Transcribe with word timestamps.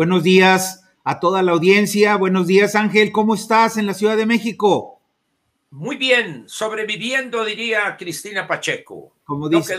Buenos 0.00 0.22
días 0.22 0.82
a 1.04 1.20
toda 1.20 1.42
la 1.42 1.52
audiencia. 1.52 2.16
Buenos 2.16 2.46
días, 2.46 2.74
Ángel. 2.74 3.12
¿Cómo 3.12 3.34
estás 3.34 3.76
en 3.76 3.84
la 3.84 3.92
Ciudad 3.92 4.16
de 4.16 4.24
México? 4.24 4.98
Muy 5.70 5.96
bien, 5.98 6.44
sobreviviendo, 6.46 7.44
diría 7.44 7.98
Cristina 7.98 8.48
Pacheco. 8.48 9.12
Como, 9.24 9.50
dice, 9.50 9.76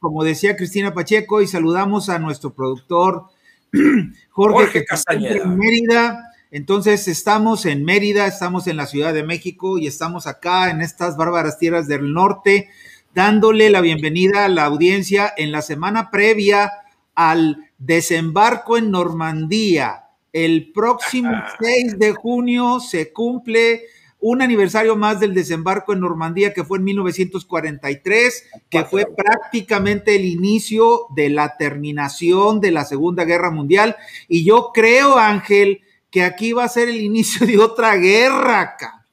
como, 0.00 0.24
decía, 0.24 0.56
Cristina 0.56 0.92
Pacheco, 0.92 1.40
y 1.40 1.46
saludamos 1.46 2.08
a 2.08 2.18
nuestro 2.18 2.52
productor 2.52 3.26
Jorge, 4.30 4.84
Castañeda. 4.84 5.44
En 5.44 5.56
Mérida. 5.56 6.32
Entonces, 6.50 7.06
estamos 7.06 7.64
en 7.64 7.84
Mérida, 7.84 8.26
estamos 8.26 8.66
en 8.66 8.76
la 8.76 8.86
Ciudad 8.86 9.14
de 9.14 9.22
México 9.22 9.78
y 9.78 9.86
estamos 9.86 10.26
acá 10.26 10.70
en 10.70 10.80
estas 10.80 11.16
bárbaras 11.16 11.60
tierras 11.60 11.86
del 11.86 12.12
norte, 12.12 12.68
dándole 13.14 13.70
la 13.70 13.80
bienvenida 13.80 14.44
a 14.44 14.48
la 14.48 14.64
audiencia 14.64 15.32
en 15.36 15.52
la 15.52 15.62
semana 15.62 16.10
previa 16.10 16.72
al 17.14 17.70
desembarco 17.84 18.76
en 18.76 18.90
Normandía. 18.90 20.04
El 20.32 20.72
próximo 20.72 21.32
6 21.60 21.98
de 21.98 22.12
junio 22.12 22.80
se 22.80 23.12
cumple 23.12 23.82
un 24.20 24.40
aniversario 24.40 24.94
más 24.94 25.18
del 25.18 25.34
desembarco 25.34 25.92
en 25.92 26.00
Normandía 26.00 26.54
que 26.54 26.62
fue 26.62 26.78
en 26.78 26.84
1943, 26.84 28.50
que 28.70 28.84
fue 28.84 29.04
prácticamente 29.04 30.14
el 30.14 30.24
inicio 30.24 31.06
de 31.14 31.28
la 31.28 31.56
terminación 31.56 32.60
de 32.60 32.70
la 32.70 32.84
Segunda 32.84 33.24
Guerra 33.24 33.50
Mundial. 33.50 33.96
Y 34.28 34.44
yo 34.44 34.70
creo, 34.72 35.18
Ángel, 35.18 35.80
que 36.10 36.22
aquí 36.22 36.52
va 36.52 36.64
a 36.64 36.68
ser 36.68 36.88
el 36.88 37.00
inicio 37.00 37.46
de 37.46 37.58
otra 37.58 37.96
guerra 37.96 38.60
acá. 38.60 39.06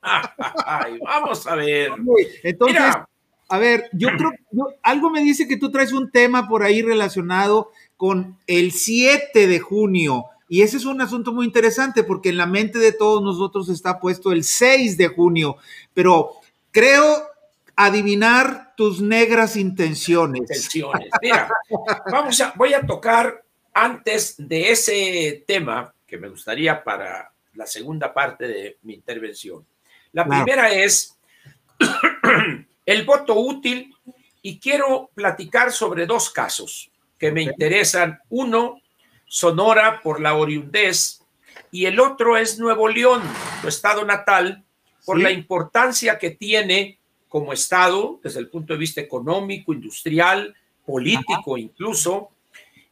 vamos 1.03 1.47
a 1.47 1.55
ver. 1.55 1.91
Entonces, 2.43 2.83
a 3.49 3.57
ver, 3.57 3.89
yo 3.93 4.09
creo, 4.09 4.31
algo 4.83 5.09
me 5.09 5.21
dice 5.21 5.47
que 5.47 5.57
tú 5.57 5.71
traes 5.71 5.91
un 5.91 6.11
tema 6.11 6.47
por 6.47 6.61
ahí 6.61 6.83
relacionado 6.83 7.71
con 7.99 8.37
el 8.47 8.71
7 8.71 9.45
de 9.45 9.59
junio 9.59 10.27
y 10.47 10.61
ese 10.63 10.77
es 10.77 10.85
un 10.85 11.01
asunto 11.01 11.33
muy 11.33 11.45
interesante 11.45 12.03
porque 12.03 12.29
en 12.29 12.37
la 12.37 12.45
mente 12.45 12.79
de 12.79 12.93
todos 12.93 13.21
nosotros 13.21 13.67
está 13.67 13.99
puesto 13.99 14.31
el 14.31 14.45
6 14.45 14.97
de 14.97 15.09
junio, 15.09 15.57
pero 15.93 16.37
creo 16.71 17.27
adivinar 17.75 18.73
tus 18.77 19.01
negras 19.01 19.57
intenciones. 19.57 20.39
Intenciones. 20.39 21.09
Mira, 21.21 21.49
vamos 22.09 22.39
a, 22.39 22.53
voy 22.55 22.73
a 22.73 22.81
tocar 22.81 23.43
antes 23.73 24.35
de 24.37 24.71
ese 24.71 25.43
tema 25.45 25.93
que 26.07 26.17
me 26.17 26.29
gustaría 26.29 26.81
para 26.83 27.31
la 27.55 27.67
segunda 27.67 28.13
parte 28.13 28.47
de 28.47 28.77
mi 28.83 28.93
intervención. 28.93 29.65
La 30.13 30.25
primera 30.25 30.71
es 30.71 31.15
el 32.85 33.05
voto 33.05 33.35
útil 33.35 33.93
y 34.41 34.57
quiero 34.57 35.11
platicar 35.13 35.73
sobre 35.73 36.05
dos 36.05 36.29
casos 36.29 36.89
que 37.19 37.31
me 37.31 37.43
interesan. 37.43 38.19
Uno, 38.29 38.81
Sonora 39.25 40.01
por 40.01 40.21
la 40.21 40.35
oriundez 40.35 41.21
y 41.71 41.85
el 41.85 41.99
otro 41.99 42.37
es 42.37 42.57
Nuevo 42.57 42.87
León, 42.87 43.21
tu 43.61 43.67
estado 43.67 44.03
natal, 44.05 44.63
por 45.05 45.19
la 45.19 45.31
importancia 45.31 46.17
que 46.17 46.31
tiene 46.31 46.97
como 47.27 47.53
estado 47.53 48.19
desde 48.23 48.39
el 48.39 48.49
punto 48.49 48.73
de 48.73 48.79
vista 48.79 49.01
económico, 49.01 49.73
industrial, 49.73 50.55
político 50.85 51.57
incluso, 51.57 52.31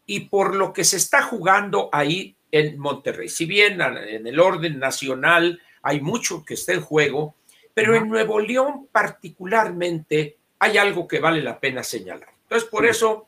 y 0.06 0.22
por 0.22 0.56
lo 0.56 0.74
que 0.74 0.84
se 0.84 0.98
está 0.98 1.24
jugando 1.24 1.90
ahí 1.92 2.36
en 2.52 2.78
Monterrey. 2.78 3.30
Si 3.30 3.46
bien 3.46 3.82
en 3.82 4.28
el 4.28 4.40
orden 4.40 4.80
nacional 4.80 5.60
hay 5.82 6.02
mucho 6.02 6.46
que 6.46 6.54
está 6.54 6.74
en 6.74 6.82
juego, 6.82 7.36
pero 7.74 7.96
en 7.96 8.08
Nuevo 8.08 8.40
León 8.40 8.88
particularmente 8.92 10.38
hay 10.60 10.78
algo 10.78 11.08
que 11.08 11.20
vale 11.20 11.42
la 11.42 11.60
pena 11.60 11.84
señalar. 11.84 12.30
Entonces, 12.44 12.70
por 12.70 12.86
eso 12.86 13.27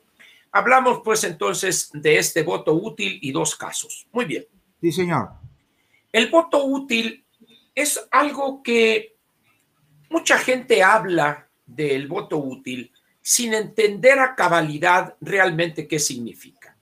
Hablamos 0.52 1.00
pues 1.04 1.24
entonces 1.24 1.90
de 1.92 2.18
este 2.18 2.42
voto 2.42 2.74
útil 2.74 3.18
y 3.22 3.32
dos 3.32 3.54
casos. 3.54 4.06
Muy 4.12 4.24
bien. 4.24 4.46
Sí, 4.80 4.92
señor. 4.92 5.30
El 6.12 6.28
voto 6.28 6.64
útil 6.64 7.24
es 7.74 8.00
algo 8.10 8.62
que 8.62 9.16
mucha 10.08 10.38
gente 10.38 10.82
habla 10.82 11.48
del 11.64 12.08
voto 12.08 12.38
útil 12.38 12.92
sin 13.22 13.54
entender 13.54 14.18
a 14.18 14.34
cabalidad 14.34 15.14
realmente 15.20 15.86
qué 15.86 15.98
significa. 15.98 16.76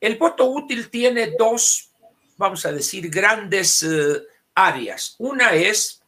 El 0.00 0.16
voto 0.16 0.46
útil 0.46 0.90
tiene 0.90 1.34
dos, 1.38 1.90
vamos 2.36 2.66
a 2.66 2.72
decir, 2.72 3.08
grandes 3.08 3.82
eh, 3.82 4.22
áreas. 4.54 5.14
Una 5.18 5.54
es 5.54 6.02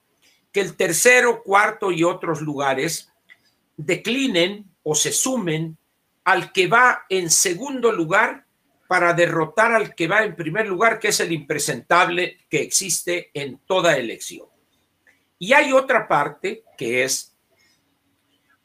que 0.50 0.60
el 0.60 0.77
tercero, 0.77 1.43
cuarto 1.43 1.93
y 1.93 2.03
otros 2.03 2.41
lugares 2.41 3.12
declinen 3.77 4.69
o 4.83 4.94
se 4.94 5.12
sumen 5.12 5.78
al 6.28 6.53
que 6.53 6.66
va 6.66 7.06
en 7.09 7.31
segundo 7.31 7.91
lugar 7.91 8.44
para 8.87 9.15
derrotar 9.15 9.72
al 9.72 9.94
que 9.94 10.06
va 10.06 10.25
en 10.25 10.37
primer 10.37 10.66
lugar, 10.66 10.99
que 10.99 11.09
es 11.09 11.21
el 11.21 11.33
impresentable 11.33 12.37
que 12.50 12.61
existe 12.61 13.31
en 13.33 13.61
toda 13.61 13.97
elección. 13.97 14.47
Y 15.39 15.55
hay 15.55 15.72
otra 15.72 16.06
parte 16.06 16.65
que 16.77 17.03
es 17.03 17.34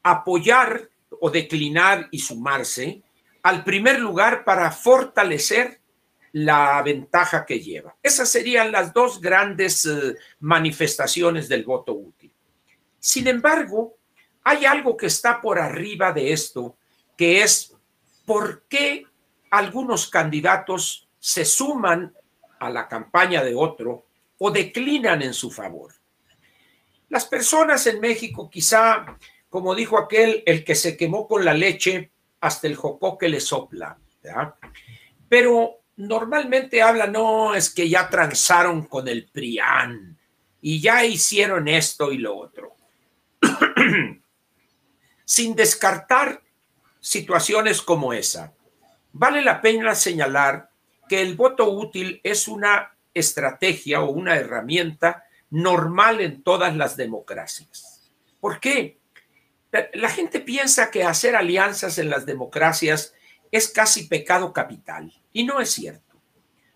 apoyar 0.02 0.90
o 1.18 1.30
declinar 1.30 2.08
y 2.10 2.18
sumarse 2.18 3.02
al 3.42 3.64
primer 3.64 3.98
lugar 3.98 4.44
para 4.44 4.70
fortalecer 4.70 5.80
la 6.32 6.82
ventaja 6.82 7.46
que 7.46 7.60
lleva. 7.60 7.96
Esas 8.02 8.28
serían 8.28 8.72
las 8.72 8.92
dos 8.92 9.22
grandes 9.22 9.86
eh, 9.86 10.14
manifestaciones 10.40 11.48
del 11.48 11.64
voto 11.64 11.94
útil. 11.94 12.30
Sin 12.98 13.26
embargo, 13.26 13.96
hay 14.42 14.66
algo 14.66 14.98
que 14.98 15.06
está 15.06 15.40
por 15.40 15.58
arriba 15.58 16.12
de 16.12 16.30
esto 16.30 16.76
que 17.16 17.42
es 17.42 17.74
por 18.24 18.64
qué 18.68 19.06
algunos 19.50 20.08
candidatos 20.08 21.08
se 21.18 21.44
suman 21.44 22.14
a 22.58 22.70
la 22.70 22.88
campaña 22.88 23.42
de 23.42 23.54
otro 23.54 24.06
o 24.38 24.50
declinan 24.50 25.22
en 25.22 25.34
su 25.34 25.50
favor. 25.50 25.94
Las 27.08 27.26
personas 27.26 27.86
en 27.86 28.00
México 28.00 28.50
quizá, 28.50 29.18
como 29.48 29.74
dijo 29.74 29.98
aquel, 29.98 30.42
el 30.46 30.64
que 30.64 30.74
se 30.74 30.96
quemó 30.96 31.28
con 31.28 31.44
la 31.44 31.54
leche, 31.54 32.10
hasta 32.40 32.66
el 32.66 32.76
jocó 32.76 33.16
que 33.16 33.28
le 33.28 33.40
sopla, 33.40 33.96
pero 35.28 35.80
normalmente 35.96 36.82
hablan, 36.82 37.12
no, 37.12 37.54
es 37.54 37.70
que 37.70 37.88
ya 37.88 38.08
transaron 38.10 38.86
con 38.86 39.08
el 39.08 39.28
PRIAN 39.28 40.18
y 40.60 40.80
ya 40.80 41.04
hicieron 41.04 41.68
esto 41.68 42.12
y 42.12 42.18
lo 42.18 42.36
otro. 42.36 42.76
Sin 45.24 45.54
descartar 45.54 46.43
situaciones 47.04 47.82
como 47.82 48.14
esa. 48.14 48.54
Vale 49.12 49.42
la 49.42 49.60
pena 49.60 49.94
señalar 49.94 50.70
que 51.06 51.20
el 51.20 51.34
voto 51.34 51.70
útil 51.70 52.18
es 52.24 52.48
una 52.48 52.96
estrategia 53.12 54.00
o 54.00 54.10
una 54.10 54.36
herramienta 54.36 55.24
normal 55.50 56.22
en 56.22 56.42
todas 56.42 56.74
las 56.74 56.96
democracias. 56.96 58.10
¿Por 58.40 58.58
qué? 58.58 58.98
La 59.92 60.08
gente 60.08 60.40
piensa 60.40 60.90
que 60.90 61.04
hacer 61.04 61.36
alianzas 61.36 61.98
en 61.98 62.08
las 62.08 62.24
democracias 62.24 63.12
es 63.52 63.68
casi 63.68 64.04
pecado 64.06 64.54
capital 64.54 65.12
y 65.30 65.44
no 65.44 65.60
es 65.60 65.72
cierto. 65.72 66.16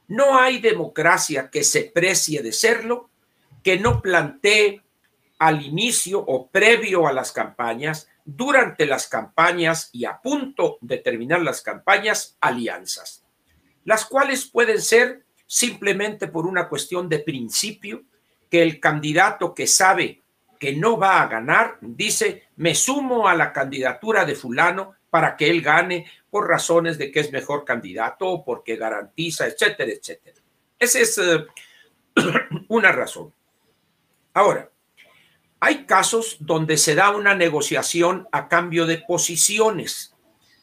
No 0.08 0.38
hay 0.38 0.58
democracia 0.58 1.48
que 1.48 1.64
se 1.64 1.84
precie 1.84 2.42
de 2.42 2.52
serlo 2.52 3.08
que 3.62 3.80
no 3.80 4.02
plantee 4.02 4.82
al 5.38 5.64
inicio 5.64 6.20
o 6.20 6.48
previo 6.48 7.06
a 7.06 7.14
las 7.14 7.32
campañas 7.32 8.08
durante 8.30 8.84
las 8.84 9.08
campañas 9.08 9.88
y 9.90 10.04
a 10.04 10.20
punto 10.20 10.76
de 10.82 10.98
terminar 10.98 11.40
las 11.40 11.62
campañas 11.62 12.36
alianzas, 12.42 13.24
las 13.84 14.04
cuales 14.04 14.50
pueden 14.50 14.82
ser 14.82 15.24
simplemente 15.46 16.28
por 16.28 16.46
una 16.46 16.68
cuestión 16.68 17.08
de 17.08 17.20
principio, 17.20 18.02
que 18.50 18.62
el 18.62 18.80
candidato 18.80 19.54
que 19.54 19.66
sabe 19.66 20.22
que 20.60 20.76
no 20.76 20.98
va 20.98 21.22
a 21.22 21.28
ganar 21.28 21.78
dice, 21.80 22.48
me 22.56 22.74
sumo 22.74 23.28
a 23.28 23.34
la 23.34 23.50
candidatura 23.50 24.26
de 24.26 24.34
fulano 24.34 24.96
para 25.08 25.34
que 25.34 25.48
él 25.48 25.62
gane 25.62 26.06
por 26.28 26.48
razones 26.48 26.98
de 26.98 27.10
que 27.10 27.20
es 27.20 27.32
mejor 27.32 27.64
candidato 27.64 28.28
o 28.28 28.44
porque 28.44 28.76
garantiza, 28.76 29.46
etcétera, 29.46 29.90
etcétera. 29.90 30.36
Esa 30.78 30.98
es 30.98 31.16
eh, 31.16 31.46
una 32.68 32.92
razón. 32.92 33.32
Ahora, 34.34 34.70
hay 35.60 35.84
casos 35.84 36.36
donde 36.40 36.76
se 36.76 36.94
da 36.94 37.10
una 37.10 37.34
negociación 37.34 38.28
a 38.32 38.48
cambio 38.48 38.86
de 38.86 38.98
posiciones. 38.98 40.14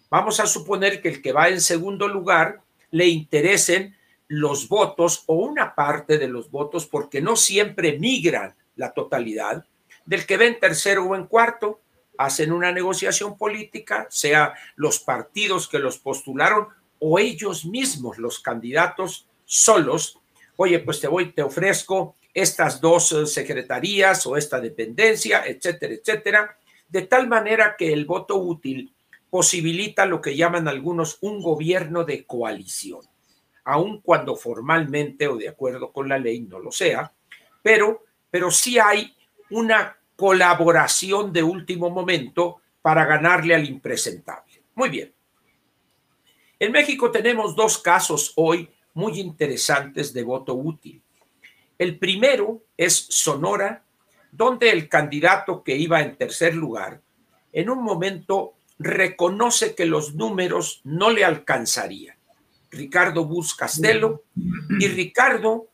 Vamos 0.10 0.40
a 0.40 0.48
suponer 0.48 1.02
que 1.02 1.10
el 1.10 1.22
que 1.22 1.34
va 1.34 1.50
en 1.50 1.60
segundo 1.60 2.08
lugar 2.08 2.62
le 2.92 3.08
interesen 3.08 3.96
los 4.28 4.70
votos 4.70 5.24
o 5.28 5.36
una 5.36 5.76
parte 5.76 6.18
de 6.18 6.28
los 6.28 6.50
votos, 6.50 6.86
porque 6.86 7.22
no 7.22 7.36
siempre 7.36 8.00
migran 8.00 8.56
la 8.76 8.94
totalidad, 8.94 9.66
del 10.06 10.26
que 10.26 10.38
va 10.38 10.46
en 10.46 10.60
tercero 10.60 11.06
o 11.06 11.16
en 11.16 11.26
cuarto, 11.26 11.82
hacen 12.18 12.52
una 12.52 12.72
negociación 12.72 13.38
política, 13.38 14.08
sea 14.10 14.54
los 14.76 15.00
partidos 15.00 15.68
que 15.68 15.80
los 15.80 15.98
postularon 15.98 16.68
o 17.00 17.20
ellos 17.20 17.66
mismos, 17.66 18.18
los 18.18 18.40
candidatos 18.40 19.28
solos. 19.44 20.20
Oye, 20.56 20.80
pues 20.80 21.02
te 21.02 21.08
voy, 21.08 21.32
te 21.32 21.44
ofrezco 21.44 22.16
estas 22.36 22.82
dos 22.82 23.14
eh, 23.14 23.26
secretarías 23.26 24.28
o 24.28 24.36
esta 24.36 24.60
dependencia, 24.60 25.44
etcétera, 25.48 25.94
etcétera, 25.94 26.58
de 26.90 27.04
tal 27.04 27.28
manera 27.28 27.76
que 27.78 27.94
el 27.94 28.06
voto 28.06 28.36
útil 28.36 28.94
posibilita 29.30 30.06
lo 30.06 30.22
que 30.22 30.36
llaman 30.36 30.68
algunos 30.68 31.18
un 31.22 31.42
gobierno 31.42 32.04
de 32.04 32.26
coalición. 32.26 33.02
aun 33.68 34.02
cuando 34.02 34.36
formalmente 34.36 35.28
o 35.28 35.38
de 35.38 35.50
acuerdo 35.50 35.92
con 35.92 36.08
la 36.08 36.20
ley 36.20 36.42
no 36.42 36.60
lo 36.60 36.72
sea, 36.72 37.12
pero, 37.64 38.04
pero 38.30 38.52
sí 38.52 38.78
hay 38.78 39.16
una 39.50 39.98
colaboración 40.16 41.34
de 41.34 41.42
último 41.42 41.90
momento 41.90 42.62
para 42.84 43.06
ganarle 43.06 43.56
al 43.56 43.66
impresentable. 43.66 44.62
Muy 44.76 44.90
bien. 44.90 45.12
En 46.60 46.72
México 46.72 47.10
tenemos 47.10 47.56
dos 47.56 47.80
casos 47.80 48.34
hoy 48.36 48.70
muy 48.94 49.20
interesantes 49.20 50.14
de 50.14 50.22
voto 50.22 50.54
útil. 50.54 51.02
El 51.78 51.98
primero 52.00 52.64
es 52.78 52.96
Sonora, 52.96 53.84
donde 54.32 54.70
el 54.70 54.90
candidato 54.90 55.64
que 55.64 55.76
iba 55.76 56.02
en 56.02 56.16
tercer 56.16 56.56
lugar, 56.56 57.02
en 57.52 57.70
un 57.70 57.84
momento 57.84 58.56
reconoce 58.78 59.76
que 59.76 59.86
los 59.86 60.16
números 60.16 60.82
no 60.84 61.10
le 61.10 61.24
alcanzarían. 61.24 62.16
Ricardo 62.72 63.26
Bus 63.26 63.56
Castelo 63.56 64.24
y 64.80 64.88
Ricardo, 64.88 65.68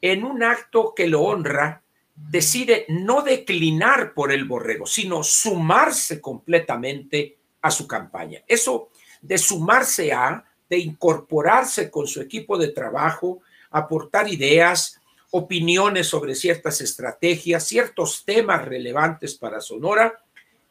en 0.00 0.24
un 0.24 0.42
acto 0.42 0.92
que 0.94 1.06
lo 1.06 1.22
honra, 1.22 1.82
decide 2.14 2.84
no 2.88 3.22
declinar 3.22 4.12
por 4.12 4.32
el 4.32 4.44
borrego, 4.44 4.86
sino 4.86 5.22
sumarse 5.22 6.20
completamente 6.20 7.38
a 7.62 7.70
su 7.70 7.86
campaña. 7.86 8.42
Eso 8.46 8.90
de 9.22 9.38
sumarse 9.38 10.12
a, 10.12 10.44
de 10.68 10.78
incorporarse 10.78 11.90
con 11.90 12.06
su 12.06 12.20
equipo 12.20 12.58
de 12.58 12.68
trabajo, 12.68 13.40
aportar 13.70 14.28
ideas, 14.28 14.97
opiniones 15.30 16.06
sobre 16.06 16.34
ciertas 16.34 16.80
estrategias, 16.80 17.66
ciertos 17.66 18.24
temas 18.24 18.64
relevantes 18.64 19.34
para 19.34 19.60
Sonora, 19.60 20.20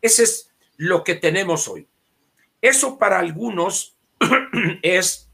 ese 0.02 0.24
es 0.24 0.50
lo 0.78 1.04
que 1.04 1.16
tenemos 1.16 1.68
hoy. 1.68 1.88
Eso 2.62 2.98
para 2.98 3.20
algunos 3.20 3.96
es 4.82 5.28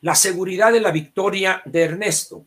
la 0.00 0.14
seguridad 0.14 0.72
de 0.72 0.80
la 0.80 0.90
victoria 0.90 1.62
de 1.64 1.82
Ernesto. 1.82 2.44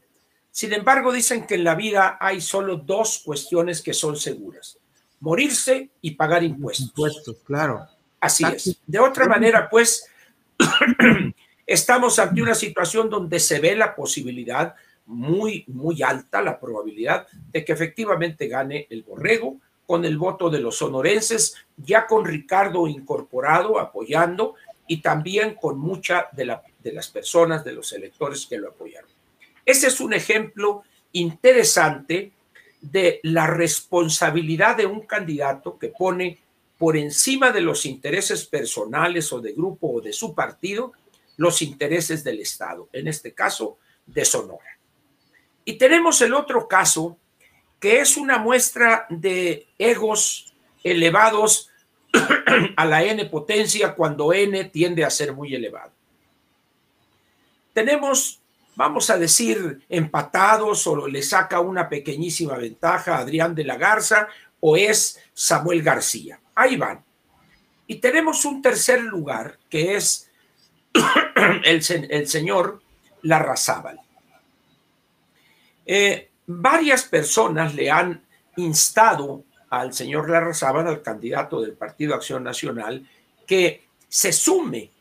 Sin 0.51 0.73
embargo, 0.73 1.11
dicen 1.11 1.45
que 1.45 1.55
en 1.55 1.63
la 1.63 1.75
vida 1.75 2.17
hay 2.19 2.41
solo 2.41 2.77
dos 2.77 3.21
cuestiones 3.23 3.81
que 3.81 3.93
son 3.93 4.17
seguras, 4.17 4.77
morirse 5.19 5.89
y 6.01 6.11
pagar 6.11 6.43
impuestos. 6.43 6.87
Impuestos, 6.87 7.37
claro. 7.45 7.87
Así 8.19 8.43
es. 8.45 8.77
De 8.85 8.99
otra 8.99 9.27
manera, 9.27 9.69
pues, 9.69 10.05
estamos 11.65 12.19
ante 12.19 12.41
una 12.41 12.55
situación 12.55 13.09
donde 13.09 13.39
se 13.39 13.59
ve 13.59 13.75
la 13.75 13.95
posibilidad 13.95 14.75
muy, 15.05 15.65
muy 15.67 16.01
alta, 16.03 16.41
la 16.41 16.59
probabilidad 16.59 17.27
de 17.51 17.65
que 17.65 17.73
efectivamente 17.73 18.47
gane 18.47 18.87
el 18.89 19.03
borrego 19.03 19.57
con 19.85 20.05
el 20.05 20.17
voto 20.17 20.49
de 20.49 20.59
los 20.59 20.77
sonorenses, 20.77 21.55
ya 21.75 22.07
con 22.07 22.25
Ricardo 22.25 22.87
incorporado, 22.87 23.79
apoyando, 23.79 24.55
y 24.87 25.01
también 25.01 25.55
con 25.55 25.79
mucha 25.79 26.27
de, 26.31 26.45
la, 26.45 26.61
de 26.79 26.91
las 26.93 27.07
personas, 27.07 27.63
de 27.63 27.73
los 27.73 27.93
electores 27.93 28.45
que 28.45 28.57
lo 28.57 28.69
apoyaron. 28.69 29.09
Ese 29.65 29.87
es 29.87 30.01
un 30.01 30.13
ejemplo 30.13 30.83
interesante 31.13 32.31
de 32.81 33.19
la 33.23 33.47
responsabilidad 33.47 34.75
de 34.75 34.85
un 34.85 35.01
candidato 35.01 35.77
que 35.77 35.89
pone 35.89 36.39
por 36.77 36.97
encima 36.97 37.51
de 37.51 37.61
los 37.61 37.85
intereses 37.85 38.45
personales 38.45 39.31
o 39.31 39.39
de 39.39 39.53
grupo 39.53 39.87
o 39.93 40.01
de 40.01 40.13
su 40.13 40.33
partido 40.33 40.93
los 41.37 41.61
intereses 41.61 42.23
del 42.23 42.39
Estado, 42.39 42.89
en 42.91 43.07
este 43.07 43.33
caso 43.33 43.77
de 44.05 44.25
Sonora. 44.25 44.77
Y 45.65 45.73
tenemos 45.73 46.21
el 46.21 46.33
otro 46.33 46.67
caso 46.67 47.17
que 47.79 47.99
es 47.99 48.15
una 48.15 48.37
muestra 48.37 49.07
de 49.09 49.67
egos 49.77 50.53
elevados 50.83 51.69
a 52.77 52.85
la 52.85 53.03
n 53.03 53.25
potencia 53.25 53.95
cuando 53.95 54.33
n 54.33 54.65
tiende 54.65 55.03
a 55.03 55.09
ser 55.09 55.33
muy 55.33 55.55
elevado. 55.55 55.91
Tenemos, 57.73 58.39
vamos 58.75 59.09
a 59.09 59.17
decir, 59.17 59.81
empatados 59.89 60.85
o 60.87 61.07
le 61.07 61.23
saca 61.23 61.59
una 61.59 61.89
pequeñísima 61.89 62.55
ventaja 62.57 63.15
a 63.15 63.19
Adrián 63.19 63.55
de 63.55 63.63
la 63.63 63.77
Garza 63.77 64.27
o 64.59 64.77
es 64.77 65.19
Samuel 65.33 65.81
García. 65.81 66.39
Ahí 66.53 66.75
van. 66.75 67.03
Y 67.87 67.95
tenemos 67.95 68.45
un 68.45 68.61
tercer 68.61 69.01
lugar 69.01 69.57
que 69.69 69.95
es 69.95 70.29
el, 71.63 71.81
el 72.09 72.27
señor 72.27 72.81
Larrazábal. 73.23 73.99
Eh, 75.85 76.29
varias 76.45 77.03
personas 77.03 77.73
le 77.75 77.89
han 77.89 78.21
instado 78.57 79.43
al 79.69 79.93
señor 79.93 80.29
Larrazábal, 80.29 80.87
al 80.87 81.01
candidato 81.01 81.61
del 81.61 81.73
Partido 81.73 82.13
Acción 82.13 82.43
Nacional, 82.43 83.07
que 83.47 83.85
se 84.07 84.33
sume 84.33 84.91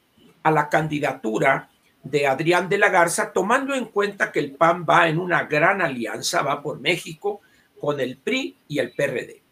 a 0.42 0.50
la 0.50 0.68
candidatura 0.68 1.68
de 2.02 2.26
Adrián 2.26 2.68
de 2.68 2.78
la 2.78 2.88
Garza, 2.88 3.32
tomando 3.32 3.74
en 3.74 3.86
cuenta 3.86 4.32
que 4.32 4.38
el 4.38 4.52
PAN 4.52 4.86
va 4.88 5.08
en 5.08 5.18
una 5.18 5.44
gran 5.44 5.82
alianza, 5.82 6.42
va 6.42 6.62
por 6.62 6.80
México 6.80 7.40
con 7.78 8.00
el 8.00 8.16
PRI 8.16 8.56
y 8.68 8.78
el 8.78 8.92
PRD, 8.92 9.42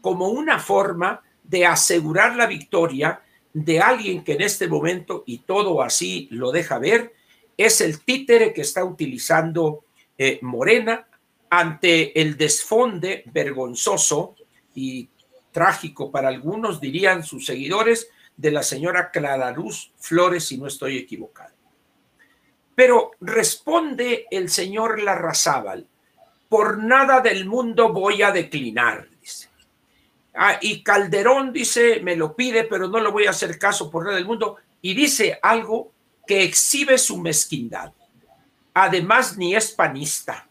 como 0.00 0.28
una 0.28 0.58
forma 0.58 1.20
de 1.42 1.66
asegurar 1.66 2.36
la 2.36 2.46
victoria 2.46 3.20
de 3.52 3.80
alguien 3.80 4.24
que 4.24 4.34
en 4.34 4.42
este 4.42 4.68
momento, 4.68 5.24
y 5.26 5.38
todo 5.38 5.82
así 5.82 6.28
lo 6.30 6.52
deja 6.52 6.78
ver, 6.78 7.12
es 7.56 7.80
el 7.80 8.00
títere 8.00 8.52
que 8.52 8.62
está 8.62 8.84
utilizando 8.84 9.84
eh, 10.24 10.38
Morena 10.42 11.06
ante 11.50 12.20
el 12.20 12.36
desfonde 12.36 13.24
vergonzoso 13.26 14.36
y 14.74 15.08
trágico 15.50 16.12
para 16.12 16.28
algunos, 16.28 16.80
dirían 16.80 17.24
sus 17.24 17.44
seguidores, 17.44 18.08
de 18.36 18.52
la 18.52 18.62
señora 18.62 19.10
Clara 19.10 19.50
Luz 19.50 19.92
Flores, 19.98 20.44
si 20.44 20.58
no 20.58 20.68
estoy 20.68 20.96
equivocado. 20.96 21.54
Pero 22.74 23.10
responde 23.20 24.26
el 24.30 24.48
señor 24.48 25.02
Larrazábal, 25.02 25.86
por 26.48 26.78
nada 26.78 27.20
del 27.20 27.44
mundo 27.44 27.92
voy 27.92 28.22
a 28.22 28.30
declinar, 28.30 29.08
dice. 29.20 29.48
Ah, 30.34 30.58
y 30.60 30.84
Calderón 30.84 31.52
dice, 31.52 32.00
me 32.00 32.14
lo 32.14 32.36
pide, 32.36 32.64
pero 32.64 32.86
no 32.86 33.00
lo 33.00 33.10
voy 33.10 33.26
a 33.26 33.30
hacer 33.30 33.58
caso 33.58 33.90
por 33.90 34.04
nada 34.04 34.16
del 34.16 34.26
mundo, 34.26 34.56
y 34.80 34.94
dice 34.94 35.38
algo 35.42 35.92
que 36.26 36.44
exhibe 36.44 36.96
su 36.96 37.18
mezquindad. 37.18 37.92
Además, 38.74 39.36
ni 39.36 39.54
es 39.54 39.70
panista 39.72 40.46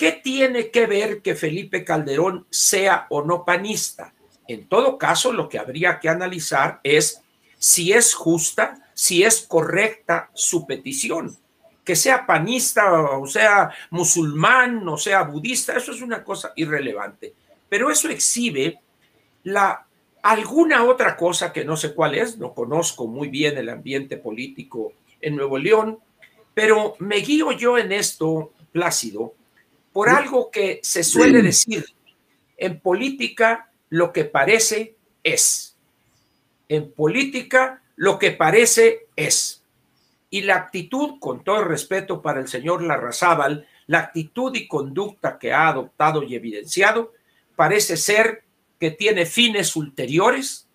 ¿Qué 0.00 0.12
tiene 0.12 0.70
que 0.70 0.86
ver 0.86 1.20
que 1.20 1.34
Felipe 1.34 1.84
Calderón 1.84 2.46
sea 2.48 3.06
o 3.10 3.22
no 3.22 3.44
panista? 3.44 4.14
En 4.48 4.66
todo 4.66 4.96
caso, 4.96 5.30
lo 5.30 5.46
que 5.46 5.58
habría 5.58 6.00
que 6.00 6.08
analizar 6.08 6.80
es 6.82 7.20
si 7.58 7.92
es 7.92 8.14
justa, 8.14 8.82
si 8.94 9.24
es 9.24 9.42
correcta 9.42 10.30
su 10.32 10.66
petición. 10.66 11.36
Que 11.84 11.94
sea 11.94 12.24
panista 12.24 13.18
o 13.18 13.26
sea 13.26 13.72
musulmán 13.90 14.88
o 14.88 14.96
sea 14.96 15.24
budista, 15.24 15.76
eso 15.76 15.92
es 15.92 16.00
una 16.00 16.24
cosa 16.24 16.54
irrelevante. 16.56 17.34
Pero 17.68 17.90
eso 17.90 18.08
exhibe 18.08 18.80
la 19.42 19.86
alguna 20.22 20.84
otra 20.84 21.14
cosa 21.14 21.52
que 21.52 21.66
no 21.66 21.76
sé 21.76 21.94
cuál 21.94 22.14
es, 22.14 22.38
no 22.38 22.54
conozco 22.54 23.06
muy 23.06 23.28
bien 23.28 23.58
el 23.58 23.68
ambiente 23.68 24.16
político 24.16 24.94
en 25.20 25.36
Nuevo 25.36 25.58
León, 25.58 25.98
pero 26.54 26.96
me 26.98 27.16
guío 27.16 27.52
yo 27.52 27.78
en 27.78 27.92
esto, 27.92 28.52
Plácido, 28.72 29.34
por 29.92 30.08
algo 30.08 30.50
que 30.50 30.80
se 30.82 31.02
suele 31.02 31.42
decir, 31.42 31.84
en 32.56 32.78
política 32.78 33.70
lo 33.88 34.12
que 34.12 34.24
parece 34.24 34.94
es. 35.24 35.76
En 36.68 36.92
política 36.92 37.82
lo 37.96 38.18
que 38.18 38.30
parece 38.30 39.08
es. 39.16 39.64
Y 40.30 40.42
la 40.42 40.56
actitud, 40.56 41.18
con 41.18 41.42
todo 41.42 41.64
respeto 41.64 42.22
para 42.22 42.38
el 42.38 42.46
señor 42.46 42.82
Larrazábal, 42.82 43.66
la 43.88 43.98
actitud 43.98 44.54
y 44.54 44.68
conducta 44.68 45.38
que 45.38 45.52
ha 45.52 45.68
adoptado 45.68 46.22
y 46.22 46.36
evidenciado, 46.36 47.12
parece 47.56 47.96
ser 47.96 48.44
que 48.78 48.92
tiene 48.92 49.26
fines 49.26 49.74
ulteriores 49.74 50.68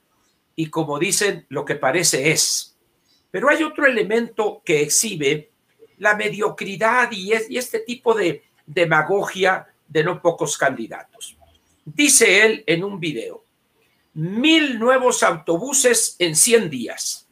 y 0.55 0.69
como 0.69 0.99
dicen, 0.99 1.45
lo 1.49 1.63
que 1.65 1.75
parece 1.75 2.31
es. 2.31 2.77
Pero 3.31 3.49
hay 3.49 3.63
otro 3.63 3.85
elemento 3.85 4.61
que 4.63 4.81
exhibe 4.81 5.49
la 5.97 6.15
mediocridad 6.15 7.11
y, 7.11 7.33
este 7.33 7.79
tipo 7.79 8.13
de, 8.13 8.43
demagogia 8.65 9.67
de 9.87 10.03
no 10.03 10.21
pocos 10.21 10.57
candidatos. 10.57 11.37
Dice 11.83 12.45
él 12.45 12.63
en 12.65 12.83
un 12.83 12.99
video, 12.99 13.43
mil 14.13 14.79
nuevos 14.79 15.21
autobuses 15.23 16.15
en 16.19 16.35
100 16.35 16.69
días. 16.69 17.27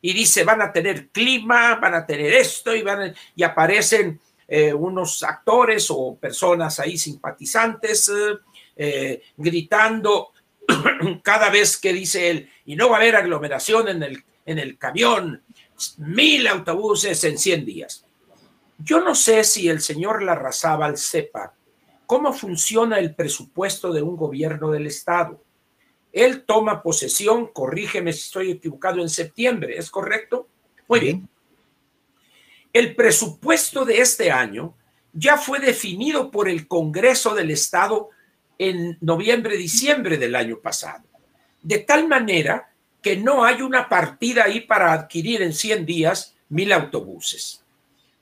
Y 0.00 0.12
dice, 0.12 0.44
van 0.44 0.60
a 0.60 0.72
tener 0.72 1.08
clima, 1.08 1.76
van 1.76 1.94
a 1.94 2.04
tener 2.04 2.32
esto 2.34 2.74
y, 2.74 2.82
van 2.82 3.14
y 3.34 3.42
aparecen 3.42 4.20
eh, 4.46 4.74
unos 4.74 5.22
actores 5.22 5.86
o 5.90 6.16
personas 6.16 6.78
ahí 6.78 6.98
simpatizantes 6.98 8.10
eh, 8.76 9.22
gritando 9.36 10.32
cada 11.22 11.48
vez 11.50 11.76
que 11.76 11.92
dice 11.92 12.30
él, 12.30 12.50
y 12.66 12.76
no 12.76 12.88
va 12.88 12.96
a 12.96 13.00
haber 13.00 13.16
aglomeración 13.16 13.88
en 13.88 14.02
el, 14.02 14.24
en 14.46 14.58
el 14.58 14.78
camión, 14.78 15.42
mil 15.98 16.46
autobuses 16.46 17.22
en 17.24 17.38
100 17.38 17.64
días. 17.64 18.06
Yo 18.78 19.00
no 19.00 19.14
sé 19.14 19.44
si 19.44 19.68
el 19.68 19.80
señor 19.80 20.22
Larrazábal 20.22 20.96
sepa 20.96 21.54
cómo 22.06 22.32
funciona 22.32 22.98
el 22.98 23.14
presupuesto 23.14 23.92
de 23.92 24.02
un 24.02 24.16
gobierno 24.16 24.70
del 24.70 24.86
Estado. 24.86 25.42
Él 26.12 26.44
toma 26.44 26.82
posesión, 26.82 27.48
corrígeme 27.48 28.12
si 28.12 28.20
estoy 28.20 28.50
equivocado, 28.52 29.00
en 29.00 29.08
septiembre, 29.08 29.76
¿es 29.78 29.90
correcto? 29.90 30.48
Muy 30.86 31.00
bien. 31.00 31.28
el 32.72 32.94
presupuesto 32.94 33.84
de 33.84 34.00
este 34.00 34.30
año 34.30 34.74
ya 35.12 35.38
fue 35.38 35.60
definido 35.60 36.30
por 36.30 36.48
el 36.48 36.66
Congreso 36.66 37.34
del 37.34 37.52
Estado 37.52 38.10
en 38.58 38.98
noviembre, 39.00 39.56
diciembre 39.56 40.18
del 40.18 40.34
año 40.34 40.58
pasado. 40.58 41.04
De 41.62 41.78
tal 41.78 42.08
manera 42.08 42.73
que 43.04 43.18
no 43.18 43.44
hay 43.44 43.60
una 43.60 43.86
partida 43.86 44.44
ahí 44.44 44.62
para 44.62 44.94
adquirir 44.94 45.42
en 45.42 45.52
100 45.52 45.84
días 45.84 46.34
mil 46.48 46.72
autobuses. 46.72 47.62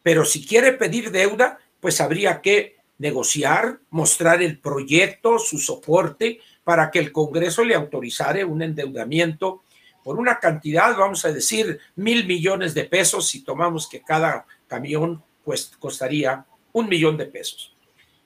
Pero 0.02 0.24
si 0.24 0.44
quiere 0.44 0.72
pedir 0.72 1.12
deuda, 1.12 1.60
pues 1.78 2.00
habría 2.00 2.40
que 2.42 2.78
negociar, 2.98 3.78
mostrar 3.90 4.42
el 4.42 4.58
proyecto, 4.58 5.38
su 5.38 5.58
soporte, 5.58 6.40
para 6.64 6.90
que 6.90 6.98
el 6.98 7.12
Congreso 7.12 7.64
le 7.64 7.76
autorizara 7.76 8.44
un 8.44 8.60
endeudamiento 8.60 9.62
por 10.02 10.18
una 10.18 10.40
cantidad, 10.40 10.96
vamos 10.96 11.24
a 11.24 11.32
decir, 11.32 11.78
mil 11.94 12.26
millones 12.26 12.74
de 12.74 12.82
pesos, 12.82 13.28
si 13.28 13.44
tomamos 13.44 13.88
que 13.88 14.02
cada 14.02 14.46
camión 14.66 15.22
pues, 15.44 15.70
costaría 15.78 16.44
un 16.72 16.88
millón 16.88 17.16
de 17.16 17.26
pesos. 17.26 17.72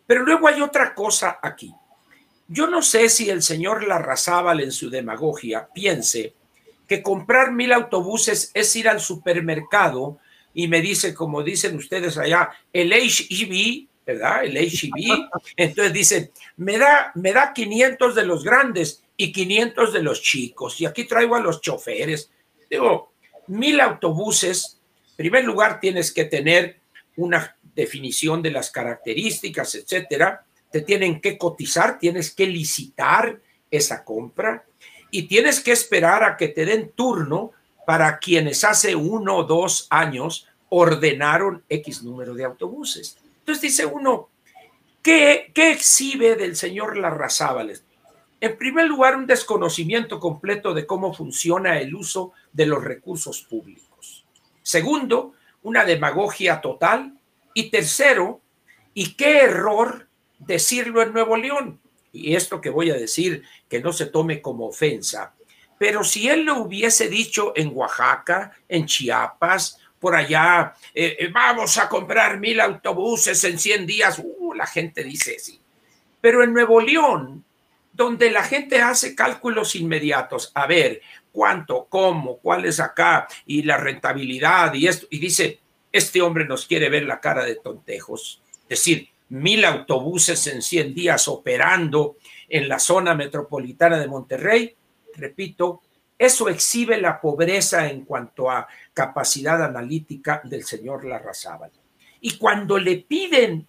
Pero 0.07 0.25
luego 0.25 0.49
hay 0.49 0.63
otra 0.63 0.95
cosa 0.95 1.39
aquí. 1.43 1.75
Yo 2.49 2.67
no 2.67 2.81
sé 2.81 3.11
si 3.11 3.29
el 3.29 3.43
señor 3.43 3.87
Larrazábal 3.87 4.61
en 4.61 4.73
su 4.73 4.89
demagogia 4.89 5.69
piense 5.75 6.36
que 6.87 7.03
comprar 7.03 7.53
mil 7.53 7.73
autobuses 7.73 8.51
es 8.55 8.75
ir 8.77 8.89
al 8.89 9.01
supermercado 9.01 10.19
y 10.55 10.69
me 10.69 10.81
dice, 10.81 11.15
como 11.15 11.43
dicen 11.43 11.77
ustedes 11.77 12.17
allá, 12.17 12.51
el 12.73 12.93
HEV, 12.93 13.89
¿verdad? 14.07 14.45
El 14.45 14.57
HEV. 14.57 15.29
Entonces 15.57 15.93
dice, 15.93 16.33
me 16.57 16.79
da, 16.79 17.13
me 17.15 17.33
da 17.33 17.53
500 17.53 18.15
de 18.15 18.25
los 18.25 18.43
grandes 18.43 19.03
y 19.17 19.33
500 19.33 19.93
de 19.93 20.03
los 20.03 20.23
chicos. 20.23 20.81
Y 20.81 20.87
aquí 20.87 21.05
traigo 21.05 21.37
a 21.37 21.41
los 21.41 21.61
choferes. 21.61 22.31
Digo, 22.71 23.13
mil 23.49 23.81
autobuses, 23.81 24.81
en 25.11 25.17
primer 25.17 25.45
lugar 25.45 25.81
tienes 25.81 26.13
que 26.13 26.25
tener 26.25 26.81
una 27.17 27.57
definición 27.75 28.43
de 28.43 28.51
las 28.51 28.71
características, 28.71 29.75
etcétera. 29.75 30.45
Te 30.71 30.81
tienen 30.83 31.21
que 31.21 31.37
cotizar, 31.37 31.99
tienes 31.99 32.35
que 32.35 32.47
licitar 32.47 33.41
esa 33.71 34.05
compra 34.05 34.65
y 35.11 35.25
tienes 35.25 35.61
que 35.61 35.73
esperar 35.73 36.25
a 36.25 36.37
que 36.37 36.49
te 36.49 36.65
den 36.65 36.91
turno 36.95 37.53
para 37.87 38.19
quienes 38.19 38.65
hace 38.65 38.97
uno 38.97 39.37
o 39.37 39.45
dos 39.45 39.87
años 39.91 40.49
ordenaron 40.69 41.63
X 41.69 42.03
número 42.03 42.35
de 42.35 42.45
autobuses. 42.45 43.17
Entonces 43.39 43.63
dice 43.63 43.87
uno, 43.87 44.29
¿qué, 45.03 45.53
exhibe 45.55 46.35
del 46.35 46.57
señor 46.57 46.97
Larrazábales? 46.97 47.85
En 48.41 48.59
primer 48.59 48.87
lugar, 48.87 49.17
un 49.17 49.27
desconocimiento 49.27 50.21
completo 50.21 50.75
de 50.75 50.85
cómo 50.85 51.15
funciona 51.15 51.81
el 51.81 51.95
uso 51.95 52.33
de 52.53 52.67
los 52.67 52.83
recursos 52.83 53.43
públicos. 53.43 54.27
Segundo, 54.63 55.33
una 55.63 55.85
demagogia 55.85 56.61
total. 56.61 57.19
Y 57.55 57.71
tercero, 57.71 58.41
y 58.93 59.15
qué 59.15 59.39
error 59.41 60.09
decirlo 60.39 61.01
en 61.03 61.13
Nuevo 61.13 61.37
León. 61.37 61.81
Y 62.17 62.35
esto 62.35 62.61
que 62.61 62.71
voy 62.71 62.91
a 62.91 62.95
decir, 62.95 63.43
que 63.69 63.81
no 63.81 63.93
se 63.93 64.07
tome 64.07 64.41
como 64.41 64.67
ofensa. 64.67 65.35
Pero 65.79 66.05
si 66.05 66.29
él 66.29 66.45
lo 66.45 66.59
hubiese 66.63 67.09
dicho 67.09 67.53
en 67.55 67.71
Oaxaca, 67.75 68.53
en 68.69 68.87
Chiapas, 68.87 69.79
por 69.99 70.15
allá, 70.15 70.75
eh, 70.95 71.17
eh, 71.19 71.29
vamos 71.33 71.77
a 71.79 71.89
comprar 71.89 72.39
mil 72.39 72.61
autobuses 72.61 73.43
en 73.45 73.59
100 73.59 73.87
días, 73.87 74.21
uh, 74.23 74.55
la 74.55 74.67
gente 74.67 75.03
dice 75.03 75.39
sí. 75.39 75.61
Pero 76.21 76.43
en 76.43 76.53
Nuevo 76.53 76.81
León, 76.81 77.45
donde 77.93 78.31
la 78.31 78.43
gente 78.43 78.81
hace 78.81 79.15
cálculos 79.15 79.75
inmediatos, 79.75 80.53
a 80.55 80.67
ver 80.67 81.01
cuánto, 81.33 81.87
cómo, 81.89 82.39
cuál 82.39 82.67
es 82.67 82.79
acá 82.79 83.27
y 83.47 83.63
la 83.63 83.79
rentabilidad 83.79 84.75
y 84.75 84.87
esto, 84.87 85.07
y 85.11 85.19
dice, 85.19 85.61
este 85.93 86.21
hombre 86.21 86.45
nos 86.45 86.67
quiere 86.67 86.91
ver 86.91 87.05
la 87.05 87.21
cara 87.21 87.45
de 87.45 87.57
tontejos, 87.57 88.43
es 88.63 88.69
decir, 88.69 89.09
mil 89.29 89.65
autobuses 89.65 90.47
en 90.47 90.63
100 90.63 90.95
días 90.95 91.29
operando 91.29 92.17
en 92.49 92.69
la 92.69 92.79
zona 92.79 93.15
metropolitana 93.15 93.99
de 93.99 94.07
Monterrey, 94.07 94.77
repito, 95.15 95.83
eso 96.19 96.49
exhibe 96.49 97.01
la 97.01 97.21
pobreza 97.21 97.89
en 97.89 98.05
cuanto 98.05 98.51
a 98.51 98.67
capacidad 98.95 99.63
analítica 99.63 100.41
del 100.45 100.65
señor 100.65 101.05
Larrazábal. 101.05 101.71
Y 102.21 102.39
cuando 102.39 102.79
le 102.79 102.97
piden 102.97 103.67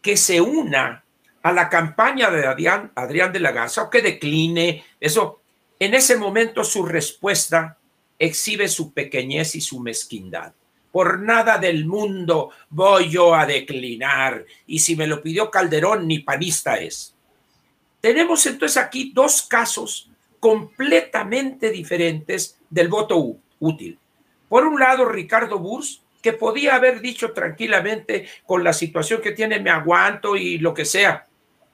que 0.00 0.16
se 0.16 0.40
una 0.40 1.04
a 1.42 1.52
la 1.52 1.68
campaña 1.68 2.30
de 2.30 2.46
Adrián, 2.46 2.92
Adrián 2.94 3.32
de 3.32 3.40
la 3.40 3.52
Garza 3.52 3.82
o 3.82 3.90
que 3.90 4.02
decline, 4.02 4.84
eso, 4.98 5.40
en 5.78 5.94
ese 5.94 6.16
momento 6.16 6.64
su 6.64 6.86
respuesta 6.86 7.78
exhibe 8.18 8.68
su 8.68 8.92
pequeñez 8.92 9.54
y 9.54 9.60
su 9.60 9.80
mezquindad. 9.80 10.52
Por 10.90 11.20
nada 11.20 11.58
del 11.58 11.84
mundo 11.84 12.50
voy 12.70 13.10
yo 13.10 13.34
a 13.34 13.46
declinar. 13.46 14.44
Y 14.66 14.78
si 14.78 14.96
me 14.96 15.06
lo 15.06 15.22
pidió 15.22 15.50
Calderón, 15.50 16.06
ni 16.06 16.20
panista 16.20 16.76
es. 16.76 17.14
Tenemos 18.00 18.46
entonces 18.46 18.76
aquí 18.76 19.12
dos 19.14 19.42
casos 19.42 20.10
completamente 20.40 21.70
diferentes 21.70 22.58
del 22.70 22.88
voto 22.88 23.36
útil. 23.58 23.98
Por 24.48 24.66
un 24.66 24.78
lado, 24.78 25.04
Ricardo 25.04 25.58
Burs, 25.58 26.02
que 26.22 26.32
podía 26.32 26.74
haber 26.74 27.00
dicho 27.00 27.32
tranquilamente 27.32 28.28
con 28.46 28.64
la 28.64 28.72
situación 28.72 29.20
que 29.20 29.32
tiene, 29.32 29.60
me 29.60 29.70
aguanto 29.70 30.36
y 30.36 30.58
lo 30.58 30.74
que 30.74 30.84
sea, 30.84 31.26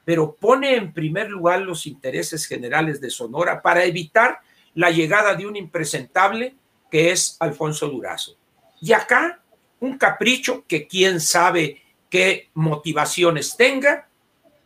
pero 0.05 0.35
pone 0.35 0.77
en 0.77 0.93
primer 0.93 1.31
lugar 1.31 1.61
los 1.61 1.87
intereses 1.87 2.47
generales 2.47 3.01
de 3.01 3.11
Sonora 3.11 3.63
para 3.63 3.85
evitar 3.85 4.41
la 4.75 4.91
llegada 4.91 5.35
de 5.35 5.47
un 5.47 5.57
impresentable 5.57 6.55
que 6.91 7.11
es 7.11 7.37
Alfonso 7.41 7.89
Durazo. 7.89 8.37
Y 8.85 8.93
acá, 8.93 9.41
un 9.81 9.97
capricho 9.97 10.67
que 10.69 10.87
quién 10.87 11.19
sabe 11.19 11.81
qué 12.11 12.51
motivaciones 12.53 13.57
tenga, 13.57 14.11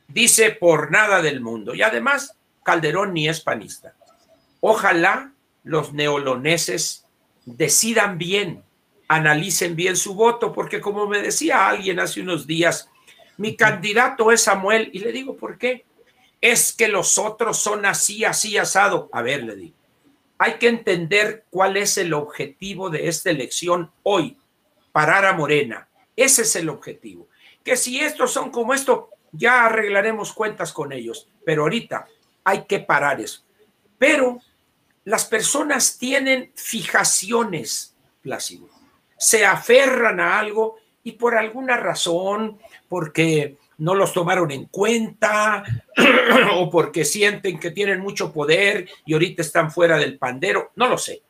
dice 0.08 0.50
por 0.50 0.90
nada 0.90 1.22
del 1.22 1.40
mundo. 1.40 1.72
Y 1.72 1.82
además, 1.82 2.34
Calderón 2.64 3.14
ni 3.14 3.28
es 3.28 3.40
panista. 3.40 3.94
Ojalá 4.58 5.34
los 5.62 5.92
neoloneses 5.92 7.04
decidan 7.44 8.18
bien, 8.18 8.64
analicen 9.06 9.76
bien 9.76 9.96
su 9.96 10.16
voto, 10.16 10.52
porque 10.52 10.80
como 10.80 11.06
me 11.06 11.22
decía 11.22 11.68
alguien 11.68 12.00
hace 12.00 12.20
unos 12.20 12.44
días, 12.44 12.90
mi 13.36 13.54
candidato 13.54 14.32
es 14.32 14.42
Samuel, 14.42 14.90
y 14.92 14.98
le 14.98 15.12
digo, 15.12 15.36
¿por 15.36 15.58
qué? 15.58 15.84
Es 16.40 16.72
que 16.72 16.88
los 16.88 17.18
otros 17.18 17.56
son 17.56 17.86
así, 17.86 18.24
así, 18.24 18.58
asado. 18.58 19.08
A 19.12 19.22
ver, 19.22 19.44
le 19.44 19.54
digo, 19.54 19.77
hay 20.38 20.54
que 20.54 20.68
entender 20.68 21.44
cuál 21.50 21.76
es 21.76 21.98
el 21.98 22.14
objetivo 22.14 22.90
de 22.90 23.08
esta 23.08 23.30
elección 23.30 23.90
hoy, 24.04 24.38
parar 24.92 25.26
a 25.26 25.32
Morena. 25.32 25.88
Ese 26.14 26.42
es 26.42 26.56
el 26.56 26.68
objetivo. 26.68 27.28
Que 27.64 27.76
si 27.76 28.00
estos 28.00 28.32
son 28.32 28.50
como 28.50 28.72
esto, 28.72 29.10
ya 29.32 29.66
arreglaremos 29.66 30.32
cuentas 30.32 30.72
con 30.72 30.92
ellos, 30.92 31.28
pero 31.44 31.62
ahorita 31.62 32.06
hay 32.44 32.64
que 32.64 32.78
parar 32.78 33.20
eso. 33.20 33.42
Pero 33.98 34.40
las 35.04 35.24
personas 35.24 35.98
tienen 35.98 36.52
fijaciones, 36.54 37.94
Plácido. 38.22 38.68
Se 39.16 39.46
aferran 39.46 40.20
a 40.20 40.38
algo 40.38 40.76
y 41.02 41.12
por 41.12 41.36
alguna 41.36 41.76
razón, 41.76 42.58
porque 42.88 43.56
no 43.78 43.94
los 43.94 44.12
tomaron 44.12 44.50
en 44.50 44.66
cuenta 44.66 45.64
o 46.54 46.70
porque 46.70 47.04
sienten 47.04 47.58
que 47.58 47.70
tienen 47.70 48.00
mucho 48.00 48.32
poder 48.32 48.88
y 49.06 49.12
ahorita 49.12 49.42
están 49.42 49.70
fuera 49.70 49.96
del 49.98 50.18
pandero, 50.18 50.72
no 50.76 50.88
lo 50.88 50.98
sé. 50.98 51.22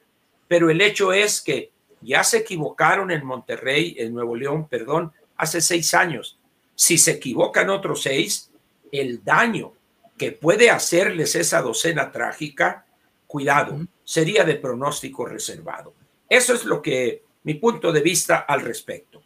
Pero 0.49 0.71
el 0.71 0.81
hecho 0.81 1.13
es 1.13 1.41
que 1.41 1.71
ya 2.01 2.25
se 2.25 2.39
equivocaron 2.39 3.11
en 3.11 3.25
Monterrey, 3.25 3.97
en 3.99 4.15
Nuevo 4.15 4.35
León, 4.35 4.67
perdón, 4.69 5.13
hace 5.37 5.61
seis 5.61 5.93
años. 5.95 6.39
Si 6.75 6.97
se 6.97 7.13
equivocan 7.13 7.71
otros 7.71 8.03
seis, 8.03 8.51
el 8.93 9.23
daño 9.23 9.73
que 10.17 10.33
puede 10.33 10.71
hacerles 10.71 11.35
esa 11.35 11.61
docena 11.61 12.11
trágica, 12.11 12.87
cuidado, 13.27 13.79
sería 14.05 14.45
de 14.45 14.55
pronóstico 14.55 15.27
reservado. 15.27 15.93
Eso 16.29 16.55
es 16.55 16.65
lo 16.65 16.81
que 16.81 17.23
mi 17.45 17.55
punto 17.55 17.93
de 17.93 18.01
vista 18.01 18.39
al 18.39 18.63
respecto. 18.63 19.18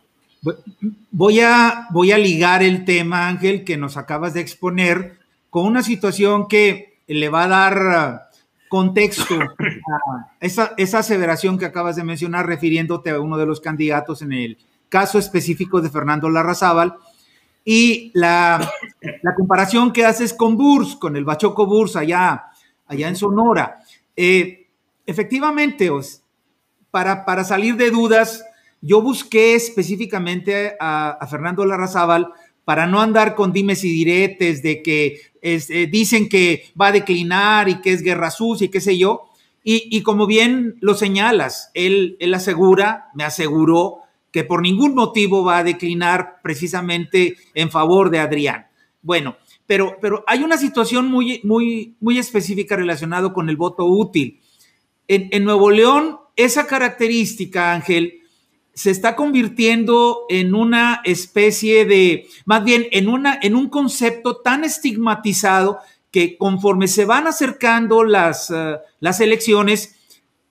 Voy 1.11 1.41
a, 1.41 1.87
voy 1.91 2.13
a 2.13 2.19
ligar 2.19 2.63
el 2.63 2.85
tema, 2.85 3.29
Ángel, 3.29 3.65
que 3.65 3.77
nos 3.77 3.97
acabas 3.97 4.35
de 4.35 4.41
exponer 4.41 5.19
con 5.51 5.67
una 5.67 5.83
situación 5.83 6.49
que 6.49 7.01
le 7.07 7.29
va 7.29 7.45
a 7.45 7.49
dar 7.49 8.31
contexto 8.69 9.39
a 9.39 10.37
esa, 10.41 10.73
esa 10.77 11.01
aseveración 11.01 11.59
que 11.59 11.67
acabas 11.67 11.97
de 11.97 12.05
mencionar 12.05 12.47
refiriéndote 12.47 13.11
a 13.11 13.21
uno 13.21 13.37
de 13.37 13.47
los 13.47 13.61
candidatos 13.61 14.23
en 14.23 14.33
el 14.33 14.59
caso 14.89 15.19
específico 15.19 15.81
de 15.81 15.91
Fernando 15.91 16.29
Larrazábal, 16.29 16.97
y 17.65 18.11
la, 18.15 18.73
comparación 19.37 19.93
que 19.93 20.05
haces 20.05 20.35
con 20.35 20.57
Burs, 20.57 20.97
con 20.97 21.17
el 21.17 21.25
Bachoco 21.25 21.67
Burs 21.67 21.97
allá, 21.97 22.47
allá 22.87 23.09
en 23.09 23.17
Sonora. 23.17 23.81
Eh, 24.17 24.69
efectivamente, 25.07 25.91
para, 26.91 27.25
para 27.25 27.45
salir 27.45 27.77
de 27.77 27.91
dudas, 27.91 28.45
yo 28.83 29.01
busqué 29.01 29.55
específicamente 29.55 30.75
a, 30.79 31.25
Fernando 31.31 31.65
Larrazábal 31.65 32.33
para 32.65 32.87
no 32.87 33.01
andar 33.01 33.35
con 33.35 33.53
dimes 33.53 33.85
y 33.85 33.93
diretes 33.93 34.63
de 34.63 34.83
que 34.83 35.21
eh, 35.41 35.89
dicen 35.91 36.29
que 36.29 36.65
va 36.79 36.89
a 36.89 36.93
declinar 36.93 37.69
y 37.69 37.81
que 37.81 37.93
es 37.93 38.03
guerra 38.03 38.31
sucia 38.31 38.67
y 38.67 38.71
qué 38.71 38.81
sé 38.81 38.99
yo. 38.99 39.29
Y, 39.65 40.03
como 40.03 40.27
bien 40.27 40.75
lo 40.81 40.95
señalas, 40.95 41.71
él, 41.75 42.17
él 42.19 42.35
asegura, 42.35 43.11
me 43.15 43.23
aseguró 43.23 43.99
que 44.33 44.43
por 44.43 44.61
ningún 44.61 44.97
motivo 44.97 45.45
va 45.45 45.59
a 45.59 45.65
declinar 45.65 46.41
precisamente 46.43 47.37
en 47.55 47.71
favor 47.71 48.11
de 48.11 48.19
Adrián. 48.19 48.67
Bueno, 49.03 49.37
pero, 49.65 49.99
pero 50.01 50.25
hay 50.27 50.43
una 50.43 50.57
situación 50.57 51.07
muy, 51.07 51.41
muy, 51.45 51.95
muy 52.01 52.19
específica 52.19 52.75
relacionada 52.75 53.33
con 53.33 53.49
el 53.49 53.57
voto 53.57 53.85
útil. 53.87 54.41
En 55.07 55.45
Nuevo 55.45 55.71
León, 55.71 56.19
esa 56.35 56.67
característica, 56.67 57.73
Ángel, 57.73 58.22
se 58.75 58.91
está 58.91 59.17
convirtiendo 59.17 60.25
en 60.29 60.55
una 60.55 61.03
especie 61.05 61.85
de, 61.85 62.27
más 62.45 62.65
bien, 62.65 62.87
en, 62.91 63.09
una, 63.09 63.39
en 63.43 63.55
un 63.55 63.69
concepto 63.69 64.37
tan 64.39 64.65
estigmatizado 64.65 65.79
que 66.11 66.37
conforme 66.37 66.89
se 66.89 67.05
van 67.05 67.27
acercando 67.27 68.05
las, 68.05 68.51
uh, 68.51 68.79
las 69.01 69.21
elecciones, 69.21 69.97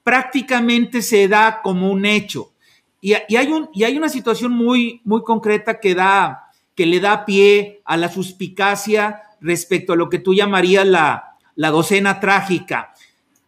prácticamente 0.03 1.01
se 1.01 1.27
da 1.27 1.61
como 1.61 1.91
un 1.91 2.05
hecho. 2.05 2.51
Y, 2.99 3.13
y, 3.27 3.35
hay, 3.35 3.47
un, 3.47 3.69
y 3.73 3.83
hay 3.83 3.97
una 3.97 4.09
situación 4.09 4.51
muy, 4.51 5.01
muy 5.03 5.23
concreta 5.23 5.79
que, 5.79 5.95
da, 5.95 6.51
que 6.75 6.85
le 6.85 6.99
da 6.99 7.25
pie 7.25 7.81
a 7.85 7.97
la 7.97 8.09
suspicacia 8.09 9.21
respecto 9.39 9.93
a 9.93 9.95
lo 9.95 10.09
que 10.09 10.19
tú 10.19 10.33
llamarías 10.35 10.85
la, 10.85 11.37
la 11.55 11.71
docena 11.71 12.19
trágica. 12.19 12.93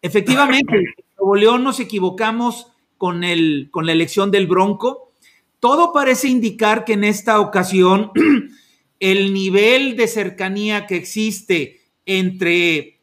Efectivamente, 0.02 0.76
en 0.76 1.06
Nuevo 1.18 1.36
León 1.36 1.64
nos 1.64 1.80
equivocamos 1.80 2.73
con, 3.04 3.26
el, 3.26 3.68
con 3.70 3.86
la 3.86 3.92
elección 3.92 4.32
del 4.32 4.48
Bronco. 4.48 5.12
Todo 5.60 5.92
parece 5.92 6.30
indicar 6.30 6.86
que 6.86 6.94
en 6.94 7.04
esta 7.04 7.42
ocasión 7.42 8.14
el 9.02 9.34
nivel 9.34 9.98
de 9.98 10.08
cercanía 10.08 10.88
que 10.88 10.96
existe 10.96 11.82
entre 12.06 13.02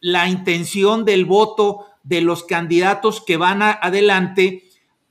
la 0.00 0.28
intención 0.28 1.04
del 1.04 1.26
voto 1.26 1.86
de 2.02 2.22
los 2.22 2.42
candidatos 2.42 3.22
que 3.24 3.36
van 3.36 3.62
adelante 3.62 4.64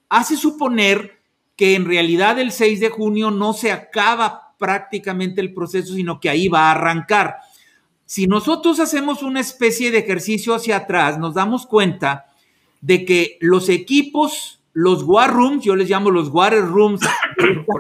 hace 0.10 0.36
suponer 0.36 1.22
que 1.56 1.76
en 1.76 1.86
realidad 1.86 2.40
el 2.40 2.52
6 2.52 2.82
de 2.82 2.90
junio 2.90 3.32
no 3.32 3.54
se 3.54 3.72
acaba 3.72 4.54
prácticamente 4.58 5.40
el 5.40 5.54
proceso, 5.54 5.94
sino 5.94 6.20
que 6.20 6.30
ahí 6.30 6.50
va 6.50 6.64
a 6.64 6.72
arrancar. 6.72 7.38
Si 8.06 8.28
nosotros 8.28 8.82
hacemos 8.82 9.24
una 9.24 9.40
especie 9.40 9.92
de 9.92 10.00
ejercicio 10.00 10.54
hacia 10.54 10.76
atrás, 10.76 11.18
nos 11.18 11.36
damos 11.36 11.66
cuenta 11.66 12.26
de 12.82 13.06
que 13.06 13.38
los 13.42 13.70
equipos, 13.70 14.62
los 14.74 15.04
war 15.04 15.34
rooms, 15.34 15.64
yo 15.64 15.76
les 15.76 15.90
llamo 15.90 16.12
los 16.12 16.30
water 16.30 16.66
rooms, 16.66 17.02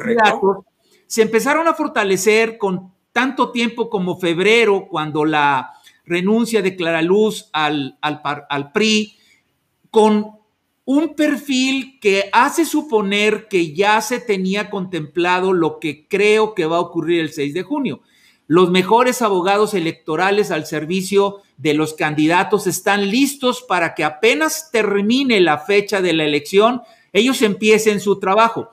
se 1.08 1.22
empezaron 1.22 1.68
a 1.68 1.74
fortalecer 1.74 2.58
con 2.58 2.94
tanto 3.12 3.52
tiempo 3.52 3.90
como 3.90 4.20
febrero, 4.20 4.88
cuando 4.90 5.26
la 5.26 5.72
renuncia 6.06 6.62
de 6.62 6.76
Clara 6.76 7.02
Luz 7.02 7.50
al, 7.54 7.98
al, 8.02 8.22
al 8.50 8.72
PRI, 8.72 9.18
con 9.90 10.40
un 10.86 11.16
perfil 11.16 12.00
que 12.00 12.30
hace 12.34 12.66
suponer 12.66 13.48
que 13.48 13.74
ya 13.74 14.02
se 14.02 14.20
tenía 14.20 14.72
contemplado 14.72 15.54
lo 15.54 15.80
que 15.80 16.08
creo 16.08 16.56
que 16.56 16.66
va 16.66 16.78
a 16.78 16.82
ocurrir 16.82 17.22
el 17.22 17.32
6 17.32 17.54
de 17.54 17.62
junio. 17.62 18.02
Los 18.52 18.72
mejores 18.72 19.22
abogados 19.22 19.76
electorales 19.76 20.50
al 20.50 20.66
servicio 20.66 21.44
de 21.58 21.76
los 21.76 21.94
candidatos 21.94 22.66
están 22.66 23.12
listos 23.12 23.62
para 23.62 23.94
que 23.94 24.04
apenas 24.04 24.72
termine 24.72 25.40
la 25.40 25.60
fecha 25.60 26.02
de 26.02 26.14
la 26.14 26.24
elección, 26.24 26.82
ellos 27.14 27.44
empiecen 27.44 28.00
su 28.00 28.18
trabajo. 28.18 28.72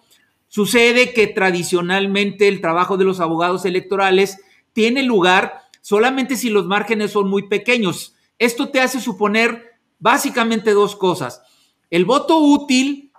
Sucede 0.49 1.13
que 1.13 1.27
tradicionalmente 1.27 2.49
el 2.49 2.63
trabajo 2.63 2.97
de 2.97 3.05
los 3.05 3.21
abogados 3.21 3.67
electorales 3.67 4.39
tiene 4.73 5.03
lugar 5.03 5.61
solamente 5.83 6.37
si 6.37 6.49
los 6.49 6.65
márgenes 6.65 7.11
son 7.11 7.29
muy 7.29 7.43
pequeños. 7.47 8.15
Esto 8.39 8.71
te 8.71 8.81
hace 8.81 8.99
suponer 8.99 9.75
básicamente 9.99 10.71
dos 10.71 10.97
cosas. 10.97 11.43
El 11.91 12.07
voto 12.07 12.39
útil, 12.39 13.13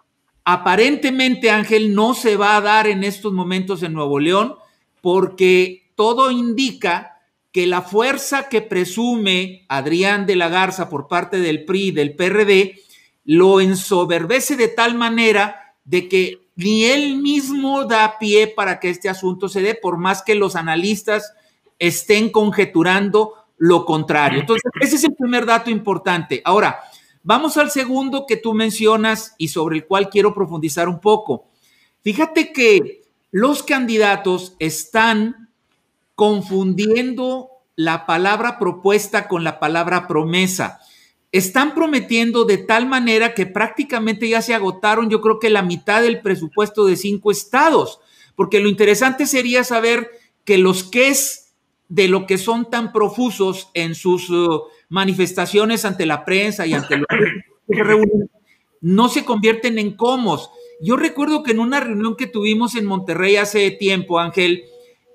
aparentemente, 0.44 1.52
Ángel, 1.52 1.94
no 1.94 2.16
se 2.16 2.36
va 2.36 2.58
a 2.58 2.62
dar 2.62 2.88
en 2.88 3.04
estos 3.04 3.32
momentos 3.32 3.84
en 3.84 3.94
Nuevo 3.94 4.18
León 4.18 4.56
porque 5.02 5.87
todo 5.98 6.30
indica 6.30 7.18
que 7.52 7.66
la 7.66 7.82
fuerza 7.82 8.50
que 8.50 8.62
presume 8.62 9.66
Adrián 9.68 10.28
de 10.28 10.36
la 10.36 10.48
Garza 10.48 10.90
por 10.90 11.08
parte 11.08 11.40
del 11.40 11.66
PRI 11.66 11.88
y 11.88 11.92
del 11.92 12.16
PRD 12.16 12.76
lo 13.26 13.60
ensoberbece 13.60 14.56
de 14.56 14.68
tal 14.68 14.94
manera 14.94 15.76
de 15.84 16.08
que 16.08 16.50
ni 16.56 16.86
él 16.86 17.18
mismo 17.18 17.86
da 17.86 18.20
pie 18.20 18.48
para 18.48 18.80
que 18.80 18.92
este 18.92 19.10
asunto 19.10 19.50
se 19.50 19.62
dé, 19.62 19.74
por 19.74 19.98
más 19.98 20.22
que 20.22 20.36
los 20.36 20.56
analistas 20.56 21.34
estén 21.80 22.30
conjeturando 22.30 23.34
lo 23.58 23.84
contrario. 23.84 24.40
Entonces, 24.40 24.72
ese 24.80 24.98
es 24.98 25.04
el 25.04 25.16
primer 25.16 25.48
dato 25.48 25.72
importante. 25.72 26.44
Ahora, 26.46 26.80
vamos 27.24 27.58
al 27.58 27.72
segundo 27.72 28.26
que 28.28 28.38
tú 28.38 28.54
mencionas 28.54 29.34
y 29.40 29.48
sobre 29.48 29.78
el 29.78 29.88
cual 29.88 30.10
quiero 30.10 30.34
profundizar 30.34 30.88
un 30.88 31.02
poco. 31.02 31.48
Fíjate 32.04 32.54
que 32.54 33.02
los 33.32 33.64
candidatos 33.64 34.56
están 34.60 35.47
confundiendo 36.18 37.50
la 37.76 38.08
palabra 38.08 38.58
propuesta 38.58 39.28
con 39.28 39.44
la 39.44 39.60
palabra 39.60 40.08
promesa. 40.08 40.80
Están 41.32 41.76
prometiendo 41.76 42.44
de 42.44 42.58
tal 42.58 42.88
manera 42.88 43.36
que 43.36 43.46
prácticamente 43.46 44.28
ya 44.28 44.42
se 44.42 44.56
agotaron, 44.56 45.12
yo 45.12 45.22
creo 45.22 45.38
que 45.38 45.52
la 45.52 45.62
mitad 45.62 46.02
del 46.02 46.22
presupuesto 46.22 46.86
de 46.86 46.96
cinco 46.96 47.30
estados, 47.30 48.00
porque 48.36 48.60
lo 48.60 48.68
interesante 48.68 49.28
sería 49.28 49.64
saber 49.64 50.10
que 50.44 50.58
los 50.58 50.84
que 50.84 51.10
es 51.10 51.54
de 51.88 52.08
lo 52.08 52.26
que 52.26 52.40
son 52.40 52.68
tan 52.72 52.92
profusos 52.92 53.70
en 53.76 53.94
sus 53.94 54.32
uh, 54.32 54.64
manifestaciones 54.90 55.86
ante 55.86 56.08
la 56.08 56.26
prensa 56.26 56.66
y 56.66 56.74
ante 56.74 56.98
los 56.98 57.06
que 57.72 57.84
reúnen, 57.84 58.32
no 58.82 59.08
se 59.10 59.24
convierten 59.24 59.78
en 59.78 59.96
comos. 59.96 60.50
Yo 60.82 60.96
recuerdo 60.96 61.44
que 61.44 61.52
en 61.52 61.60
una 61.60 61.80
reunión 61.80 62.16
que 62.16 62.26
tuvimos 62.26 62.76
en 62.76 62.86
Monterrey 62.86 63.36
hace 63.36 63.70
tiempo, 63.70 64.20
Ángel, 64.20 64.64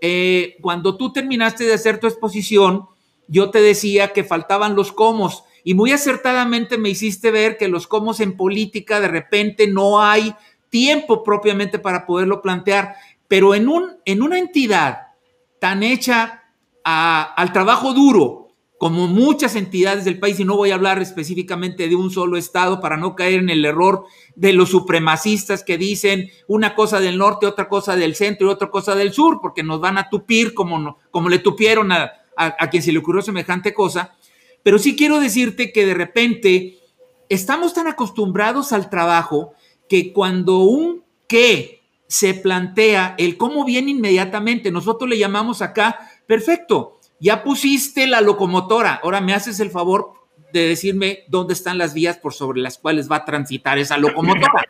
eh, 0.05 0.57
cuando 0.61 0.97
tú 0.97 1.13
terminaste 1.13 1.63
de 1.63 1.75
hacer 1.75 2.01
tu 2.01 2.09
exposición, 2.09 2.89
yo 3.29 3.51
te 3.51 3.63
decía 3.63 4.13
que 4.13 4.25
faltaban 4.25 4.75
los 4.75 4.91
comos 4.91 5.45
y 5.63 5.75
muy 5.75 5.93
acertadamente 5.93 6.77
me 6.77 6.89
hiciste 6.89 7.31
ver 7.31 7.57
que 7.57 7.69
los 7.69 7.87
comos 7.87 8.19
en 8.19 8.37
política 8.37 9.01
de 9.01 9.07
repente 9.07 9.69
no 9.69 10.03
hay 10.03 10.35
tiempo 10.71 11.23
propiamente 11.23 11.79
para 11.79 12.05
poderlo 12.05 12.43
plantear, 12.43 12.97
pero 13.29 13.55
en, 13.55 13.69
un, 13.69 13.93
en 14.05 14.23
una 14.23 14.41
entidad 14.41 15.13
tan 15.61 15.85
hecha 15.85 16.43
a, 16.83 17.23
al 17.35 17.53
trabajo 17.53 17.95
duro, 17.95 18.42
como 18.83 19.07
muchas 19.07 19.55
entidades 19.55 20.05
del 20.05 20.19
país, 20.19 20.41
y 20.41 20.45
no 20.45 20.57
voy 20.57 20.73
a 20.73 20.75
hablar 20.75 21.01
específicamente 21.01 21.89
de 21.89 21.95
un 21.95 22.11
solo 22.11 22.37
estado 22.37 22.81
para 22.81 22.97
no 22.97 23.15
caer 23.15 23.35
en 23.35 23.49
el 23.49 23.65
error 23.65 24.07
de 24.35 24.53
los 24.53 24.71
supremacistas 24.71 25.63
que 25.63 25.79
dicen 25.79 26.31
una 26.49 26.75
cosa 26.75 26.99
del 26.99 27.17
norte, 27.17 27.47
otra 27.47 27.69
cosa 27.69 27.95
del 27.95 28.17
centro 28.17 28.49
y 28.49 28.51
otra 28.51 28.73
cosa 28.73 28.97
del 28.97 29.13
sur, 29.13 29.39
porque 29.41 29.63
nos 29.63 29.81
van 29.81 29.99
a 29.99 30.11
tupir 30.11 30.53
como, 30.53 30.99
como 31.13 31.29
le 31.29 31.39
tupieron 31.39 31.93
a, 31.93 32.11
a, 32.37 32.57
a 32.59 32.71
quien 32.71 32.83
se 32.83 32.91
le 32.91 32.99
ocurrió 32.99 33.23
semejante 33.23 33.73
cosa. 33.73 34.17
Pero 34.65 34.81
sí 34.81 34.97
quiero 34.97 35.21
decirte 35.21 35.73
que 35.73 35.87
de 35.87 35.95
repente 35.95 36.81
estamos 37.29 37.75
tan 37.75 37.87
acostumbrados 37.87 38.73
al 38.73 38.91
trabajo 38.91 39.55
que 39.89 40.13
cuando 40.13 40.59
un 40.59 41.05
qué 41.29 41.85
se 42.09 42.35
plantea, 42.35 43.15
el 43.17 43.37
cómo 43.37 43.65
viene 43.65 43.93
inmediatamente, 43.93 44.73
nosotros 44.73 45.09
le 45.09 45.19
llamamos 45.19 45.63
acá, 45.63 46.01
perfecto, 46.27 46.99
ya 47.23 47.45
pusiste 47.45 48.09
la 48.09 48.21
locomotora, 48.21 49.01
ahora 49.01 49.21
me 49.21 49.33
haces 49.33 49.61
el 49.61 49.71
favor 49.71 50.13
de 50.53 50.67
decirme 50.67 51.21
dónde 51.29 51.55
están 51.55 51.79
las 51.79 51.95
vías 51.95 52.19
por 52.19 52.35
sobre 52.35 52.61
las 52.61 52.79
cuales 52.79 53.09
va 53.11 53.17
a 53.17 53.25
transitar 53.25 53.79
esa 53.79 53.97
locomotora. 53.97 54.65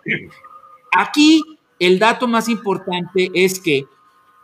Aquí 0.95 1.43
el 1.79 1.99
dato 1.99 2.29
más 2.29 2.51
importante 2.51 3.31
es 3.33 3.59
que 3.59 3.87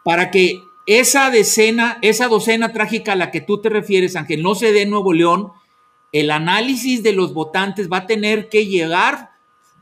para 0.05 0.31
que 0.31 0.59
esa 0.87 1.31
decena, 1.31 1.99
esa 2.01 2.29
docena 2.29 2.73
trágica 2.73 3.13
a 3.13 3.17
la 3.17 3.31
que 3.31 3.43
tú 3.43 3.61
te 3.61 3.69
refieres, 3.69 4.17
aunque 4.17 4.39
no 4.39 4.55
se 4.55 4.73
dé 4.73 4.83
en 4.83 4.91
Nuevo 4.91 5.13
León, 5.13 5.53
el 6.11 6.31
análisis 6.31 7.03
de 7.03 7.13
los 7.13 7.35
votantes 7.35 7.91
va 7.93 7.99
a 7.99 8.07
tener 8.07 8.49
que 8.49 8.65
llegar 8.65 9.33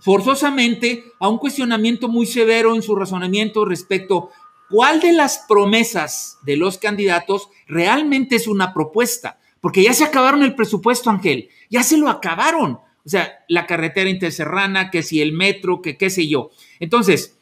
forzosamente 0.00 1.04
a 1.20 1.28
un 1.28 1.38
cuestionamiento 1.38 2.08
muy 2.08 2.26
severo 2.26 2.74
en 2.74 2.82
su 2.82 2.96
razonamiento 2.96 3.64
respecto 3.64 4.30
cuál 4.68 5.00
de 5.00 5.12
las 5.12 5.44
promesas 5.48 6.38
de 6.42 6.56
los 6.56 6.78
candidatos 6.78 7.48
realmente 7.66 8.36
es 8.36 8.48
una 8.48 8.72
propuesta, 8.72 9.38
porque 9.60 9.82
ya 9.82 9.94
se 9.94 10.04
acabaron 10.04 10.42
el 10.42 10.54
presupuesto, 10.54 11.10
Ángel, 11.10 11.48
ya 11.70 11.82
se 11.82 11.96
lo 11.96 12.08
acabaron. 12.08 12.78
O 13.04 13.08
sea, 13.08 13.44
la 13.48 13.66
carretera 13.66 14.10
interserrana, 14.10 14.90
que 14.90 15.02
si 15.02 15.20
el 15.20 15.32
metro, 15.32 15.80
que 15.80 15.96
qué 15.96 16.10
sé 16.10 16.26
yo. 16.26 16.50
Entonces, 16.80 17.38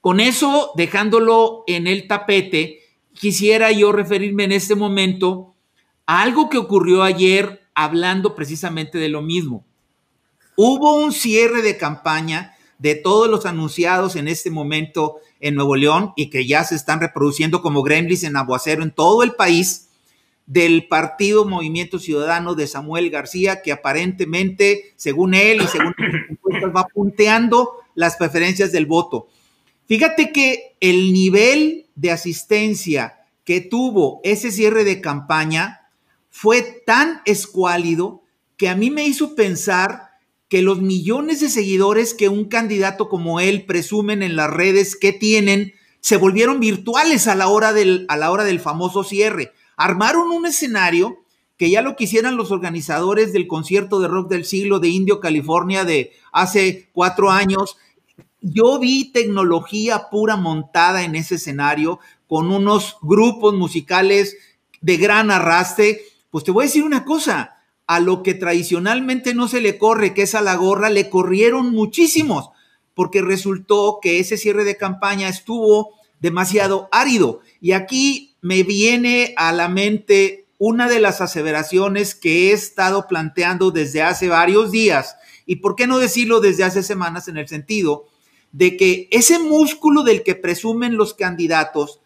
con 0.00 0.20
eso, 0.20 0.72
dejándolo 0.74 1.64
en 1.66 1.86
el 1.86 2.08
tapete, 2.08 2.80
quisiera 3.14 3.70
yo 3.72 3.92
referirme 3.92 4.44
en 4.44 4.52
este 4.52 4.74
momento 4.74 5.54
a 6.06 6.22
algo 6.22 6.48
que 6.48 6.58
ocurrió 6.58 7.02
ayer 7.02 7.62
hablando 7.74 8.34
precisamente 8.34 8.98
de 8.98 9.08
lo 9.08 9.22
mismo. 9.22 9.64
Hubo 10.56 10.96
un 10.96 11.12
cierre 11.12 11.62
de 11.62 11.76
campaña 11.76 12.56
de 12.82 12.96
todos 12.96 13.30
los 13.30 13.46
anunciados 13.46 14.16
en 14.16 14.26
este 14.26 14.50
momento 14.50 15.18
en 15.38 15.54
Nuevo 15.54 15.76
León 15.76 16.12
y 16.16 16.30
que 16.30 16.48
ya 16.48 16.64
se 16.64 16.74
están 16.74 16.98
reproduciendo 16.98 17.62
como 17.62 17.84
gremlins 17.84 18.24
en 18.24 18.36
aguacero 18.36 18.82
en 18.82 18.90
todo 18.90 19.22
el 19.22 19.36
país 19.36 19.88
del 20.46 20.88
partido 20.88 21.44
Movimiento 21.44 22.00
Ciudadano 22.00 22.56
de 22.56 22.66
Samuel 22.66 23.08
García, 23.08 23.62
que 23.62 23.70
aparentemente, 23.70 24.94
según 24.96 25.34
él 25.34 25.62
y 25.62 25.66
según 25.68 25.94
va 26.76 26.84
punteando 26.92 27.70
las 27.94 28.16
preferencias 28.16 28.72
del 28.72 28.86
voto. 28.86 29.28
Fíjate 29.86 30.32
que 30.32 30.74
el 30.80 31.12
nivel 31.12 31.86
de 31.94 32.10
asistencia 32.10 33.20
que 33.44 33.60
tuvo 33.60 34.20
ese 34.24 34.50
cierre 34.50 34.82
de 34.82 35.00
campaña 35.00 35.82
fue 36.30 36.62
tan 36.84 37.20
escuálido 37.26 38.24
que 38.56 38.68
a 38.68 38.74
mí 38.74 38.90
me 38.90 39.04
hizo 39.04 39.36
pensar 39.36 40.11
que 40.52 40.60
los 40.60 40.82
millones 40.82 41.40
de 41.40 41.48
seguidores 41.48 42.12
que 42.12 42.28
un 42.28 42.44
candidato 42.44 43.08
como 43.08 43.40
él 43.40 43.64
presumen 43.64 44.22
en 44.22 44.36
las 44.36 44.50
redes 44.50 44.96
que 44.96 45.10
tienen 45.10 45.72
se 46.00 46.18
volvieron 46.18 46.60
virtuales 46.60 47.26
a 47.26 47.34
la 47.34 47.48
hora 47.48 47.72
del, 47.72 48.04
a 48.10 48.18
la 48.18 48.30
hora 48.30 48.44
del 48.44 48.60
famoso 48.60 49.02
cierre. 49.02 49.54
Armaron 49.78 50.30
un 50.30 50.44
escenario 50.44 51.16
que 51.56 51.70
ya 51.70 51.80
lo 51.80 51.96
quisieran 51.96 52.36
los 52.36 52.50
organizadores 52.50 53.32
del 53.32 53.46
concierto 53.46 53.98
de 53.98 54.08
rock 54.08 54.28
del 54.28 54.44
siglo 54.44 54.78
de 54.78 54.88
Indio, 54.88 55.20
California, 55.20 55.86
de 55.86 56.12
hace 56.32 56.90
cuatro 56.92 57.30
años. 57.30 57.78
Yo 58.42 58.78
vi 58.78 59.10
tecnología 59.10 60.10
pura 60.10 60.36
montada 60.36 61.02
en 61.02 61.14
ese 61.14 61.36
escenario 61.36 61.98
con 62.26 62.52
unos 62.52 62.98
grupos 63.00 63.54
musicales 63.54 64.36
de 64.82 64.98
gran 64.98 65.30
arrastre. 65.30 66.02
Pues 66.30 66.44
te 66.44 66.50
voy 66.50 66.64
a 66.64 66.66
decir 66.66 66.84
una 66.84 67.06
cosa, 67.06 67.61
a 67.94 68.00
lo 68.00 68.22
que 68.22 68.34
tradicionalmente 68.34 69.34
no 69.34 69.48
se 69.48 69.60
le 69.60 69.78
corre, 69.78 70.14
que 70.14 70.22
es 70.22 70.34
a 70.34 70.40
la 70.40 70.54
gorra, 70.54 70.90
le 70.90 71.10
corrieron 71.10 71.72
muchísimos, 71.72 72.50
porque 72.94 73.22
resultó 73.22 73.98
que 74.00 74.18
ese 74.18 74.36
cierre 74.36 74.64
de 74.64 74.76
campaña 74.76 75.28
estuvo 75.28 75.90
demasiado 76.20 76.88
árido. 76.92 77.40
Y 77.60 77.72
aquí 77.72 78.34
me 78.40 78.62
viene 78.62 79.34
a 79.36 79.52
la 79.52 79.68
mente 79.68 80.46
una 80.58 80.88
de 80.88 81.00
las 81.00 81.20
aseveraciones 81.20 82.14
que 82.14 82.50
he 82.50 82.52
estado 82.52 83.08
planteando 83.08 83.70
desde 83.70 84.02
hace 84.02 84.28
varios 84.28 84.70
días, 84.70 85.16
y 85.44 85.56
por 85.56 85.74
qué 85.74 85.86
no 85.86 85.98
decirlo 85.98 86.40
desde 86.40 86.64
hace 86.64 86.82
semanas 86.82 87.26
en 87.26 87.36
el 87.36 87.48
sentido 87.48 88.06
de 88.52 88.76
que 88.76 89.08
ese 89.10 89.38
músculo 89.38 90.02
del 90.02 90.22
que 90.22 90.34
presumen 90.34 90.96
los 90.96 91.14
candidatos 91.14 92.00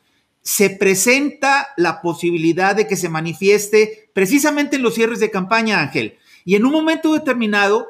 se 0.47 0.71
presenta 0.71 1.71
la 1.77 2.01
posibilidad 2.01 2.77
de 2.77 2.87
que 2.87 2.95
se 2.95 3.09
manifieste 3.09 4.11
precisamente 4.13 4.77
en 4.77 4.83
los 4.83 4.95
cierres 4.95 5.19
de 5.19 5.33
campaña, 5.33 5.81
Ángel. 5.81 6.19
Y 6.45 6.55
en 6.55 6.65
un 6.65 6.71
momento 6.71 7.13
determinado, 7.13 7.89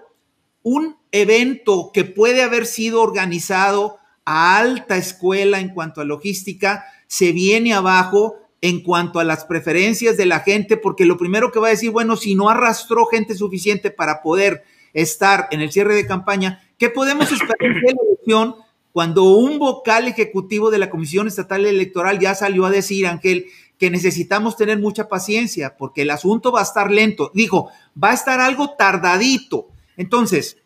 un 0.62 0.96
evento 1.12 1.90
que 1.92 2.04
puede 2.04 2.42
haber 2.42 2.64
sido 2.64 3.02
organizado 3.02 3.98
a 4.24 4.56
alta 4.56 4.96
escuela 4.96 5.60
en 5.60 5.68
cuanto 5.68 6.00
a 6.00 6.06
logística, 6.06 6.86
se 7.08 7.32
viene 7.32 7.74
abajo 7.74 8.36
en 8.62 8.82
cuanto 8.82 9.20
a 9.20 9.24
las 9.24 9.44
preferencias 9.44 10.16
de 10.16 10.24
la 10.24 10.40
gente, 10.40 10.78
porque 10.78 11.04
lo 11.04 11.18
primero 11.18 11.52
que 11.52 11.60
va 11.60 11.66
a 11.66 11.72
decir, 11.72 11.90
bueno, 11.90 12.16
si 12.16 12.34
no 12.34 12.48
arrastró 12.48 13.04
gente 13.04 13.34
suficiente 13.34 13.90
para 13.90 14.22
poder 14.22 14.64
estar 14.94 15.46
en 15.50 15.60
el 15.60 15.70
cierre 15.70 15.94
de 15.94 16.06
campaña, 16.06 16.66
¿qué 16.78 16.88
podemos 16.88 17.30
esperar 17.30 17.74
de 17.74 17.92
la 17.92 18.02
elección 18.08 18.54
cuando 18.96 19.24
un 19.24 19.58
vocal 19.58 20.08
ejecutivo 20.08 20.70
de 20.70 20.78
la 20.78 20.88
Comisión 20.88 21.26
Estatal 21.26 21.66
Electoral 21.66 22.18
ya 22.18 22.34
salió 22.34 22.64
a 22.64 22.70
decir, 22.70 23.06
Ángel, 23.06 23.44
que 23.76 23.90
necesitamos 23.90 24.56
tener 24.56 24.78
mucha 24.78 25.06
paciencia 25.06 25.76
porque 25.76 26.00
el 26.00 26.08
asunto 26.08 26.50
va 26.50 26.60
a 26.60 26.62
estar 26.62 26.90
lento? 26.90 27.30
Dijo, 27.34 27.68
va 28.02 28.12
a 28.12 28.14
estar 28.14 28.40
algo 28.40 28.70
tardadito. 28.70 29.68
Entonces, 29.98 30.56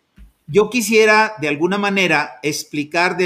yo 0.47 0.71
quisiera 0.71 1.33
de 1.41 1.49
alguna 1.49 1.77
manera 1.77 2.39
explicar 2.45 3.19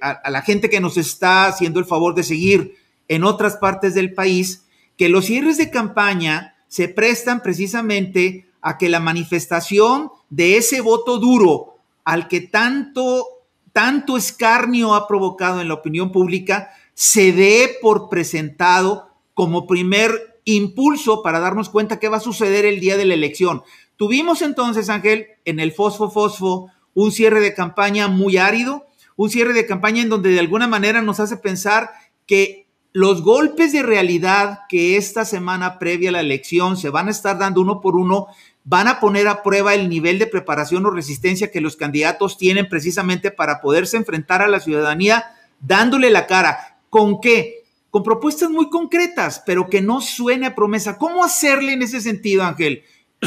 a 0.00 0.30
la 0.30 0.42
gente 0.42 0.70
que 0.70 0.78
nos 0.78 0.96
está 0.96 1.46
haciendo 1.46 1.80
el 1.80 1.84
favor 1.84 2.14
de 2.14 2.22
seguir 2.22 2.76
en 3.08 3.24
otras 3.24 3.56
partes 3.56 3.94
del 3.94 4.14
país, 4.14 4.62
que 4.96 5.08
los 5.08 5.24
cierres 5.24 5.56
de 5.56 5.72
campaña 5.72 6.54
se 6.68 6.86
prestan 6.86 7.42
precisamente 7.42 8.46
a 8.60 8.78
que 8.78 8.90
la 8.90 9.00
manifestación 9.00 10.10
de 10.30 10.56
ese 10.56 10.82
voto 10.82 11.18
duro 11.18 11.78
al 12.04 12.28
que 12.28 12.42
tanto, 12.42 13.35
tanto 13.76 14.16
escarnio 14.16 14.94
ha 14.94 15.06
provocado 15.06 15.60
en 15.60 15.68
la 15.68 15.74
opinión 15.74 16.10
pública, 16.10 16.70
se 16.94 17.32
dé 17.32 17.76
por 17.82 18.08
presentado 18.08 19.10
como 19.34 19.66
primer 19.66 20.40
impulso 20.44 21.22
para 21.22 21.40
darnos 21.40 21.68
cuenta 21.68 21.98
qué 21.98 22.08
va 22.08 22.16
a 22.16 22.20
suceder 22.20 22.64
el 22.64 22.80
día 22.80 22.96
de 22.96 23.04
la 23.04 23.12
elección. 23.12 23.64
Tuvimos 23.96 24.40
entonces, 24.40 24.88
Ángel, 24.88 25.26
en 25.44 25.60
el 25.60 25.72
Fosfo 25.72 26.10
Fosfo, 26.10 26.70
un 26.94 27.12
cierre 27.12 27.40
de 27.40 27.52
campaña 27.52 28.08
muy 28.08 28.38
árido, 28.38 28.86
un 29.14 29.28
cierre 29.28 29.52
de 29.52 29.66
campaña 29.66 30.00
en 30.00 30.08
donde 30.08 30.30
de 30.30 30.40
alguna 30.40 30.66
manera 30.66 31.02
nos 31.02 31.20
hace 31.20 31.36
pensar 31.36 31.90
que 32.24 32.68
los 32.94 33.20
golpes 33.20 33.74
de 33.74 33.82
realidad 33.82 34.60
que 34.70 34.96
esta 34.96 35.26
semana 35.26 35.78
previa 35.78 36.08
a 36.08 36.12
la 36.12 36.20
elección 36.20 36.78
se 36.78 36.88
van 36.88 37.08
a 37.08 37.10
estar 37.10 37.38
dando 37.38 37.60
uno 37.60 37.82
por 37.82 37.94
uno 37.96 38.28
van 38.68 38.88
a 38.88 38.98
poner 38.98 39.28
a 39.28 39.44
prueba 39.44 39.74
el 39.74 39.88
nivel 39.88 40.18
de 40.18 40.26
preparación 40.26 40.84
o 40.84 40.90
resistencia 40.90 41.52
que 41.52 41.60
los 41.60 41.76
candidatos 41.76 42.36
tienen 42.36 42.68
precisamente 42.68 43.30
para 43.30 43.60
poderse 43.60 43.96
enfrentar 43.96 44.42
a 44.42 44.48
la 44.48 44.58
ciudadanía 44.58 45.24
dándole 45.60 46.10
la 46.10 46.26
cara. 46.26 46.76
¿Con 46.90 47.20
qué? 47.20 47.62
Con 47.90 48.02
propuestas 48.02 48.50
muy 48.50 48.68
concretas, 48.68 49.40
pero 49.46 49.68
que 49.68 49.80
no 49.80 50.00
suene 50.00 50.46
a 50.46 50.56
promesa. 50.56 50.98
¿Cómo 50.98 51.24
hacerle 51.24 51.74
en 51.74 51.82
ese 51.82 52.00
sentido, 52.00 52.42
Ángel? 52.42 52.82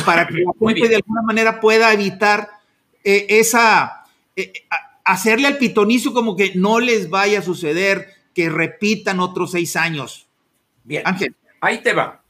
Para 0.06 0.28
que 0.28 0.39
la 0.39 0.52
gente 0.67 0.89
de 0.89 0.97
alguna 0.97 1.21
manera 1.21 1.62
pueda 1.62 1.93
evitar 1.93 2.49
eh, 3.06 3.25
esa, 3.30 4.04
eh, 4.36 4.52
hacerle 5.06 5.47
al 5.47 5.58
pitonizo 5.58 6.13
como 6.13 6.36
que 6.36 6.52
no 6.56 6.82
les 6.82 7.10
vaya 7.10 7.39
a 7.39 7.43
suceder 7.43 8.10
que 8.36 8.49
repitan 8.49 9.21
otros 9.21 9.52
seis 9.52 9.78
años. 9.78 10.28
Bien, 10.84 11.04
Ángel. 11.06 11.34
Ahí 11.62 11.82
te 11.82 11.93
va. 11.93 12.21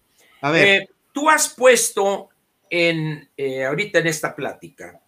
A 0.42 0.52
ver. 0.52 0.68
Eh, 0.68 0.90
tú 1.12 1.28
has 1.28 1.50
puesto 1.50 2.29
en, 2.70 3.30
eh, 3.36 3.66
ahorita 3.66 4.00
en 4.00 4.08
esta 4.08 4.36
plática 4.36 5.02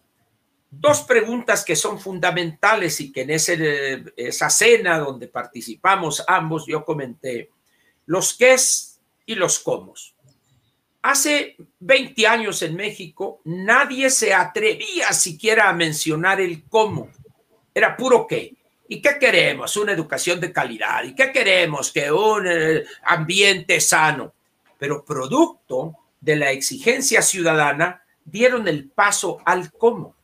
dos 0.72 1.02
preguntas 1.02 1.64
que 1.64 1.76
son 1.76 2.00
fundamentales 2.00 2.98
y 3.02 3.12
que 3.12 3.20
en 3.20 3.30
ese, 3.30 4.04
esa 4.16 4.48
cena 4.48 4.98
donde 4.98 5.28
participamos 5.28 6.24
ambos 6.26 6.64
yo 6.66 6.82
comenté 6.82 7.50
los 8.06 8.32
qué 8.32 8.54
es 8.54 8.98
y 9.26 9.34
los 9.34 9.58
cómo. 9.58 9.92
Hace 11.02 11.56
20 11.80 12.26
años 12.26 12.62
en 12.62 12.74
México 12.74 13.42
nadie 13.44 14.08
se 14.08 14.32
atrevía 14.32 15.12
siquiera 15.12 15.68
a 15.68 15.74
mencionar 15.74 16.40
el 16.40 16.64
cómo. 16.64 17.10
Era 17.74 17.94
puro 17.94 18.26
qué. 18.26 18.54
¿Y 18.88 19.02
qué 19.02 19.18
queremos? 19.18 19.76
Una 19.76 19.92
educación 19.92 20.40
de 20.40 20.52
calidad. 20.52 21.04
¿Y 21.04 21.14
qué 21.14 21.32
queremos? 21.32 21.92
Que 21.92 22.10
un 22.10 22.46
eh, 22.46 22.84
ambiente 23.04 23.80
sano. 23.80 24.32
Pero 24.78 25.04
producto 25.04 25.98
de 26.22 26.36
la 26.36 26.50
exigencia 26.50 27.20
ciudadana, 27.20 28.02
dieron 28.24 28.66
el 28.68 28.88
paso 28.88 29.42
al 29.44 29.70
cómo. 29.70 30.16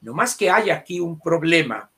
No 0.00 0.14
más 0.14 0.34
que 0.34 0.50
hay 0.50 0.70
aquí 0.70 0.98
un 0.98 1.20
problema. 1.20 1.90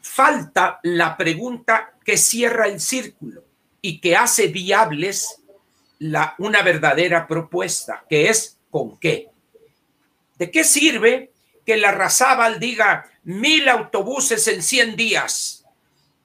Falta 0.00 0.80
la 0.82 1.18
pregunta 1.18 1.92
que 2.02 2.16
cierra 2.16 2.66
el 2.66 2.80
círculo 2.80 3.44
y 3.82 4.00
que 4.00 4.16
hace 4.16 4.46
viables 4.46 5.42
la, 5.98 6.34
una 6.38 6.62
verdadera 6.62 7.26
propuesta, 7.26 8.06
que 8.08 8.30
es 8.30 8.58
¿con 8.70 8.98
qué? 8.98 9.28
¿De 10.38 10.50
qué 10.50 10.64
sirve 10.64 11.32
que 11.66 11.76
la 11.76 11.92
Razábal 11.92 12.58
diga 12.58 13.10
mil 13.24 13.68
autobuses 13.68 14.48
en 14.48 14.62
100 14.62 14.96
días? 14.96 15.60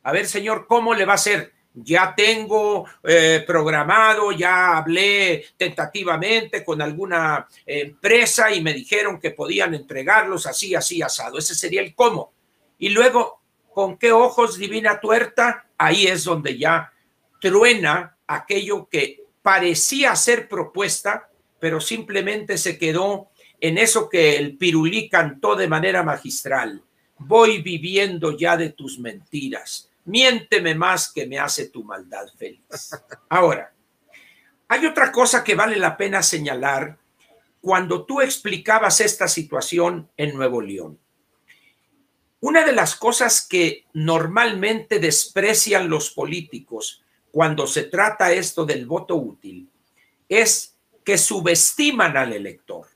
a 0.06 0.12
ver, 0.12 0.28
señor, 0.28 0.68
¿cómo 0.68 0.94
le 0.94 1.04
va 1.04 1.14
a 1.14 1.16
hacer? 1.16 1.55
Ya 1.76 2.14
tengo 2.16 2.86
eh, 3.04 3.44
programado, 3.46 4.32
ya 4.32 4.78
hablé 4.78 5.46
tentativamente 5.58 6.64
con 6.64 6.82
alguna 6.82 7.48
empresa 7.66 8.50
y 8.54 8.62
me 8.62 8.74
dijeron 8.74 9.20
que 9.20 9.32
podían 9.32 9.74
entregarlos 9.76 10.48
así, 10.48 10.74
así, 10.74 11.02
asado. 11.02 11.38
Ese 11.38 11.54
sería 11.54 11.82
el 11.82 11.94
cómo. 11.94 12.32
Y 12.78 12.90
luego, 12.90 13.42
¿con 13.74 13.98
qué 13.98 14.14
ojos 14.14 14.58
divina 14.58 15.02
tuerta? 15.02 15.68
Ahí 15.78 16.08
es 16.08 16.24
donde 16.24 16.58
ya 16.58 16.94
truena 17.42 18.18
aquello 18.26 18.88
que 18.88 19.26
parecía 19.42 20.16
ser 20.16 20.48
propuesta, 20.48 21.30
pero 21.60 21.82
simplemente 21.82 22.58
se 22.58 22.78
quedó 22.78 23.30
en 23.60 23.78
eso 23.78 24.10
que 24.10 24.38
el 24.38 24.58
pirulí 24.58 25.10
cantó 25.10 25.56
de 25.56 25.68
manera 25.68 26.04
magistral. 26.04 26.82
Voy 27.18 27.62
viviendo 27.62 28.38
ya 28.38 28.56
de 28.56 28.70
tus 28.70 28.98
mentiras 28.98 29.92
miénteme 30.06 30.76
más 30.76 31.12
que 31.12 31.28
me 31.28 31.40
hace 31.40 31.70
tu 31.70 31.84
maldad 31.84 32.28
feliz. 32.38 32.92
Ahora, 33.30 33.74
hay 34.68 34.86
otra 34.86 35.12
cosa 35.12 35.44
que 35.44 35.56
vale 35.56 35.76
la 35.76 35.98
pena 35.98 36.24
señalar 36.24 36.98
cuando 37.62 38.06
tú 38.06 38.22
explicabas 38.22 39.02
esta 39.02 39.28
situación 39.28 40.10
en 40.18 40.36
Nuevo 40.36 40.62
León. 40.62 41.00
Una 42.40 42.64
de 42.64 42.74
las 42.74 42.96
cosas 42.96 43.46
que 43.48 43.86
normalmente 43.94 45.00
desprecian 45.00 45.90
los 45.90 46.12
políticos 46.12 47.04
cuando 47.32 47.66
se 47.66 47.84
trata 47.84 48.32
esto 48.32 48.66
del 48.66 48.86
voto 48.86 49.16
útil 49.16 49.70
es 50.30 50.76
que 51.04 51.18
subestiman 51.18 52.18
al 52.18 52.34
elector. 52.34 52.88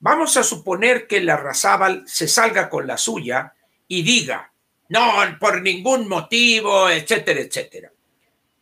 Vamos 0.00 0.36
a 0.36 0.42
suponer 0.42 1.06
que 1.06 1.20
la 1.20 1.36
Razábal 1.36 2.02
se 2.06 2.28
salga 2.28 2.68
con 2.68 2.86
la 2.86 2.98
suya 2.98 3.54
y 3.86 4.02
diga, 4.02 4.52
no, 4.88 5.12
por 5.40 5.62
ningún 5.62 6.08
motivo, 6.08 6.88
etcétera, 6.90 7.40
etcétera. 7.40 7.92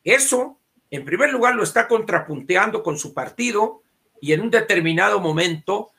Eso, 0.04 0.58
en 0.90 1.04
primer 1.04 1.32
lugar, 1.32 1.54
lo 1.54 1.62
está 1.62 1.88
contrapunteando 1.88 2.82
con 2.82 2.98
su 2.98 3.12
partido 3.12 3.82
y 4.20 4.32
en 4.32 4.40
un 4.40 4.50
determinado 4.50 5.20
momento, 5.20 5.90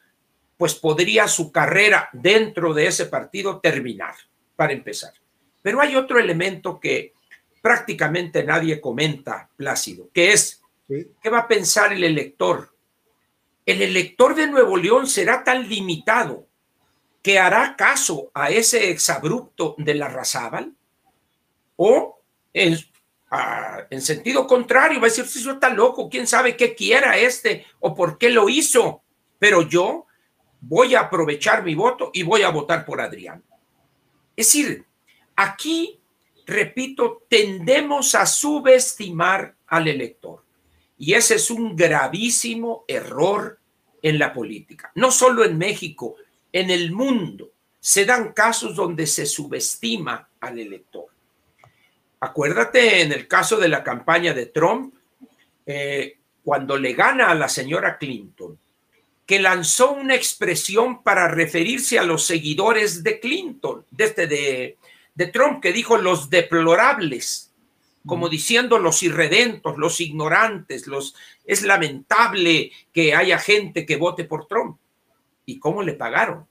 pues 0.57 0.75
podría 0.75 1.27
su 1.27 1.51
carrera 1.51 2.09
dentro 2.13 2.73
de 2.73 2.87
ese 2.87 3.05
partido 3.07 3.59
terminar, 3.59 4.15
para 4.55 4.73
empezar. 4.73 5.13
Pero 5.61 5.81
hay 5.81 5.95
otro 5.95 6.19
elemento 6.19 6.79
que 6.79 7.13
prácticamente 7.61 8.43
nadie 8.43 8.79
comenta, 8.79 9.49
Plácido, 9.55 10.09
que 10.13 10.33
es, 10.33 10.61
¿qué 10.87 11.29
va 11.29 11.39
a 11.39 11.47
pensar 11.47 11.93
el 11.93 12.03
elector? 12.03 12.75
El 13.65 13.81
elector 13.81 14.35
de 14.35 14.47
Nuevo 14.47 14.77
León 14.77 15.07
será 15.07 15.43
tan 15.43 15.67
limitado 15.69 16.47
que 17.23 17.39
hará 17.39 17.75
caso 17.77 18.29
a 18.33 18.49
ese 18.51 18.91
exabrupto 18.91 19.75
de 19.77 19.95
la 19.95 20.09
Razábal 20.09 20.75
o 21.77 22.19
en, 22.53 22.77
en 23.89 24.01
sentido 24.01 24.45
contrario 24.45 24.99
va 24.99 25.07
a 25.07 25.09
decir, 25.09 25.25
si 25.25 25.39
eso 25.39 25.53
está 25.53 25.69
loco, 25.69 26.09
quién 26.09 26.27
sabe 26.27 26.57
qué 26.57 26.75
quiera 26.75 27.17
este 27.17 27.65
o 27.79 27.95
por 27.95 28.17
qué 28.17 28.29
lo 28.29 28.49
hizo, 28.49 29.01
pero 29.39 29.61
yo 29.61 30.05
voy 30.59 30.95
a 30.95 31.01
aprovechar 31.01 31.63
mi 31.63 31.75
voto 31.75 32.11
y 32.13 32.23
voy 32.23 32.41
a 32.41 32.49
votar 32.49 32.85
por 32.85 32.99
Adrián. 32.99 33.41
Es 34.35 34.47
decir, 34.47 34.85
aquí, 35.35 36.01
repito, 36.45 37.23
tendemos 37.29 38.15
a 38.15 38.25
subestimar 38.25 39.55
al 39.67 39.87
elector. 39.87 40.43
Y 40.97 41.13
ese 41.13 41.35
es 41.35 41.49
un 41.49 41.75
gravísimo 41.75 42.83
error 42.87 43.59
en 44.01 44.19
la 44.19 44.33
política. 44.33 44.91
No 44.95 45.11
solo 45.11 45.45
en 45.45 45.57
México, 45.57 46.15
en 46.53 46.69
el 46.69 46.91
mundo 46.91 47.51
se 47.79 48.05
dan 48.05 48.31
casos 48.31 48.75
donde 48.75 49.05
se 49.07 49.25
subestima 49.25 50.29
al 50.39 50.59
elector. 50.59 51.07
Acuérdate 52.21 53.01
en 53.01 53.11
el 53.11 53.27
caso 53.27 53.57
de 53.57 53.67
la 53.67 53.83
campaña 53.83 54.33
de 54.33 54.45
Trump, 54.45 54.93
eh, 55.65 56.17
cuando 56.41 56.77
le 56.77 56.93
gana 56.93 57.29
a 57.29 57.35
la 57.35 57.49
señora 57.49 57.97
Clinton, 57.97 58.57
que 59.25 59.39
lanzó 59.39 59.91
una 59.91 60.15
expresión 60.15 61.03
para 61.03 61.27
referirse 61.27 61.99
a 61.99 62.03
los 62.03 62.25
seguidores 62.25 63.03
de 63.03 63.19
Clinton, 63.19 63.85
desde 63.91 64.27
de, 64.27 64.77
de 65.15 65.27
Trump, 65.27 65.61
que 65.61 65.73
dijo 65.73 65.97
los 65.97 66.29
deplorables, 66.29 67.51
como 68.05 68.29
diciendo 68.29 68.79
los 68.79 69.01
irredentos, 69.03 69.77
los 69.77 70.01
ignorantes, 70.01 70.87
los 70.87 71.15
es 71.45 71.63
lamentable 71.63 72.71
que 72.93 73.15
haya 73.15 73.37
gente 73.39 73.85
que 73.85 73.95
vote 73.95 74.25
por 74.25 74.47
Trump. 74.47 74.77
¿Y 75.45 75.59
cómo 75.59 75.83
le 75.83 75.93
pagaron? 75.93 76.47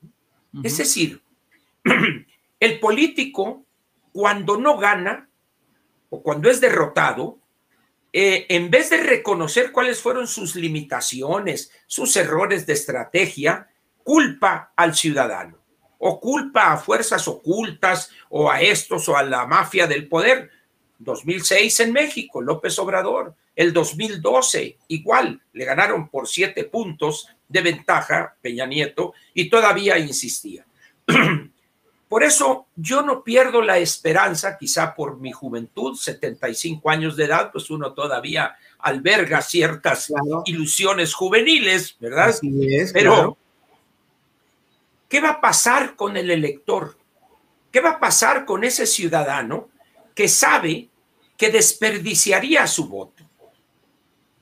Es 0.62 0.76
decir, 0.76 1.22
el 2.61 2.81
político 2.81 3.64
cuando 4.12 4.59
no 4.59 4.76
gana 4.76 5.28
o 6.11 6.22
cuando 6.22 6.50
es 6.50 6.61
derrotado, 6.61 7.38
eh, 8.12 8.44
en 8.50 8.70
vez 8.70 8.90
de 8.90 8.98
reconocer 8.98 9.72
cuáles 9.72 10.00
fueron 10.00 10.26
sus 10.26 10.55
limitaciones, 10.55 11.72
sus 11.87 12.14
errores 12.16 12.66
de 12.66 12.74
estrategia, 12.74 13.70
culpa 14.05 14.72
al 14.76 14.94
ciudadano 14.94 15.62
o 16.05 16.20
culpa 16.20 16.72
a 16.72 16.76
fuerzas 16.76 17.28
ocultas 17.28 18.11
o 18.28 18.50
a 18.50 18.61
estos 18.61 19.09
o 19.09 19.16
a 19.16 19.22
la 19.22 19.46
mafia 19.46 19.87
del 19.87 20.09
poder. 20.09 20.50
2006 21.05 21.81
en 21.81 21.93
México, 21.93 22.41
López 22.41 22.79
Obrador. 22.79 23.35
El 23.55 23.73
2012, 23.73 24.79
igual, 24.88 25.41
le 25.53 25.65
ganaron 25.65 26.09
por 26.09 26.27
siete 26.29 26.65
puntos 26.65 27.29
de 27.49 27.61
ventaja 27.61 28.35
Peña 28.41 28.67
Nieto 28.67 29.12
y 29.35 29.51
todavía 29.51 29.99
insistía. 29.99 30.65
Por 32.12 32.25
eso 32.25 32.67
yo 32.77 33.01
no 33.01 33.25
pierdo 33.25 33.62
la 33.62 33.79
esperanza, 33.79 34.59
quizá 34.59 34.95
por 34.95 35.17
mi 35.17 35.33
juventud, 35.33 35.97
75 35.97 36.91
años 36.91 37.17
de 37.17 37.25
edad, 37.25 37.51
pues 37.51 37.71
uno 37.71 37.95
todavía 37.95 38.55
alberga 38.81 39.41
ciertas 39.41 40.12
ilusiones 40.45 41.15
juveniles, 41.15 41.97
¿verdad? 41.99 42.29
Así 42.29 42.51
es, 42.69 42.93
Pero, 42.93 43.38
¿qué 45.09 45.23
va 45.23 45.31
a 45.31 45.41
pasar 45.41 45.97
con 45.97 46.19
el 46.19 46.31
elector? 46.31 46.99
¿Qué 47.71 47.81
va 47.81 47.93
a 47.93 48.01
pasar 48.01 48.45
con 48.45 48.62
ese 48.62 48.87
ciudadano 48.87 49.71
que 50.15 50.29
sabe 50.29 50.91
que 51.42 51.50
desperdiciaría 51.50 52.68
su 52.68 52.87
voto? 52.87 53.24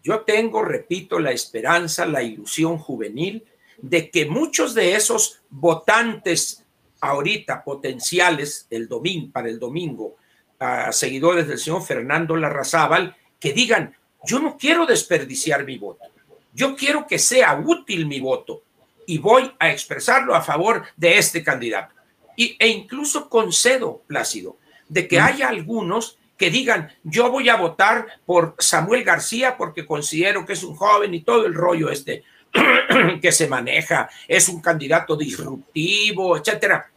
Yo 0.03 0.21
tengo, 0.21 0.61
repito, 0.61 1.19
la 1.19 1.31
esperanza, 1.31 2.05
la 2.05 2.23
ilusión 2.23 2.77
juvenil 2.77 3.43
de 3.79 4.11
que 4.11 4.27
muchos 4.27 4.75
de 4.75 4.95
esos 4.95 5.41
votantes 5.49 6.63
ahorita 7.01 7.65
potenciales 7.65 8.67
el 8.69 8.87
domingo, 8.87 9.33
para 9.33 9.49
el 9.49 9.59
domingo, 9.59 10.17
a 10.59 10.93
seguidores 10.93 11.49
del 11.49 11.57
señor 11.57 11.83
Fernando 11.83 12.37
Larrazábal, 12.37 13.17
que 13.39 13.55
digan, 13.55 13.97
yo 14.27 14.39
no 14.39 14.59
quiero 14.59 14.85
desperdiciar 14.85 15.65
mi 15.65 15.79
voto, 15.79 16.05
yo 16.53 16.77
quiero 16.77 17.07
que 17.07 17.19
sea 17.19 17.63
útil 17.65 18.05
mi 18.05 18.21
voto 18.21 18.63
y 19.07 19.17
voy 19.17 19.51
a 19.59 19.71
expresarlo 19.71 20.35
a 20.35 20.43
favor 20.43 20.85
de 20.99 21.17
este 21.17 21.43
candidato. 21.43 21.95
Y, 22.37 22.57
e 22.59 22.69
incluso 22.69 23.31
concedo, 23.31 24.03
Plácido, 24.07 24.59
de 24.87 25.09
que 25.09 25.19
haya 25.19 25.49
algunos 25.49 26.19
que 26.41 26.51
digan, 26.51 26.91
yo 27.05 27.31
voy 27.31 27.51
a 27.51 27.57
votar 27.57 28.07
por 28.25 28.55
Samuel 28.59 29.05
García 29.05 29.59
porque 29.59 29.85
considero 29.85 30.47
que 30.47 30.55
es 30.55 30.65
un 30.65 30.75
joven 30.75 31.13
y 31.13 31.21
todo 31.21 31.45
el 31.45 31.53
rollo 31.53 31.91
este 31.91 32.25
que 33.21 33.31
se 33.31 33.47
maneja, 33.47 34.09
es 34.27 34.49
un 34.49 34.63
candidato 34.63 35.17
disruptivo, 35.17 36.39
etcétera, 36.39 36.91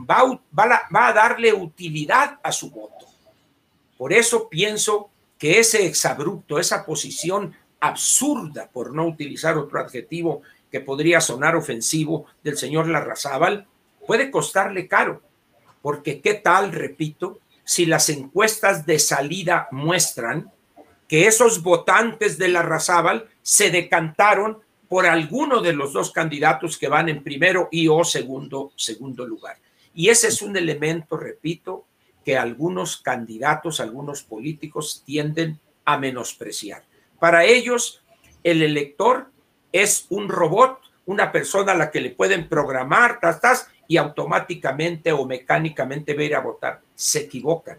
va, 0.00 0.40
va 0.58 1.08
a 1.08 1.12
darle 1.12 1.52
utilidad 1.52 2.38
a 2.42 2.50
su 2.50 2.70
voto. 2.70 3.04
Por 3.98 4.14
eso 4.14 4.48
pienso 4.48 5.10
que 5.36 5.58
ese 5.58 5.84
exabrupto, 5.84 6.58
esa 6.58 6.86
posición 6.86 7.54
absurda, 7.78 8.70
por 8.72 8.94
no 8.94 9.06
utilizar 9.06 9.58
otro 9.58 9.78
adjetivo 9.78 10.40
que 10.70 10.80
podría 10.80 11.20
sonar 11.20 11.54
ofensivo, 11.54 12.24
del 12.42 12.56
señor 12.56 12.88
Larrazábal, 12.88 13.66
puede 14.06 14.30
costarle 14.30 14.88
caro. 14.88 15.20
Porque 15.82 16.22
qué 16.22 16.32
tal, 16.32 16.72
repito, 16.72 17.40
si 17.66 17.84
las 17.84 18.08
encuestas 18.10 18.86
de 18.86 19.00
salida 19.00 19.66
muestran 19.72 20.52
que 21.08 21.26
esos 21.26 21.64
votantes 21.64 22.38
de 22.38 22.46
Larrazábal 22.46 23.28
se 23.42 23.70
decantaron 23.70 24.60
por 24.88 25.04
alguno 25.04 25.60
de 25.60 25.72
los 25.72 25.92
dos 25.92 26.12
candidatos 26.12 26.78
que 26.78 26.86
van 26.86 27.08
en 27.08 27.24
primero 27.24 27.68
y 27.72 27.88
o 27.88 28.04
segundo, 28.04 28.70
segundo 28.76 29.26
lugar. 29.26 29.56
Y 29.92 30.10
ese 30.10 30.28
es 30.28 30.42
un 30.42 30.56
elemento, 30.56 31.16
repito, 31.16 31.86
que 32.24 32.38
algunos 32.38 32.98
candidatos, 32.98 33.80
algunos 33.80 34.22
políticos 34.22 35.02
tienden 35.04 35.58
a 35.84 35.98
menospreciar. 35.98 36.84
Para 37.18 37.44
ellos, 37.44 38.00
el 38.44 38.62
elector 38.62 39.32
es 39.72 40.06
un 40.10 40.28
robot, 40.28 40.78
una 41.06 41.32
persona 41.32 41.72
a 41.72 41.76
la 41.76 41.90
que 41.90 42.00
le 42.00 42.10
pueden 42.10 42.48
programar, 42.48 43.18
tas, 43.18 43.68
y 43.88 43.96
automáticamente 43.96 45.10
o 45.10 45.26
mecánicamente 45.26 46.14
va 46.14 46.36
a 46.36 46.40
votar. 46.40 46.85
Se 46.96 47.20
equivocan. 47.20 47.78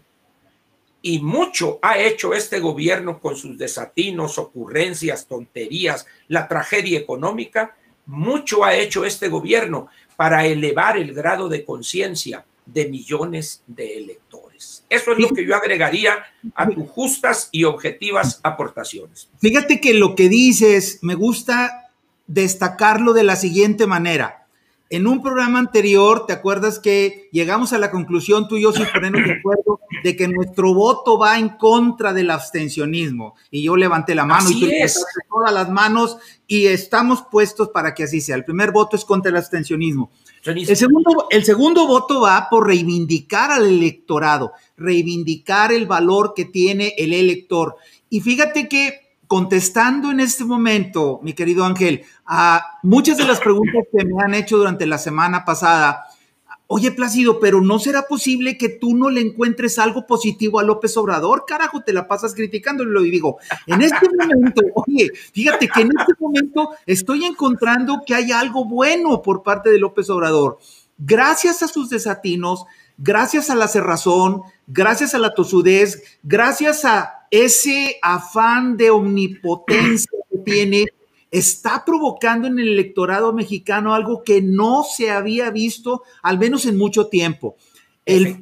Y 1.02 1.20
mucho 1.20 1.78
ha 1.82 1.98
hecho 1.98 2.32
este 2.32 2.58
gobierno 2.58 3.20
con 3.20 3.36
sus 3.36 3.58
desatinos, 3.58 4.38
ocurrencias, 4.38 5.26
tonterías, 5.26 6.06
la 6.28 6.48
tragedia 6.48 6.98
económica. 6.98 7.76
Mucho 8.06 8.64
ha 8.64 8.74
hecho 8.74 9.04
este 9.04 9.28
gobierno 9.28 9.88
para 10.16 10.46
elevar 10.46 10.96
el 10.96 11.12
grado 11.12 11.50
de 11.50 11.64
conciencia 11.64 12.46
de 12.66 12.88
millones 12.88 13.62
de 13.66 13.98
electores. 13.98 14.84
Eso 14.88 15.12
es 15.12 15.18
lo 15.18 15.28
que 15.28 15.46
yo 15.46 15.54
agregaría 15.54 16.24
a 16.54 16.68
tus 16.68 16.88
justas 16.90 17.48
y 17.52 17.64
objetivas 17.64 18.40
aportaciones. 18.42 19.28
Fíjate 19.38 19.80
que 19.80 19.94
lo 19.94 20.14
que 20.14 20.28
dices 20.28 20.98
me 21.02 21.14
gusta 21.14 21.92
destacarlo 22.26 23.12
de 23.12 23.24
la 23.24 23.36
siguiente 23.36 23.86
manera. 23.86 24.37
En 24.90 25.06
un 25.06 25.22
programa 25.22 25.58
anterior, 25.58 26.24
¿te 26.26 26.32
acuerdas 26.32 26.78
que 26.78 27.28
llegamos 27.30 27.74
a 27.74 27.78
la 27.78 27.90
conclusión, 27.90 28.48
tú 28.48 28.56
y 28.56 28.62
yo 28.62 28.72
sin 28.72 28.86
ponernos 28.86 29.22
de 29.22 29.32
acuerdo, 29.32 29.80
de 30.02 30.16
que 30.16 30.28
nuestro 30.28 30.72
voto 30.72 31.18
va 31.18 31.38
en 31.38 31.50
contra 31.50 32.14
del 32.14 32.30
abstencionismo? 32.30 33.34
Y 33.50 33.64
yo 33.64 33.76
levanté 33.76 34.14
la 34.14 34.24
mano 34.24 34.48
y 34.48 34.58
tú 34.58 34.66
levantaste 34.66 35.20
todas 35.28 35.52
las 35.52 35.68
manos 35.68 36.16
y 36.46 36.66
estamos 36.66 37.22
puestos 37.30 37.68
para 37.68 37.92
que 37.92 38.04
así 38.04 38.22
sea. 38.22 38.36
El 38.36 38.46
primer 38.46 38.72
voto 38.72 38.96
es 38.96 39.04
contra 39.04 39.28
el 39.28 39.36
abstencionismo. 39.36 40.10
El 40.44 40.76
segundo, 40.76 41.26
el 41.28 41.44
segundo 41.44 41.86
voto 41.86 42.22
va 42.22 42.48
por 42.48 42.66
reivindicar 42.66 43.50
al 43.50 43.66
electorado, 43.66 44.52
reivindicar 44.78 45.70
el 45.70 45.86
valor 45.86 46.32
que 46.34 46.46
tiene 46.46 46.94
el 46.96 47.12
elector. 47.12 47.76
Y 48.08 48.20
fíjate 48.20 48.68
que 48.68 49.07
contestando 49.28 50.10
en 50.10 50.20
este 50.20 50.44
momento, 50.44 51.20
mi 51.22 51.34
querido 51.34 51.64
Ángel, 51.64 52.02
a 52.26 52.78
muchas 52.82 53.18
de 53.18 53.26
las 53.26 53.38
preguntas 53.38 53.84
que 53.92 54.04
me 54.04 54.22
han 54.24 54.34
hecho 54.34 54.56
durante 54.56 54.86
la 54.86 54.96
semana 54.96 55.44
pasada. 55.44 56.06
Oye, 56.66 56.92
Plácido, 56.92 57.38
pero 57.38 57.60
¿no 57.60 57.78
será 57.78 58.02
posible 58.02 58.58
que 58.58 58.70
tú 58.70 58.96
no 58.96 59.10
le 59.10 59.20
encuentres 59.20 59.78
algo 59.78 60.06
positivo 60.06 60.58
a 60.58 60.62
López 60.62 60.96
Obrador? 60.96 61.44
Carajo, 61.46 61.82
te 61.82 61.92
la 61.92 62.08
pasas 62.08 62.34
criticándolo 62.34 63.04
y 63.04 63.10
digo, 63.10 63.38
en 63.66 63.82
este 63.82 64.06
momento, 64.18 64.62
oye, 64.74 65.10
fíjate 65.32 65.68
que 65.68 65.82
en 65.82 65.90
este 65.98 66.12
momento 66.18 66.70
estoy 66.86 67.24
encontrando 67.24 68.02
que 68.06 68.14
hay 68.14 68.32
algo 68.32 68.64
bueno 68.64 69.22
por 69.22 69.42
parte 69.42 69.70
de 69.70 69.78
López 69.78 70.08
Obrador. 70.10 70.58
Gracias 70.98 71.62
a 71.62 71.68
sus 71.68 71.90
desatinos, 71.90 72.64
gracias 72.96 73.50
a 73.50 73.54
la 73.54 73.68
cerrazón, 73.68 74.42
gracias 74.66 75.14
a 75.14 75.18
la 75.18 75.34
tosudez, 75.34 76.18
gracias 76.22 76.84
a 76.84 77.17
ese 77.30 77.98
afán 78.02 78.76
de 78.76 78.90
omnipotencia 78.90 80.10
que 80.30 80.38
tiene 80.38 80.86
está 81.30 81.84
provocando 81.84 82.48
en 82.48 82.58
el 82.58 82.68
electorado 82.68 83.32
mexicano 83.32 83.94
algo 83.94 84.22
que 84.24 84.40
no 84.40 84.84
se 84.84 85.10
había 85.10 85.50
visto, 85.50 86.02
al 86.22 86.38
menos 86.38 86.66
en 86.66 86.78
mucho 86.78 87.08
tiempo. 87.08 87.56
El, 88.06 88.40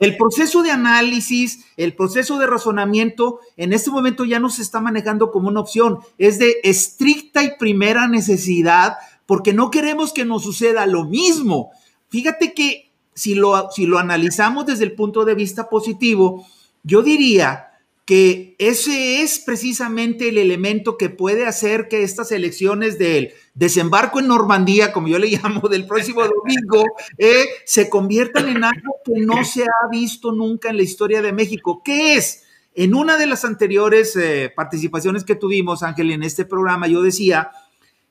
el, 0.00 0.16
proceso 0.16 0.64
de 0.64 0.72
análisis, 0.72 1.64
el 1.76 1.94
proceso 1.94 2.40
de 2.40 2.48
razonamiento, 2.48 3.38
en 3.56 3.72
este 3.72 3.88
momento 3.88 4.24
ya 4.24 4.40
no 4.40 4.50
se 4.50 4.62
está 4.62 4.80
manejando 4.80 5.30
como 5.30 5.48
una 5.48 5.60
opción, 5.60 6.00
es 6.18 6.40
de 6.40 6.56
estricta 6.64 7.44
y 7.44 7.56
primera 7.56 8.08
necesidad, 8.08 8.94
porque 9.26 9.52
no 9.52 9.70
queremos 9.70 10.12
que 10.12 10.24
nos 10.24 10.42
suceda 10.42 10.86
lo 10.86 11.04
mismo. 11.04 11.70
Fíjate 12.08 12.52
que 12.52 12.90
si 13.14 13.36
lo, 13.36 13.70
si 13.70 13.86
lo 13.86 13.98
analizamos 14.00 14.66
desde 14.66 14.84
el 14.84 14.96
punto 14.96 15.24
de 15.24 15.36
vista 15.36 15.68
positivo, 15.68 16.44
yo 16.82 17.02
diría 17.02 17.69
que 18.10 18.56
ese 18.58 19.22
es 19.22 19.38
precisamente 19.38 20.30
el 20.30 20.38
elemento 20.38 20.96
que 20.96 21.10
puede 21.10 21.46
hacer 21.46 21.86
que 21.86 22.02
estas 22.02 22.32
elecciones 22.32 22.98
del 22.98 23.34
desembarco 23.54 24.18
en 24.18 24.26
Normandía, 24.26 24.92
como 24.92 25.06
yo 25.06 25.16
le 25.20 25.28
llamo, 25.40 25.68
del 25.68 25.86
próximo 25.86 26.22
domingo, 26.22 26.82
eh, 27.18 27.44
se 27.64 27.88
conviertan 27.88 28.48
en 28.48 28.64
algo 28.64 28.96
que 29.04 29.12
no 29.20 29.44
se 29.44 29.62
ha 29.62 29.88
visto 29.92 30.32
nunca 30.32 30.70
en 30.70 30.78
la 30.78 30.82
historia 30.82 31.22
de 31.22 31.32
México. 31.32 31.82
¿Qué 31.84 32.16
es? 32.16 32.42
En 32.74 32.96
una 32.96 33.16
de 33.16 33.28
las 33.28 33.44
anteriores 33.44 34.16
eh, 34.16 34.52
participaciones 34.56 35.22
que 35.22 35.36
tuvimos, 35.36 35.84
Ángel, 35.84 36.10
en 36.10 36.24
este 36.24 36.44
programa, 36.44 36.88
yo 36.88 37.02
decía 37.02 37.52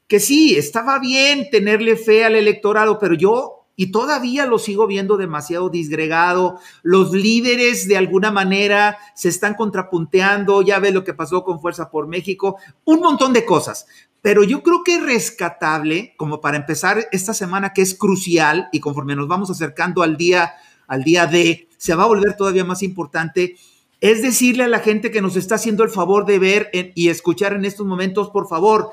que 0.07 0.21
sí, 0.21 0.55
estaba 0.55 0.99
bien 0.99 1.49
tenerle 1.49 1.97
fe 1.97 2.23
al 2.23 2.35
electorado, 2.35 2.99
pero 2.99 3.15
yo 3.15 3.58
y 3.79 3.93
todavía 3.93 4.45
lo 4.45 4.59
sigo 4.59 4.87
viendo 4.87 5.15
demasiado 5.15 5.69
disgregado. 5.69 6.59
Los 6.83 7.13
líderes 7.13 7.87
de 7.87 7.95
alguna 7.95 8.29
manera 8.29 8.97
se 9.15 9.29
están 9.29 9.53
contrapunteando, 9.53 10.61
ya 10.63 10.79
ves 10.79 10.93
lo 10.93 11.05
que 11.05 11.13
pasó 11.13 11.45
con 11.45 11.61
Fuerza 11.61 11.89
por 11.89 12.05
México, 12.05 12.57
un 12.83 12.99
montón 12.99 13.31
de 13.31 13.45
cosas. 13.45 13.85
Pero 14.21 14.43
yo 14.43 14.63
creo 14.63 14.83
que 14.83 14.95
es 14.95 15.03
rescatable, 15.03 16.13
como 16.17 16.41
para 16.41 16.57
empezar 16.57 17.07
esta 17.13 17.33
semana 17.33 17.71
que 17.71 17.81
es 17.81 17.95
crucial 17.95 18.67
y 18.73 18.81
conforme 18.81 19.15
nos 19.15 19.29
vamos 19.29 19.49
acercando 19.49 20.03
al 20.03 20.17
día, 20.17 20.55
al 20.85 21.05
día 21.05 21.25
de, 21.25 21.69
se 21.77 21.95
va 21.95 22.03
a 22.03 22.07
volver 22.07 22.35
todavía 22.35 22.65
más 22.65 22.83
importante, 22.83 23.55
es 24.01 24.21
decirle 24.21 24.65
a 24.65 24.67
la 24.67 24.79
gente 24.79 25.09
que 25.09 25.21
nos 25.21 25.37
está 25.37 25.55
haciendo 25.55 25.85
el 25.85 25.89
favor 25.89 26.25
de 26.25 26.37
ver 26.37 26.69
y 26.73 27.07
escuchar 27.07 27.53
en 27.53 27.63
estos 27.63 27.87
momentos, 27.87 28.29
por 28.29 28.49
favor, 28.49 28.89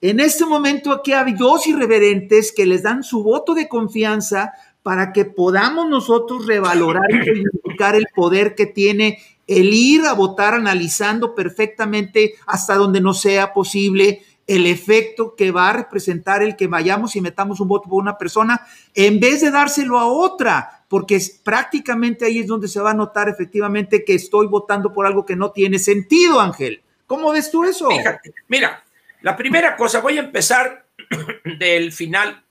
en 0.00 0.20
este 0.20 0.44
momento 0.46 0.92
aquí 0.92 1.12
hay 1.12 1.34
dos 1.34 1.66
irreverentes 1.66 2.52
que 2.52 2.66
les 2.66 2.82
dan 2.82 3.02
su 3.02 3.22
voto 3.22 3.54
de 3.54 3.68
confianza 3.68 4.52
para 4.82 5.12
que 5.12 5.24
podamos 5.24 5.88
nosotros 5.88 6.46
revalorar 6.46 7.10
y 7.10 7.18
reivindicar 7.18 7.94
el 7.96 8.06
poder 8.14 8.54
que 8.54 8.66
tiene 8.66 9.18
el 9.46 9.72
ir 9.72 10.04
a 10.04 10.12
votar 10.12 10.54
analizando 10.54 11.34
perfectamente 11.34 12.34
hasta 12.46 12.76
donde 12.76 13.00
no 13.00 13.14
sea 13.14 13.52
posible 13.52 14.22
el 14.46 14.66
efecto 14.66 15.34
que 15.36 15.50
va 15.50 15.68
a 15.68 15.74
representar 15.74 16.42
el 16.42 16.56
que 16.56 16.68
vayamos 16.68 17.16
y 17.16 17.20
metamos 17.20 17.60
un 17.60 17.68
voto 17.68 17.88
por 17.88 18.00
una 18.00 18.16
persona 18.16 18.66
en 18.94 19.20
vez 19.20 19.42
de 19.42 19.50
dárselo 19.50 19.98
a 19.98 20.06
otra, 20.06 20.84
porque 20.88 21.16
es, 21.16 21.30
prácticamente 21.30 22.24
ahí 22.24 22.38
es 22.38 22.46
donde 22.46 22.68
se 22.68 22.80
va 22.80 22.92
a 22.92 22.94
notar 22.94 23.28
efectivamente 23.28 24.04
que 24.04 24.14
estoy 24.14 24.46
votando 24.46 24.92
por 24.92 25.06
algo 25.06 25.26
que 25.26 25.36
no 25.36 25.50
tiene 25.50 25.78
sentido, 25.78 26.40
Ángel. 26.40 26.82
¿Cómo 27.06 27.30
ves 27.30 27.50
tú 27.50 27.64
eso? 27.64 27.90
Fíjate, 27.90 28.32
mira, 28.48 28.82
la 29.22 29.36
primera 29.36 29.76
cosa, 29.76 30.00
voy 30.00 30.18
a 30.18 30.22
empezar 30.22 30.86
del 31.58 31.92
final 31.92 32.44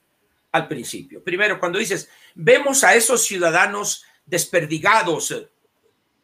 al 0.52 0.68
principio. 0.68 1.24
Primero, 1.24 1.60
cuando 1.60 1.80
dices, 1.80 2.10
vemos 2.36 2.84
a 2.84 2.96
esos 2.96 3.26
ciudadanos 3.26 4.04
desperdigados, 4.26 5.34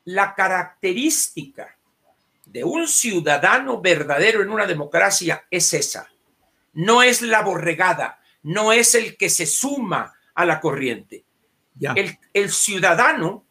la 0.06 0.36
característica 0.36 1.78
de 2.46 2.64
un 2.64 2.88
ciudadano 2.88 3.82
verdadero 3.82 4.42
en 4.42 4.50
una 4.50 4.66
democracia 4.66 5.46
es 5.50 5.74
esa. 5.74 6.10
No 6.74 7.02
es 7.02 7.22
la 7.22 7.42
borregada, 7.42 8.20
no 8.44 8.74
es 8.74 8.96
el 8.96 9.16
que 9.16 9.30
se 9.30 9.46
suma 9.46 10.14
a 10.36 10.46
la 10.46 10.60
corriente. 10.60 11.24
El, 11.96 12.18
el 12.34 12.52
ciudadano 12.52 13.46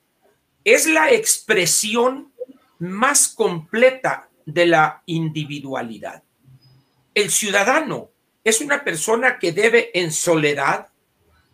es 0.65 0.87
la 0.87 1.11
expresión 1.11 2.33
más 2.79 3.29
completa 3.29 4.29
de 4.45 4.67
la 4.67 5.03
individualidad. 5.07 6.23
El 7.15 7.31
ciudadano 7.31 8.11
es 8.45 8.61
una 8.61 8.83
persona 8.85 9.39
que 9.39 9.53
debe 9.53 9.91
en 9.99 10.13
soledad 10.13 10.89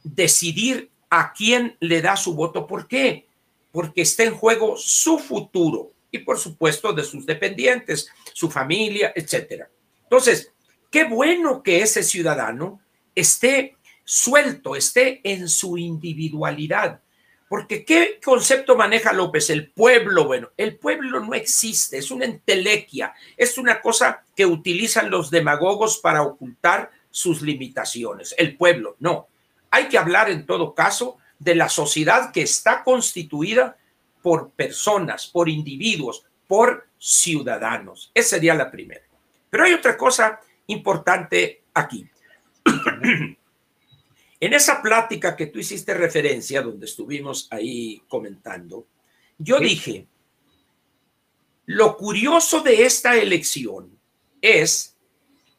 decidir 0.03 0.91
a 1.11 1.33
quién 1.33 1.77
le 1.81 2.01
da 2.01 2.17
su 2.17 2.35
voto. 2.35 2.67
¿Por 2.67 2.87
qué? 2.87 3.27
Porque 3.73 4.03
está 4.03 4.25
en 4.25 4.35
juego 4.35 4.77
su 4.77 5.19
futuro 5.19 5.93
y 6.11 6.19
por 6.19 6.39
supuesto 6.39 6.93
de 6.93 7.05
sus 7.05 7.27
dependientes, 7.27 8.09
su 8.33 8.51
familia, 8.51 9.13
etcétera. 9.15 9.69
Entonces, 10.05 10.53
qué 10.91 11.05
bueno 11.05 11.63
que 11.63 11.83
ese 11.83 12.03
ciudadano 12.03 12.81
esté 13.15 13.77
suelto, 14.05 14.75
esté 14.75 15.21
en 15.23 15.49
su 15.49 15.77
individualidad, 15.77 17.03
porque 17.49 17.85
¿qué 17.85 18.21
concepto 18.23 18.77
maneja 18.77 19.13
López? 19.13 19.49
El 19.51 19.71
pueblo, 19.71 20.27
bueno, 20.27 20.51
el 20.57 20.77
pueblo 20.77 21.21
no 21.21 21.35
existe, 21.35 21.99
es 21.99 22.11
una 22.11 22.27
entelequia, 22.27 23.15
es 23.37 23.57
una 23.57 23.81
cosa 23.81 24.25
que 24.37 24.45
utilizan 24.45 25.11
los 25.11 25.31
demagogos 25.31 25.99
para 25.99 26.23
ocultar 26.23 26.91
sus 27.11 27.41
limitaciones. 27.41 28.35
El 28.37 28.57
pueblo, 28.57 28.97
no. 29.01 29.29
Hay 29.71 29.89
que 29.89 29.99
hablar 29.99 30.31
en 30.31 30.47
todo 30.47 30.75
caso 30.75 31.19
de 31.39 31.55
la 31.55 31.69
sociedad 31.69 32.33
que 32.33 32.43
está 32.43 32.85
constituida 32.85 33.77
por 34.23 34.51
personas, 34.51 35.27
por 35.27 35.49
individuos, 35.49 36.25
por 36.47 36.87
ciudadanos. 36.99 38.11
Esa 38.15 38.37
sería 38.37 38.55
la 38.55 38.71
primera. 38.71 39.03
Pero 39.49 39.65
hay 39.65 39.73
otra 39.73 39.97
cosa 39.97 40.41
importante 40.67 41.63
aquí. 41.73 42.07
En 44.41 44.53
esa 44.53 44.81
plática 44.81 45.35
que 45.35 45.47
tú 45.47 45.59
hiciste 45.59 45.95
referencia, 45.95 46.63
donde 46.63 46.87
estuvimos 46.87 47.49
ahí 47.51 48.03
comentando, 48.09 48.87
yo 49.37 49.59
dije, 49.59 50.07
lo 51.67 51.97
curioso 51.97 52.61
de 52.61 52.85
esta 52.85 53.17
elección 53.17 53.99
es 54.41 54.97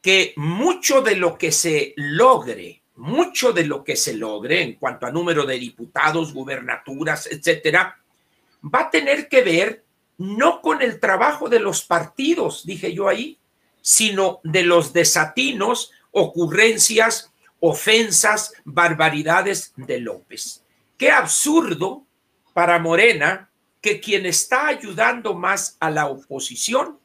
que 0.02 0.34
mucho 0.38 1.02
de 1.02 1.16
lo 1.16 1.38
que 1.38 1.52
se 1.52 1.94
logre, 1.98 2.82
mucho 2.96 3.52
de 3.52 3.66
lo 3.66 3.84
que 3.84 3.96
se 3.96 4.14
logre 4.14 4.62
en 4.62 4.74
cuanto 4.74 5.06
a 5.06 5.12
número 5.12 5.46
de 5.46 5.60
diputados, 5.60 6.34
gubernaturas, 6.34 7.28
etcétera, 7.28 7.98
va 8.64 8.82
a 8.82 8.90
tener 8.90 9.28
que 9.28 9.42
ver 9.42 9.84
no 10.18 10.62
con 10.62 10.82
el 10.82 11.00
trabajo 11.00 11.50
de 11.50 11.60
los 11.60 11.84
partidos, 11.84 12.66
dije 12.66 12.94
yo 12.94 13.08
ahí, 13.08 13.38
sino 13.82 14.40
de 14.44 14.64
los 14.64 14.94
desatinos, 14.94 15.92
ocurrencias 16.12 17.32
ofensas, 17.60 18.54
barbaridades 18.64 19.74
de 19.76 20.00
López. 20.00 20.64
Qué 20.98 21.12
absurdo 21.12 22.06
para 22.54 22.80
Morena 22.80 23.50
que 23.82 24.00
quien 24.00 24.26
está 24.26 24.68
ayudando 24.68 25.34
más 25.34 25.78
a 25.80 25.90
la 25.90 26.08
oposición 26.08 27.00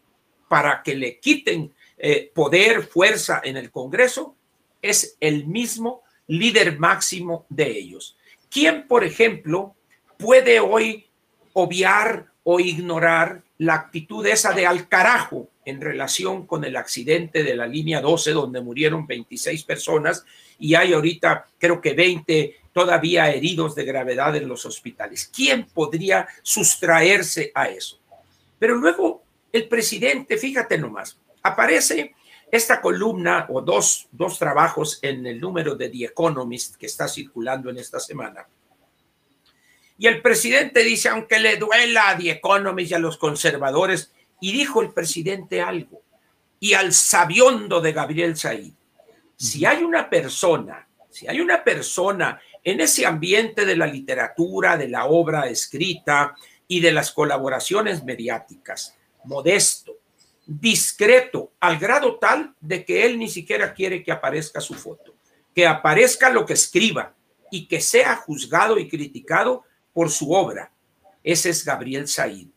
para 0.49 0.83
que 0.83 0.95
le 0.95 1.19
quiten 1.19 1.73
eh, 1.97 2.31
poder, 2.35 2.85
fuerza 2.87 3.41
en 3.45 3.57
el 3.57 3.71
Congreso, 3.71 4.37
es 4.83 5.17
el 5.21 5.47
mismo 5.47 6.03
líder 6.27 6.79
máximo 6.79 7.47
de 7.49 7.71
ellos. 7.71 8.17
¿Quién, 8.51 8.87
por 8.87 9.05
ejemplo, 9.05 9.75
puede 10.19 10.61
hoy 10.61 11.07
obviar 11.53 12.27
o 12.43 12.61
ignorar 12.61 13.43
la 13.59 13.75
actitud 13.75 14.27
esa 14.27 14.53
de 14.53 14.67
al 14.67 14.89
carajo 14.89 15.49
en 15.65 15.81
relación 15.81 16.47
con 16.47 16.65
el 16.65 16.77
accidente 16.77 17.43
de 17.43 17.57
la 17.57 17.67
línea 17.67 18.01
12 18.01 18.33
donde 18.33 18.61
murieron 18.61 19.07
26 19.07 19.65
personas 19.65 20.25
y 20.59 20.75
hay 20.75 20.93
ahorita 20.93 21.47
creo 21.59 21.81
que 21.81 21.95
20 21.95 22.57
todavía 22.73 23.31
heridos 23.31 23.75
de 23.75 23.85
gravedad 23.85 24.35
en 24.37 24.49
los 24.49 24.67
hospitales. 24.67 25.31
¿Quién 25.35 25.67
podría 25.67 26.27
sustraerse 26.43 27.53
a 27.55 27.69
eso? 27.69 28.01
Pero 28.59 28.77
luego 28.77 29.23
el 29.53 29.69
presidente, 29.69 30.37
fíjate 30.37 30.77
nomás, 30.77 31.19
aparece 31.43 32.15
esta 32.51 32.81
columna 32.81 33.47
o 33.51 33.61
dos, 33.61 34.09
dos 34.13 34.39
trabajos 34.39 34.99
en 35.03 35.27
el 35.27 35.41
número 35.41 35.75
de 35.75 35.89
The 35.89 36.07
Economist 36.07 36.77
que 36.77 36.87
está 36.87 37.09
circulando 37.09 37.71
en 37.71 37.79
esta 37.79 38.01
semana. 38.01 38.47
Y 39.99 40.07
el 40.09 40.23
presidente 40.23 40.83
dice, 40.83 41.09
aunque 41.09 41.39
le 41.39 41.57
duela 41.57 42.11
a 42.11 42.19
The 42.19 42.31
Economist 42.31 42.91
y 42.91 42.95
a 42.95 42.99
los 42.99 43.17
conservadores, 43.17 44.13
y 44.41 44.53
dijo 44.53 44.83
el 44.83 44.93
presidente 44.93 45.61
algo, 45.61 46.03
y 46.61 46.75
al 46.75 46.93
sabiondo 46.93 47.81
de 47.81 47.93
Gabriel 47.93 48.37
Said, 48.37 48.73
si 49.37 49.67
hay 49.67 49.83
una 49.83 50.09
persona, 50.09 50.89
si 51.11 51.29
hay 51.29 51.41
una 51.41 51.63
persona 51.63 52.41
en 52.63 52.81
ese 52.81 53.05
ambiente 53.05 53.67
de 53.67 53.77
la 53.77 53.87
literatura, 53.87 54.77
de 54.77 54.89
la 54.89 55.05
obra 55.07 55.49
escrita 55.49 56.35
y 56.67 56.81
de 56.81 56.93
las 56.93 57.13
colaboraciones 57.13 58.03
mediáticas, 58.05 58.97
modesto, 59.25 59.99
discreto, 60.47 61.53
al 61.61 61.79
grado 61.79 62.19
tal 62.19 62.55
de 62.61 62.85
que 62.85 63.05
él 63.05 63.19
ni 63.19 63.29
siquiera 63.29 63.75
quiere 63.75 64.03
que 64.03 64.13
aparezca 64.13 64.61
su 64.61 64.75
foto, 64.75 65.15
que 65.55 65.67
aparezca 65.67 66.31
lo 66.31 66.47
que 66.47 66.55
escriba 66.55 67.15
y 67.51 67.67
que 67.67 67.81
sea 67.81 68.17
juzgado 68.17 68.79
y 68.79 68.89
criticado 68.89 69.65
por 69.93 70.11
su 70.11 70.33
obra. 70.33 70.73
Ese 71.23 71.51
es 71.51 71.65
Gabriel 71.65 72.09
Said. 72.09 72.49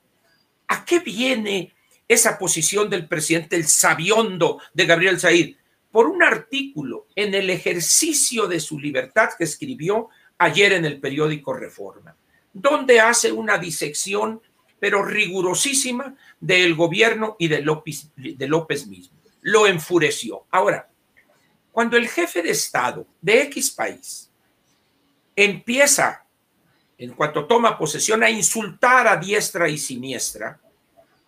¿A 0.68 0.86
qué 0.86 1.00
viene 1.00 1.74
esa 2.08 2.38
posición 2.38 2.90
del 2.90 3.08
presidente, 3.08 3.56
el 3.56 3.68
sabiondo 3.68 4.62
de 4.74 4.86
Gabriel 4.86 5.20
Said? 5.20 5.56
por 5.98 6.06
un 6.06 6.22
artículo 6.22 7.08
en 7.16 7.34
el 7.34 7.50
ejercicio 7.50 8.46
de 8.46 8.60
su 8.60 8.80
libertad 8.80 9.30
que 9.36 9.46
escribió 9.46 10.10
ayer 10.38 10.74
en 10.74 10.86
el 10.86 11.00
periódico 11.00 11.56
Reforma. 11.56 12.16
donde 12.54 13.00
hace 13.00 13.32
una 13.32 13.58
disección, 13.58 14.40
pero 14.80 15.04
rigurosísima, 15.04 16.16
del 16.40 16.76
gobierno 16.76 17.36
y 17.40 17.48
de 17.48 17.64
López, 17.64 18.12
de 18.16 18.48
López 18.48 18.86
mismo. 18.86 19.18
Lo 19.42 19.66
enfureció. 19.66 20.46
Ahora, 20.52 20.88
cuando 21.72 21.98
el 21.98 22.08
jefe 22.08 22.44
de 22.44 22.52
Estado 22.52 23.08
de 23.20 23.42
X 23.42 23.72
país 23.72 24.32
empieza, 25.36 26.27
en 26.98 27.12
cuanto 27.14 27.46
toma 27.46 27.78
posesión, 27.78 28.24
a 28.24 28.30
insultar 28.30 29.08
a 29.08 29.18
diestra 29.18 29.70
y 29.70 29.78
siniestra, 29.78 30.60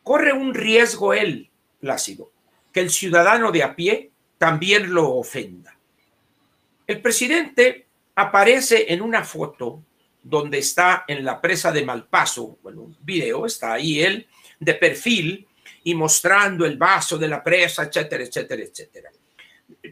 corre 0.03 0.33
un 0.33 0.53
riesgo 0.53 1.13
él, 1.13 1.49
Plácido, 1.79 2.31
que 2.73 2.81
el 2.81 2.89
ciudadano 2.89 3.51
de 3.51 3.63
a 3.63 3.75
pie 3.75 4.11
también 4.37 4.93
lo 4.93 5.13
ofenda. 5.15 5.77
El 6.85 7.01
presidente 7.01 7.85
aparece 8.15 8.91
en 8.91 9.01
una 9.01 9.23
foto 9.23 9.81
donde 10.21 10.57
está 10.57 11.05
en 11.07 11.23
la 11.23 11.39
presa 11.39 11.71
de 11.71 11.85
Malpaso, 11.85 12.57
bueno, 12.61 12.81
un 12.81 12.97
video, 13.01 13.45
está 13.45 13.73
ahí 13.73 14.01
él 14.01 14.27
de 14.59 14.73
perfil 14.73 15.47
y 15.83 15.95
mostrando 15.95 16.65
el 16.65 16.77
vaso 16.77 17.17
de 17.17 17.27
la 17.27 17.43
presa, 17.43 17.83
etcétera, 17.83 18.23
etcétera, 18.23 18.63
etcétera. 18.63 19.09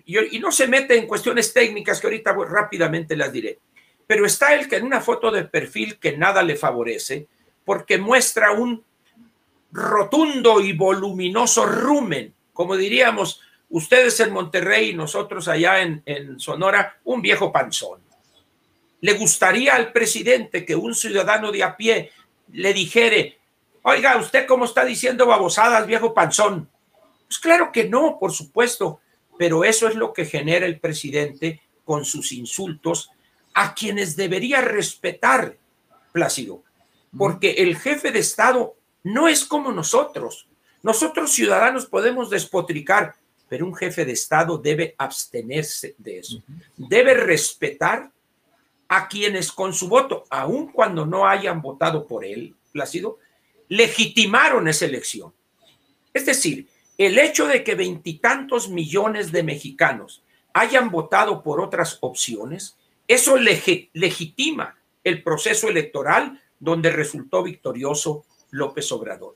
Y, 0.05 0.39
no 0.39 0.51
se 0.51 0.67
mete 0.67 0.97
en 0.97 1.07
cuestiones 1.07 1.53
técnicas 1.53 1.99
que 1.99 2.07
ahorita 2.07 2.34
rápidamente 2.49 3.15
las 3.15 3.32
diré, 3.32 3.59
pero 4.08 4.26
está 4.26 4.55
él 4.55 4.68
que 4.70 4.78
en 4.78 4.86
una 4.86 5.01
foto 5.01 5.30
de 5.30 5.43
perfil 5.43 5.99
que 5.99 6.18
nada 6.18 6.41
le 6.41 6.55
favorece 6.55 7.28
porque 7.66 7.97
muestra 7.97 8.51
un 8.51 8.84
rotundo 9.72 10.62
y 10.62 10.72
voluminoso 10.72 11.66
rumen, 11.66 12.34
como 12.53 12.78
diríamos 12.78 13.41
ustedes 13.70 14.18
en 14.22 14.32
Monterrey 14.32 14.91
y 14.91 14.93
nosotros 14.93 15.49
allá 15.49 15.82
en, 15.82 16.01
en 16.05 16.39
Sonora, 16.39 16.97
un 17.03 17.22
viejo 17.22 17.51
panzón. 17.51 17.99
¿Le 19.01 19.14
gustaría 19.14 19.76
al 19.76 19.91
presidente 19.91 20.66
que 20.66 20.78
un 20.78 20.95
ciudadano 20.95 21.51
de 21.51 21.64
a 21.64 21.76
pie 21.76 22.12
le 22.53 22.74
dijere, 22.74 23.38
oiga, 23.84 24.16
usted 24.16 24.47
cómo 24.47 24.64
está 24.64 24.86
diciendo 24.86 25.26
babosadas, 25.26 25.86
viejo 25.86 26.14
panzón? 26.14 26.70
Pues 27.28 27.39
claro 27.39 27.74
que 27.74 27.89
no, 27.89 28.18
por 28.18 28.32
supuesto, 28.32 29.01
pero 29.38 29.66
eso 29.66 29.89
es 29.89 29.95
lo 29.95 30.14
que 30.14 30.26
genera 30.26 30.66
el 30.66 30.80
presidente 30.80 31.62
con 31.84 32.05
sus 32.05 32.32
insultos 32.32 33.12
a 33.60 33.74
quienes 33.74 34.16
debería 34.16 34.62
respetar, 34.62 35.58
Plácido, 36.12 36.62
porque 37.18 37.53
el 37.53 37.76
jefe 37.76 38.12
de 38.12 38.20
Estado 38.20 38.76
no 39.01 39.28
es 39.28 39.45
como 39.45 39.72
nosotros. 39.72 40.47
Nosotros 40.84 41.32
ciudadanos 41.32 41.88
podemos 41.88 42.30
despotricar, 42.30 43.16
pero 43.49 43.66
un 43.66 43.74
jefe 43.74 44.05
de 44.05 44.12
Estado 44.12 44.60
debe 44.60 44.93
abstenerse 44.99 45.95
de 45.97 46.20
eso. 46.20 46.43
Debe 46.76 47.16
respetar 47.16 48.12
a 48.88 49.08
quienes 49.08 49.51
con 49.51 49.74
su 49.74 49.88
voto, 49.89 50.26
aun 50.30 50.72
cuando 50.72 51.08
no 51.08 51.28
hayan 51.28 51.60
votado 51.60 52.05
por 52.05 52.26
él, 52.26 52.55
Plácido, 52.72 53.18
legitimaron 53.70 54.68
esa 54.68 54.86
elección. 54.86 55.34
Es 56.14 56.28
decir, 56.28 56.68
el 56.99 57.18
hecho 57.18 57.47
de 57.47 57.64
que 57.64 57.74
veintitantos 57.74 58.70
millones 58.70 59.32
de 59.32 59.41
mexicanos 59.41 60.22
hayan 60.53 60.91
votado 60.91 61.41
por 61.41 61.60
otras 61.60 61.97
opciones, 62.01 62.76
eso 63.08 63.38
legitima 63.38 64.78
el 65.03 65.24
proceso 65.24 65.70
electoral 65.70 66.41
donde 66.60 66.91
resultó 66.91 67.43
victorioso 67.43 68.26
López 68.49 68.91
Obrador. 68.91 69.36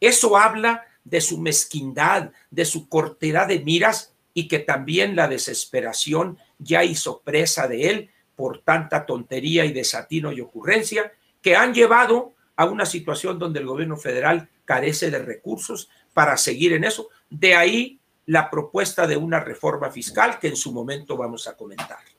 Eso 0.00 0.36
habla 0.36 0.84
de 1.04 1.20
su 1.20 1.38
mezquindad, 1.38 2.32
de 2.50 2.64
su 2.64 2.88
cortedad 2.88 3.46
de 3.48 3.60
miras 3.60 4.14
y 4.34 4.48
que 4.48 4.58
también 4.58 5.16
la 5.16 5.28
desesperación 5.28 6.38
ya 6.58 6.84
hizo 6.84 7.20
presa 7.20 7.68
de 7.68 7.88
él 7.88 8.10
por 8.34 8.60
tanta 8.62 9.06
tontería 9.06 9.64
y 9.64 9.72
desatino 9.72 10.32
y 10.32 10.40
ocurrencia 10.40 11.12
que 11.40 11.56
han 11.56 11.72
llevado 11.72 12.34
a 12.56 12.66
una 12.66 12.84
situación 12.84 13.38
donde 13.38 13.60
el 13.60 13.66
gobierno 13.66 13.96
federal 13.96 14.50
carece 14.64 15.10
de 15.10 15.20
recursos 15.20 15.88
para 16.12 16.36
seguir 16.36 16.72
en 16.74 16.84
eso. 16.84 17.08
De 17.30 17.54
ahí 17.54 18.00
la 18.26 18.50
propuesta 18.50 19.06
de 19.06 19.16
una 19.16 19.40
reforma 19.40 19.90
fiscal 19.90 20.38
que 20.38 20.48
en 20.48 20.56
su 20.56 20.72
momento 20.72 21.16
vamos 21.16 21.46
a 21.46 21.56
comentar. 21.56 22.15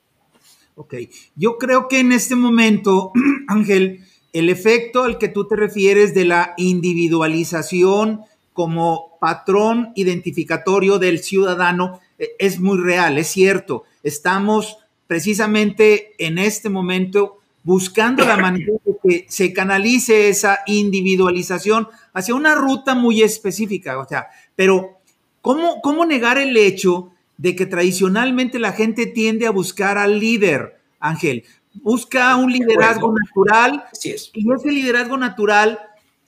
Ok, 0.78 0.94
yo 1.34 1.58
creo 1.58 1.88
que 1.88 1.98
en 1.98 2.12
este 2.12 2.36
momento, 2.36 3.10
Ángel, 3.48 4.04
el 4.32 4.48
efecto 4.48 5.02
al 5.02 5.18
que 5.18 5.26
tú 5.26 5.48
te 5.48 5.56
refieres 5.56 6.14
de 6.14 6.24
la 6.24 6.54
individualización 6.56 8.20
como 8.52 9.18
patrón 9.20 9.90
identificatorio 9.96 11.00
del 11.00 11.18
ciudadano 11.18 11.98
eh, 12.16 12.28
es 12.38 12.60
muy 12.60 12.78
real, 12.78 13.18
es 13.18 13.26
cierto. 13.26 13.82
Estamos 14.04 14.78
precisamente 15.08 16.12
en 16.24 16.38
este 16.38 16.68
momento 16.68 17.38
buscando 17.64 18.24
la 18.24 18.36
manera 18.36 18.74
de 18.84 18.96
que 19.02 19.26
se 19.28 19.52
canalice 19.52 20.28
esa 20.28 20.60
individualización 20.66 21.88
hacia 22.14 22.36
una 22.36 22.54
ruta 22.54 22.94
muy 22.94 23.22
específica. 23.22 23.98
O 23.98 24.06
sea, 24.06 24.28
pero 24.54 25.00
¿cómo, 25.40 25.80
cómo 25.82 26.06
negar 26.06 26.38
el 26.38 26.56
hecho 26.56 27.10
de 27.38 27.56
que 27.56 27.64
tradicionalmente 27.66 28.58
la 28.58 28.72
gente 28.72 29.06
tiende 29.06 29.46
a 29.46 29.50
buscar 29.50 29.96
al 29.96 30.18
líder, 30.18 30.80
Ángel? 31.00 31.44
Busca 31.74 32.36
un 32.36 32.52
liderazgo 32.52 33.14
natural. 33.14 33.84
Así 33.90 34.10
es. 34.10 34.30
Y 34.34 34.52
ese 34.52 34.70
liderazgo 34.70 35.16
natural, 35.16 35.78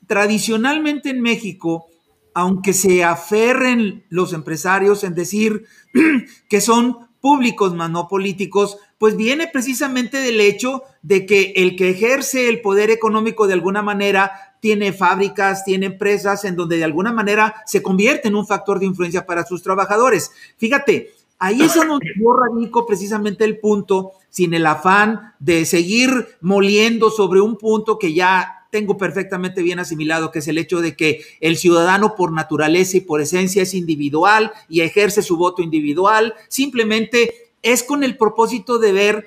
tradicionalmente 0.06 1.10
en 1.10 1.20
México, 1.20 1.88
aunque 2.32 2.72
se 2.72 3.04
aferren 3.04 4.04
los 4.08 4.32
empresarios 4.32 5.04
en 5.04 5.14
decir 5.14 5.66
que 6.48 6.60
son 6.60 7.10
públicos 7.20 7.74
más 7.74 7.90
no 7.90 8.08
políticos, 8.08 8.78
pues 8.98 9.16
viene 9.16 9.48
precisamente 9.48 10.18
del 10.18 10.40
hecho 10.40 10.84
de 11.02 11.26
que 11.26 11.52
el 11.56 11.76
que 11.76 11.90
ejerce 11.90 12.48
el 12.48 12.60
poder 12.60 12.90
económico 12.90 13.46
de 13.46 13.54
alguna 13.54 13.82
manera 13.82 14.49
tiene 14.60 14.92
fábricas, 14.92 15.64
tiene 15.64 15.86
empresas 15.86 16.44
en 16.44 16.54
donde 16.54 16.76
de 16.76 16.84
alguna 16.84 17.12
manera 17.12 17.54
se 17.66 17.82
convierte 17.82 18.28
en 18.28 18.36
un 18.36 18.46
factor 18.46 18.78
de 18.78 18.86
influencia 18.86 19.26
para 19.26 19.44
sus 19.44 19.62
trabajadores. 19.62 20.30
Fíjate, 20.58 21.14
ahí 21.38 21.62
es 21.62 21.74
donde 21.74 22.06
yo 22.20 22.34
radico 22.34 22.86
precisamente 22.86 23.44
el 23.44 23.58
punto, 23.58 24.12
sin 24.28 24.54
el 24.54 24.66
afán 24.66 25.34
de 25.38 25.64
seguir 25.64 26.36
moliendo 26.40 27.10
sobre 27.10 27.40
un 27.40 27.56
punto 27.56 27.98
que 27.98 28.12
ya 28.12 28.60
tengo 28.70 28.96
perfectamente 28.96 29.62
bien 29.62 29.80
asimilado, 29.80 30.30
que 30.30 30.38
es 30.38 30.48
el 30.48 30.58
hecho 30.58 30.80
de 30.80 30.94
que 30.94 31.22
el 31.40 31.56
ciudadano 31.56 32.14
por 32.14 32.32
naturaleza 32.32 32.98
y 32.98 33.00
por 33.00 33.20
esencia 33.20 33.62
es 33.62 33.74
individual 33.74 34.52
y 34.68 34.82
ejerce 34.82 35.22
su 35.22 35.36
voto 35.36 35.62
individual, 35.62 36.34
simplemente 36.48 37.50
es 37.62 37.82
con 37.82 38.04
el 38.04 38.16
propósito 38.16 38.78
de 38.78 38.92
ver 38.92 39.26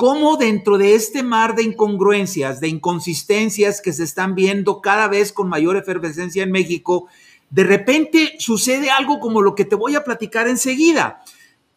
cómo 0.00 0.38
dentro 0.38 0.78
de 0.78 0.94
este 0.94 1.22
mar 1.22 1.54
de 1.54 1.62
incongruencias, 1.62 2.58
de 2.58 2.68
inconsistencias 2.68 3.82
que 3.82 3.92
se 3.92 4.04
están 4.04 4.34
viendo 4.34 4.80
cada 4.80 5.08
vez 5.08 5.30
con 5.30 5.50
mayor 5.50 5.76
efervescencia 5.76 6.42
en 6.42 6.50
México, 6.50 7.08
de 7.50 7.64
repente 7.64 8.32
sucede 8.38 8.90
algo 8.90 9.20
como 9.20 9.42
lo 9.42 9.54
que 9.54 9.66
te 9.66 9.76
voy 9.76 9.96
a 9.96 10.02
platicar 10.02 10.48
enseguida. 10.48 11.22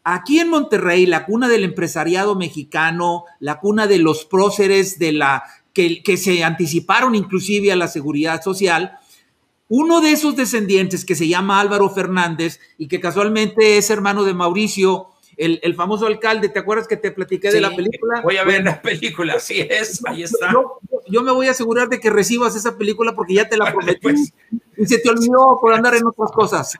Aquí 0.05 0.39
en 0.39 0.47
Monterrey, 0.47 1.05
la 1.05 1.26
cuna 1.26 1.49
del 1.49 1.65
empresariado 1.65 2.36
mexicano, 2.36 3.26
la 3.41 3.59
cuna 3.59 3.88
de 3.88 3.99
los 3.99 4.24
próceres 4.24 4.99
de 4.99 5.11
la 5.11 5.43
que, 5.74 6.01
se 6.15 6.45
anticiparon 6.45 7.15
inclusive 7.15 7.74
a 7.74 7.76
la 7.76 7.89
seguridad 7.89 8.41
social, 8.41 8.99
uno 9.67 9.99
de 9.99 10.13
esos 10.13 10.38
descendientes 10.38 11.03
que 11.03 11.15
se 11.15 11.28
llama 11.28 11.59
Álvaro 11.59 11.89
Fernández 11.89 12.61
y 12.78 12.88
que 12.88 13.01
casualmente 13.01 13.76
es 13.78 13.89
hermano 13.89 14.24
de 14.24 14.34
Mauricio, 14.34 15.09
el, 15.38 15.75
famoso 15.75 16.05
alcalde, 16.05 16.49
¿te 16.49 16.59
acuerdas 16.59 16.88
que 16.88 16.97
te 16.97 17.11
platiqué 17.11 17.51
de 17.51 17.61
la 17.61 17.75
película? 17.75 18.21
Voy 18.21 18.38
a 18.38 18.43
ver 18.43 18.63
la 18.63 18.81
película, 18.81 19.36
así 19.36 19.59
es, 19.59 20.01
ahí 20.05 20.23
está. 20.23 20.53
Yo, 21.09 21.21
me 21.21 21.31
voy 21.31 21.47
a 21.47 21.51
asegurar 21.51 21.89
de 21.89 21.99
que 21.99 22.09
recibas 22.09 22.55
esa 22.55 22.77
película 22.77 23.13
porque 23.13 23.36
ya 23.36 23.47
te 23.47 23.57
la 23.57 23.71
prometí 23.71 23.99
pues. 24.01 24.34
y 24.77 24.86
se 24.86 24.99
te 24.99 25.09
olvidó 25.09 25.57
por 25.59 25.73
andar 25.73 25.95
en 25.95 26.05
otras 26.05 26.31
cosas. 26.31 26.77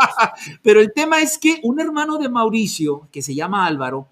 Pero 0.62 0.80
el 0.80 0.92
tema 0.92 1.20
es 1.20 1.38
que 1.38 1.60
un 1.62 1.80
hermano 1.80 2.18
de 2.18 2.28
Mauricio, 2.28 3.08
que 3.10 3.22
se 3.22 3.34
llama 3.34 3.66
Álvaro, 3.66 4.08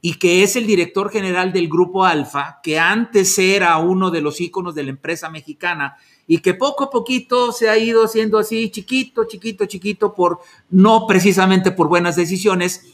y 0.00 0.14
que 0.14 0.42
es 0.42 0.56
el 0.56 0.66
director 0.66 1.10
general 1.10 1.52
del 1.52 1.68
grupo 1.68 2.04
Alfa, 2.04 2.60
que 2.62 2.78
antes 2.78 3.38
era 3.38 3.76
uno 3.78 4.10
de 4.10 4.20
los 4.20 4.40
íconos 4.40 4.74
de 4.74 4.84
la 4.84 4.90
empresa 4.90 5.28
mexicana 5.28 5.96
y 6.26 6.38
que 6.38 6.54
poco 6.54 6.84
a 6.84 6.90
poquito 6.90 7.52
se 7.52 7.68
ha 7.68 7.76
ido 7.78 8.04
haciendo 8.04 8.38
así 8.38 8.70
chiquito, 8.70 9.24
chiquito, 9.24 9.66
chiquito, 9.66 10.14
por 10.14 10.40
no 10.70 11.06
precisamente 11.06 11.72
por 11.72 11.88
buenas 11.88 12.16
decisiones, 12.16 12.84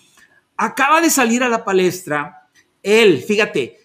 acaba 0.57 1.01
de 1.01 1.11
salir 1.11 1.43
a 1.43 1.49
la 1.49 1.65
palestra 1.65 2.45
él, 2.85 3.23
fíjate, 3.23 3.81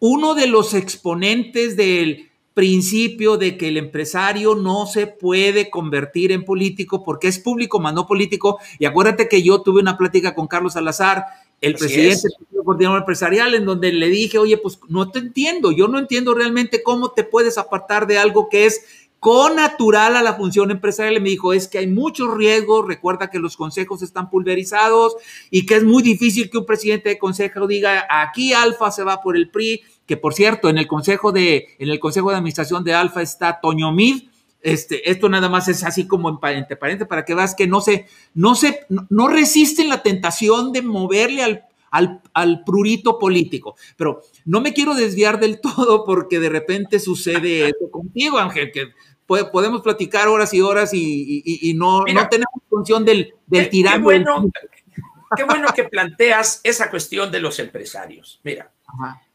uno 0.00 0.34
de 0.34 0.48
los 0.48 0.74
exponentes 0.74 1.76
del 1.76 2.30
principio 2.54 3.36
de 3.36 3.56
que 3.56 3.68
el 3.68 3.76
empresario 3.76 4.56
no 4.56 4.86
se 4.86 5.06
puede 5.06 5.70
convertir 5.70 6.32
en 6.32 6.44
político 6.44 7.04
porque 7.04 7.28
es 7.28 7.38
público, 7.38 7.78
más 7.78 7.94
no 7.94 8.06
político. 8.06 8.58
Y 8.80 8.86
acuérdate 8.86 9.28
que 9.28 9.42
yo 9.42 9.62
tuve 9.62 9.80
una 9.80 9.96
plática 9.96 10.34
con 10.34 10.48
Carlos 10.48 10.72
Salazar 10.72 11.24
el 11.60 11.74
presidente 11.74 12.28
del 12.50 12.64
coordinador 12.64 13.00
empresarial, 13.00 13.54
en 13.54 13.64
donde 13.64 13.92
le 13.92 14.08
dije, 14.08 14.38
oye, 14.38 14.56
pues 14.58 14.78
no 14.88 15.10
te 15.10 15.18
entiendo, 15.18 15.72
yo 15.72 15.88
no 15.88 15.98
entiendo 15.98 16.34
realmente 16.34 16.82
cómo 16.82 17.10
te 17.10 17.24
puedes 17.24 17.58
apartar 17.58 18.06
de 18.06 18.18
algo 18.18 18.48
que 18.48 18.66
es 18.66 19.07
con-natural 19.20 20.16
a 20.16 20.22
la 20.22 20.34
función 20.34 20.70
empresarial. 20.70 21.20
Me 21.22 21.30
dijo, 21.30 21.52
es 21.52 21.68
que 21.68 21.78
hay 21.78 21.86
muchos 21.86 22.36
riesgos, 22.36 22.86
recuerda 22.86 23.30
que 23.30 23.38
los 23.38 23.56
consejos 23.56 24.02
están 24.02 24.30
pulverizados 24.30 25.16
y 25.50 25.66
que 25.66 25.76
es 25.76 25.84
muy 25.84 26.02
difícil 26.02 26.50
que 26.50 26.58
un 26.58 26.66
presidente 26.66 27.08
de 27.08 27.18
consejo 27.18 27.66
diga, 27.66 28.06
aquí 28.10 28.52
Alfa 28.52 28.90
se 28.90 29.04
va 29.04 29.20
por 29.20 29.36
el 29.36 29.50
PRI, 29.50 29.82
que 30.06 30.16
por 30.16 30.34
cierto, 30.34 30.68
en 30.68 30.78
el 30.78 30.86
consejo 30.86 31.32
de, 31.32 31.76
en 31.78 31.88
el 31.88 32.00
consejo 32.00 32.30
de 32.30 32.36
administración 32.36 32.84
de 32.84 32.94
Alfa 32.94 33.22
está 33.22 33.60
Toño 33.60 33.92
Mid, 33.92 34.28
este, 34.60 35.08
esto 35.08 35.28
nada 35.28 35.48
más 35.48 35.68
es 35.68 35.84
así 35.84 36.06
como 36.06 36.40
entre 36.42 36.76
paréntesis 36.76 37.08
para 37.08 37.24
que 37.24 37.34
veas 37.34 37.54
que 37.54 37.66
no 37.66 37.80
se, 37.80 38.06
no 38.34 38.54
se, 38.54 38.80
no 39.08 39.28
resisten 39.28 39.88
la 39.88 40.02
tentación 40.02 40.72
de 40.72 40.82
moverle 40.82 41.42
al, 41.44 41.64
al, 41.90 42.20
al, 42.34 42.64
prurito 42.64 43.18
político. 43.18 43.76
Pero 43.96 44.22
no 44.48 44.62
me 44.62 44.72
quiero 44.72 44.94
desviar 44.94 45.38
del 45.38 45.60
todo 45.60 46.04
porque 46.04 46.40
de 46.40 46.48
repente 46.48 46.98
sucede 46.98 47.68
eso 47.68 47.90
contigo, 47.90 48.38
Ángel, 48.38 48.72
que 48.72 48.88
podemos 49.26 49.82
platicar 49.82 50.26
horas 50.28 50.54
y 50.54 50.62
horas 50.62 50.90
y, 50.94 51.74
no, 51.76 52.00
no, 52.00 52.28
tenemos 52.28 52.62
función 52.68 53.04
del, 53.04 53.34
del 53.46 53.68
tirano. 53.68 54.02
bueno, 54.04 54.50
qué 55.36 55.44
bueno 55.44 55.68
que 55.74 55.84
planteas 55.84 56.62
esa 56.64 56.88
cuestión 56.88 57.30
de 57.30 57.40
los 57.40 57.58
empresarios. 57.58 58.40
Mira, 58.42 58.72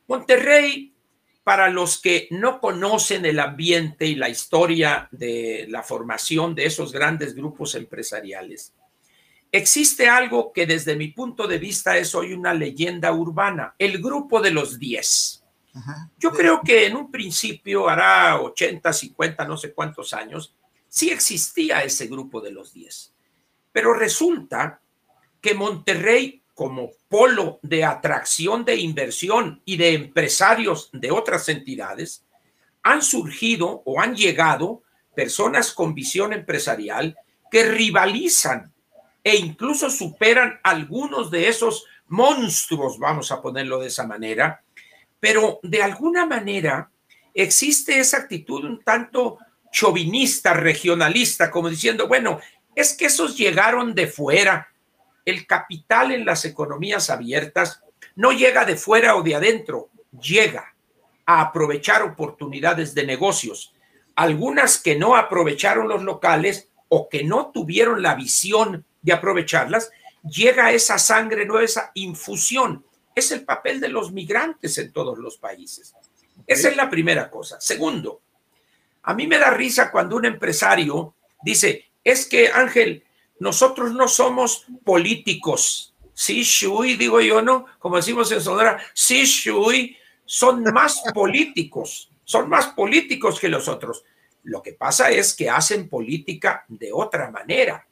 Monterrey, 0.08 0.96
para 1.44 1.70
los 1.70 2.02
que 2.02 2.28
no 2.32 2.60
conocen 2.60 3.24
el 3.26 3.40
ambiente 3.40 4.08
y 4.08 4.16
la 4.16 4.30
historia 4.30 5.10
de 5.12 5.68
la 5.70 5.84
formación 5.84 6.56
de 6.56 6.66
esos 6.66 6.92
grandes 6.92 7.36
grupos 7.36 7.76
empresariales, 7.76 8.74
existe 9.54 10.10
algo 10.10 10.52
que 10.52 10.66
desde 10.66 10.96
mi 10.96 11.10
punto 11.10 11.48
de 11.48 11.60
vista 11.60 11.96
es 11.96 12.16
hoy 12.16 12.34
una 12.34 12.56
leyenda 12.56 13.14
urbana, 13.14 13.76
el 13.78 14.02
grupo 14.02 14.42
de 14.42 14.50
los 14.50 14.80
10. 14.80 15.44
Yo 16.18 16.32
creo 16.32 16.62
que 16.62 16.88
en 16.88 16.96
un 16.96 17.12
principio, 17.12 17.88
hará 17.88 18.42
80, 18.42 18.92
50, 18.92 19.46
no 19.46 19.56
sé 19.56 19.72
cuántos 19.72 20.14
años, 20.14 20.56
sí 20.90 21.12
existía 21.12 21.84
ese 21.84 22.08
grupo 22.08 22.42
de 22.42 22.52
los 22.52 22.74
10. 22.74 23.14
Pero 23.72 23.94
resulta 23.94 24.82
que 25.40 25.54
Monterrey, 25.54 26.42
como 26.56 26.90
polo 27.08 27.60
de 27.62 27.84
atracción 27.84 28.66
de 28.66 28.78
inversión 28.78 29.62
y 29.66 29.78
de 29.78 29.94
empresarios 29.94 30.90
de 30.94 31.12
otras 31.12 31.48
entidades, 31.50 32.24
han 32.82 33.04
surgido 33.04 33.84
o 33.86 34.02
han 34.02 34.16
llegado 34.16 34.82
personas 35.16 35.72
con 35.72 35.94
visión 35.94 36.34
empresarial 36.34 37.16
que 37.52 37.66
rivalizan 37.66 38.73
e 39.24 39.36
incluso 39.38 39.90
superan 39.90 40.60
algunos 40.64 41.32
de 41.32 41.48
esos 41.48 41.86
monstruos, 42.08 43.00
vamos 43.00 43.32
a 43.32 43.42
ponerlo 43.42 43.80
de 43.80 43.88
esa 43.88 44.06
manera, 44.06 44.62
pero 45.20 45.60
de 45.64 45.82
alguna 45.82 46.26
manera 46.26 46.90
existe 47.34 48.00
esa 48.00 48.18
actitud 48.18 48.66
un 48.66 48.84
tanto 48.84 49.38
chauvinista, 49.72 50.54
regionalista, 50.54 51.50
como 51.50 51.70
diciendo, 51.70 52.08
bueno, 52.08 52.40
es 52.76 52.94
que 52.94 53.06
esos 53.06 53.38
llegaron 53.38 53.96
de 53.96 54.08
fuera, 54.08 54.70
el 55.26 55.48
capital 55.48 56.12
en 56.12 56.26
las 56.26 56.46
economías 56.46 57.10
abiertas 57.10 57.82
no 58.16 58.32
llega 58.32 58.66
de 58.66 58.76
fuera 58.76 59.16
o 59.16 59.24
de 59.24 59.36
adentro, 59.36 59.90
llega 60.22 60.76
a 61.26 61.42
aprovechar 61.42 62.04
oportunidades 62.04 62.94
de 62.94 63.06
negocios, 63.06 63.74
algunas 64.16 64.78
que 64.78 64.96
no 64.96 65.16
aprovecharon 65.16 65.88
los 65.88 66.04
locales 66.04 66.70
o 66.90 67.10
que 67.10 67.24
no 67.24 67.52
tuvieron 67.52 68.04
la 68.04 68.14
visión 68.14 68.86
de 69.04 69.14
aprovecharlas, 69.14 69.92
llega 70.28 70.72
esa 70.72 70.98
sangre 70.98 71.46
nueva, 71.46 71.64
esa 71.64 71.92
infusión. 71.94 72.84
Es 73.14 73.32
el 73.32 73.44
papel 73.44 73.80
de 73.80 73.90
los 73.90 74.12
migrantes 74.12 74.78
en 74.80 74.92
todos 74.92 75.20
los 75.20 75.38
países. 75.38 75.94
Esa 76.48 76.70
es 76.70 76.76
la 76.76 76.90
primera 76.90 77.30
cosa. 77.30 77.62
Segundo, 77.62 78.22
a 79.04 79.14
mí 79.14 79.28
me 79.28 79.38
da 79.38 79.52
risa 79.52 79.92
cuando 79.92 80.16
un 80.16 80.26
empresario 80.26 81.14
dice, 81.44 81.92
es 82.04 82.26
que 82.26 82.48
Ángel, 82.48 83.04
nosotros 83.40 83.94
no 83.94 84.08
somos 84.08 84.66
políticos. 84.84 85.94
Sí, 86.14 86.44
Shui, 86.44 86.96
digo 86.96 87.20
yo, 87.22 87.42
¿no? 87.42 87.66
Como 87.80 87.98
decimos 87.98 88.32
en 88.32 88.42
Sonora, 88.42 88.80
sí, 88.94 89.26
Shui, 89.26 89.98
son 90.26 90.64
más 90.64 91.04
políticos, 91.14 92.10
son 92.24 92.50
más 92.50 92.68
políticos 92.68 93.40
que 93.40 93.50
los 93.50 93.68
otros. 93.68 94.04
Lo 94.44 94.62
que 94.62 94.74
pasa 94.74 95.10
es 95.10 95.34
que 95.34 95.50
hacen 95.50 95.90
política 95.90 96.66
de 96.68 96.92
otra 96.94 97.32
manera. 97.32 97.88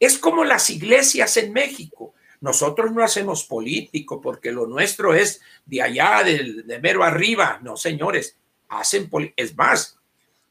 Es 0.00 0.18
como 0.18 0.44
las 0.44 0.68
iglesias 0.70 1.36
en 1.36 1.52
México. 1.52 2.14
Nosotros 2.40 2.90
no 2.90 3.04
hacemos 3.04 3.44
político 3.44 4.20
porque 4.20 4.50
lo 4.50 4.66
nuestro 4.66 5.14
es 5.14 5.40
de 5.66 5.82
allá, 5.82 6.24
de, 6.24 6.62
de 6.64 6.80
mero 6.80 7.04
arriba. 7.04 7.60
No, 7.62 7.76
señores, 7.76 8.36
hacen 8.70 9.10
Es 9.36 9.56
más, 9.56 9.98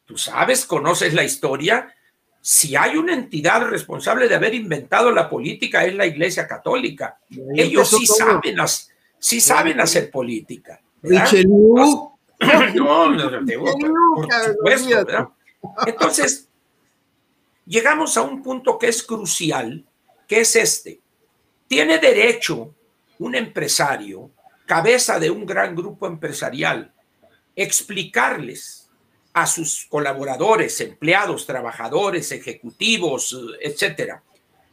tú 0.05 0.17
sabes, 0.17 0.65
conoces 0.65 1.13
la 1.13 1.23
historia 1.23 1.93
si 2.41 2.75
hay 2.75 2.95
una 2.95 3.13
entidad 3.13 3.67
responsable 3.67 4.27
de 4.27 4.35
haber 4.35 4.53
inventado 4.53 5.11
la 5.11 5.29
política 5.29 5.85
es 5.85 5.93
la 5.95 6.05
Iglesia 6.05 6.47
Católica. 6.47 7.19
Ellos 7.55 7.89
sí 7.89 8.05
saben, 8.05 8.55
sí 9.17 9.41
saben 9.41 9.79
hacer 9.81 10.09
política. 10.11 10.79
No, 12.73 13.17
por 14.15 14.31
supuesto, 14.31 15.33
Entonces, 15.85 16.48
llegamos 17.69 18.17
a 18.17 18.23
un 18.23 18.41
punto 18.43 18.77
que 18.77 18.87
es 18.87 19.03
crucial, 19.03 19.85
que 20.27 20.41
es 20.41 20.55
este. 20.57 20.99
Tiene 21.67 21.99
derecho 21.99 22.75
un 23.19 23.35
empresario, 23.35 24.31
cabeza 24.65 25.19
de 25.19 25.29
un 25.29 25.45
gran 25.45 25.75
grupo 25.75 26.07
empresarial, 26.07 26.91
explicarles 27.55 28.89
a 29.33 29.45
sus 29.45 29.85
colaboradores, 29.87 30.81
empleados, 30.81 31.45
trabajadores, 31.45 32.31
ejecutivos, 32.31 33.39
etcétera, 33.61 34.23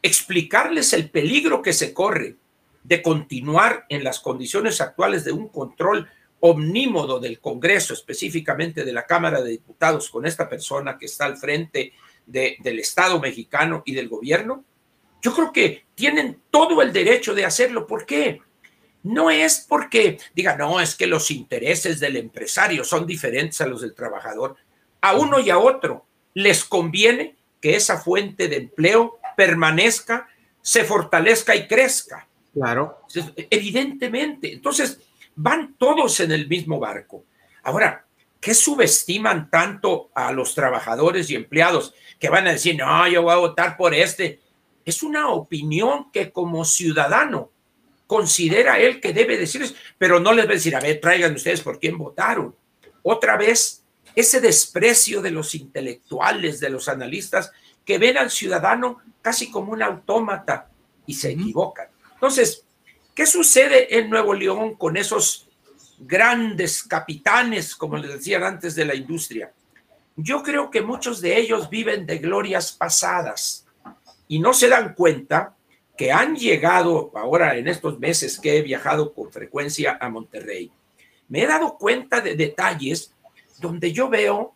explicarles 0.01 0.93
el 0.95 1.11
peligro 1.11 1.61
que 1.61 1.75
se 1.75 1.93
corre 1.93 2.37
de 2.83 3.03
continuar 3.03 3.85
en 3.91 4.05
las 4.05 4.21
condiciones 4.21 4.81
actuales 4.81 5.25
de 5.25 5.33
un 5.33 5.49
control 5.49 6.09
omnímodo 6.41 7.21
del 7.21 7.41
Congreso, 7.41 7.93
específicamente 7.93 8.85
de 8.85 8.93
la 8.93 9.05
Cámara 9.05 9.43
de 9.43 9.51
Diputados, 9.51 10.09
con 10.09 10.25
esta 10.25 10.49
persona 10.49 10.97
que 10.97 11.07
está 11.07 11.27
al 11.27 11.37
frente 11.37 11.93
del 12.27 12.79
Estado 12.79 13.21
mexicano 13.21 13.83
y 13.87 13.95
del 13.95 14.09
gobierno, 14.09 14.65
yo 15.23 15.35
creo 15.35 15.53
que 15.53 15.85
tienen 15.95 16.41
todo 16.51 16.83
el 16.83 16.93
derecho 16.93 17.35
de 17.35 17.45
hacerlo. 17.45 17.87
¿Por 17.87 18.05
qué? 18.05 18.41
no 19.07 19.31
es 19.31 19.65
porque 19.69 20.19
diga, 20.35 20.57
no, 20.57 20.81
es 20.81 20.95
que 20.95 21.07
los 21.07 21.31
intereses 21.31 22.01
del 22.01 22.17
empresario 22.17 22.83
son 22.83 23.07
diferentes 23.07 23.61
a 23.61 23.67
los 23.67 23.81
del 23.81 23.95
trabajador. 23.95 24.57
A 25.01 25.15
uno 25.17 25.39
y 25.39 25.51
a 25.51 25.59
otro 25.59 26.07
les 26.35 26.65
conviene 26.65 27.37
que 27.61 27.77
esa 27.77 27.99
fuente 27.99 28.49
de 28.49 28.57
empleo 28.57 29.19
permanezca, 29.37 30.29
se 30.61 30.85
fortalezca 30.85 31.55
y 31.55 31.69
crezca. 31.69 32.27
Claro. 32.53 33.03
Evidentemente. 33.51 34.53
Entonces, 34.53 34.99
van 35.37 35.77
todos 35.79 36.19
en 36.21 36.33
el 36.33 36.49
mismo 36.49 36.81
barco. 36.81 37.25
Ahora, 37.63 38.06
¿qué 38.41 38.55
subestiman 38.55 39.51
tanto 39.51 40.11
a 40.15 40.33
los 40.33 40.55
trabajadores 40.55 41.31
y 41.31 41.35
empleados 41.35 41.95
que 42.19 42.29
van 42.29 42.47
a 42.47 42.53
decir, 42.53 42.77
no, 42.77 43.09
yo 43.09 43.23
voy 43.23 43.33
a 43.33 43.37
votar 43.37 43.77
por 43.77 43.95
este? 43.95 44.41
Es 44.85 45.03
una 45.03 45.29
opinión 45.31 46.11
que 46.13 46.31
como 46.31 46.65
ciudadano 46.65 47.51
considera 48.07 48.79
él 48.79 49.01
que 49.01 49.13
debe 49.13 49.37
decirles, 49.37 49.75
pero 49.99 50.21
no 50.21 50.33
les 50.33 50.47
va 50.47 50.51
a 50.51 50.55
decir, 50.55 50.77
a 50.77 50.81
ver, 50.81 51.01
traigan 51.01 51.35
ustedes 51.35 51.61
por 51.61 51.81
quién 51.81 51.99
votaron. 51.99 52.55
Otra 53.03 53.37
vez, 53.37 53.83
ese 54.15 54.41
desprecio 54.41 55.21
de 55.21 55.31
los 55.31 55.55
intelectuales, 55.55 56.61
de 56.61 56.71
los 56.71 56.89
analistas, 56.89 57.53
que 57.85 57.99
ven 57.99 58.17
al 58.19 58.31
ciudadano 58.31 58.99
casi 59.23 59.51
como 59.51 59.73
un 59.73 59.83
autómata 59.83 60.71
y 61.07 61.15
se 61.15 61.33
equivocan. 61.33 61.89
Entonces, 62.15 62.65
¿qué 63.15 63.27
sucede 63.27 63.99
en 63.99 64.09
Nuevo 64.09 64.35
León 64.35 64.75
con 64.77 64.97
esos 64.97 65.46
grandes 65.99 66.83
capitanes, 66.83 67.75
como 67.75 67.97
les 67.97 68.13
decían 68.13 68.43
antes, 68.45 68.75
de 68.75 68.85
la 68.85 68.95
industria? 68.95 69.53
Yo 70.17 70.43
creo 70.43 70.71
que 70.71 70.83
muchos 70.83 71.21
de 71.21 71.39
ellos 71.39 71.69
viven 71.69 72.07
de 72.07 72.19
glorias 72.19 72.73
pasadas 72.73 73.67
y 74.29 74.39
no 74.39 74.55
se 74.55 74.69
dan 74.69 74.95
cuenta 74.95 75.55
que 75.97 76.13
han 76.13 76.37
llegado 76.37 77.11
ahora 77.15 77.57
en 77.57 77.69
estos 77.69 77.99
meses 77.99 78.39
que 78.39 78.57
he 78.57 78.63
viajado 78.63 79.15
con 79.15 79.33
frecuencia 79.33 79.99
a 80.01 80.09
Monterrey, 80.09 80.71
me 81.29 81.43
he 81.43 81.47
dado 81.47 81.77
cuenta 81.77 82.21
de 82.21 82.37
detalles 82.37 83.13
donde 83.59 83.93
yo 83.93 84.09
veo 84.09 84.55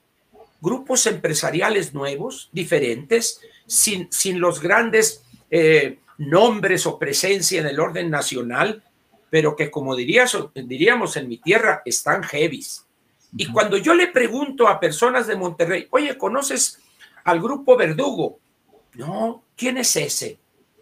grupos 0.60 1.06
empresariales 1.06 1.94
nuevos, 1.94 2.50
diferentes, 2.52 3.40
sin, 3.66 4.10
sin 4.12 4.40
los 4.40 4.60
grandes 4.60 5.24
eh, 5.50 5.98
nombres 6.18 6.86
o 6.86 6.98
presencia 6.98 7.60
en 7.60 7.66
el 7.66 7.80
orden 7.80 8.10
nacional, 8.10 8.82
pero 9.30 9.56
que 9.56 9.70
como 9.70 9.96
diríamos 9.96 11.16
en 11.16 11.28
mi 11.28 11.38
tierra, 11.38 11.82
están 11.84 12.22
heavies. 12.24 12.84
Y 13.36 13.46
cuando 13.46 13.76
yo 13.76 13.94
le 13.94 14.08
pregunto 14.08 14.66
a 14.66 14.80
personas 14.80 15.26
de 15.26 15.36
Monterrey, 15.36 15.86
oye, 15.90 16.18
¿conoces 16.18 16.80
al 17.24 17.40
grupo 17.40 17.76
Verdugo? 17.76 18.38
No, 18.94 19.44
¿quién 19.56 19.78
es 19.78 19.94
ese? 19.94 20.38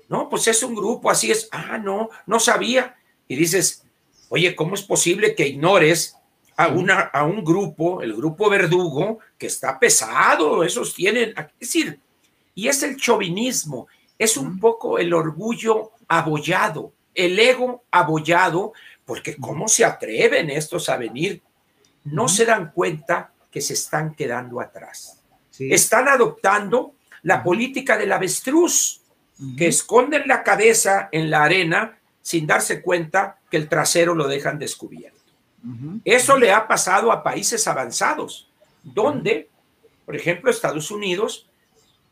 No, 0.09 0.29
pues 0.31 0.49
es 0.49 0.63
un 0.63 0.75
grupo, 0.75 1.11
así 1.11 1.31
es. 1.31 1.49
Ah, 1.53 1.77
no, 1.77 2.09
no 2.27 2.41
sabía. 2.41 2.97
Y 3.29 3.37
dices, 3.37 3.85
oye, 4.31 4.57
¿cómo 4.57 4.75
es 4.75 4.83
posible 4.83 5.35
que 5.35 5.49
ignores 5.49 6.17
a, 6.57 6.69
una, 6.69 7.01
a 7.01 7.25
un 7.25 7.45
grupo, 7.45 8.01
el 8.01 8.15
grupo 8.15 8.49
verdugo, 8.49 9.19
que 9.37 9.47
está 9.47 9.79
pesado? 9.79 10.65
Esos 10.65 10.95
tienen, 10.95 11.35
es 11.37 11.47
decir, 11.61 12.01
y 12.55 12.69
es 12.69 12.83
el 12.83 12.97
chauvinismo, 12.97 13.87
es 14.19 14.39
un 14.39 14.59
poco 14.59 14.99
el 14.99 15.13
orgullo 15.13 15.93
abollado, 16.09 16.93
el 17.19 17.39
ego 17.39 17.85
abollado, 17.91 18.73
porque 19.05 19.37
¿cómo 19.37 19.67
se 19.69 19.85
atreven 19.85 20.51
estos 20.51 20.89
a 20.89 20.97
venir? 20.97 21.43
No 22.05 22.29
se 22.29 22.45
dan 22.45 22.71
cuenta 22.73 23.33
que 23.51 23.61
se 23.61 23.75
están 23.75 24.15
quedando 24.15 24.61
atrás. 24.61 25.21
Están 25.59 26.07
adoptando 26.09 26.95
la 27.23 27.43
política 27.43 27.99
del 27.99 28.13
avestruz, 28.13 29.01
que 29.57 29.69
esconden 29.69 30.25
la 30.27 30.43
cabeza 30.43 31.09
en 31.13 31.31
la 31.31 31.45
arena 31.45 31.99
sin 32.23 32.47
darse 32.47 32.83
cuenta 32.83 33.39
que 33.51 33.57
el 33.57 33.69
trasero 33.69 34.15
lo 34.15 34.29
dejan 34.29 34.59
descubierto. 34.59 35.19
Eso 36.05 36.37
le 36.37 36.53
ha 36.53 36.69
pasado 36.69 37.11
a 37.11 37.23
países 37.23 37.67
avanzados, 37.67 38.49
donde, 38.83 39.49
por 40.07 40.15
ejemplo, 40.15 40.51
Estados 40.51 40.91
Unidos, 40.91 41.49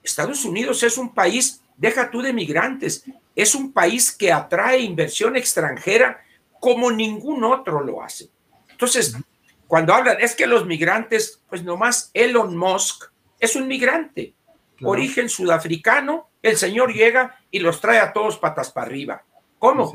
Estados 0.02 0.44
Unidos 0.44 0.82
es 0.82 0.98
un 0.98 1.14
país, 1.14 1.60
deja 1.76 2.10
tú 2.10 2.22
de 2.22 2.32
migrantes, 2.32 3.04
es 3.34 3.54
un 3.54 3.72
país 3.72 4.10
que 4.10 4.32
atrae 4.32 4.80
inversión 4.80 5.36
extranjera 5.36 6.20
como 6.58 6.90
ningún 6.90 7.44
otro 7.44 7.82
lo 7.82 8.02
hace. 8.02 8.28
Entonces, 8.70 9.16
cuando 9.66 9.94
hablan, 9.94 10.18
es 10.20 10.34
que 10.34 10.46
los 10.46 10.66
migrantes, 10.66 11.40
pues 11.48 11.62
nomás 11.62 12.10
Elon 12.14 12.56
Musk 12.56 13.10
es 13.38 13.56
un 13.56 13.68
migrante, 13.68 14.34
origen 14.82 15.28
sudafricano, 15.28 16.28
el 16.42 16.56
señor 16.56 16.92
llega 16.92 17.38
y 17.50 17.58
los 17.58 17.80
trae 17.80 17.98
a 17.98 18.12
todos 18.12 18.38
patas 18.38 18.70
para 18.70 18.86
arriba. 18.86 19.24
¿Cómo? 19.58 19.92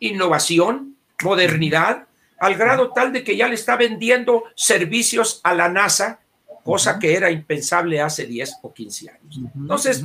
Innovación, 0.00 0.96
modernidad, 1.22 2.06
al 2.38 2.54
grado 2.56 2.92
tal 2.92 3.12
de 3.12 3.24
que 3.24 3.36
ya 3.36 3.48
le 3.48 3.54
está 3.54 3.76
vendiendo 3.76 4.44
servicios 4.54 5.40
a 5.42 5.54
la 5.54 5.68
NASA, 5.68 6.20
cosa 6.64 6.98
que 6.98 7.14
era 7.14 7.30
impensable 7.30 8.00
hace 8.00 8.26
10 8.26 8.56
o 8.62 8.74
15 8.74 9.10
años. 9.10 9.40
Entonces, 9.54 10.04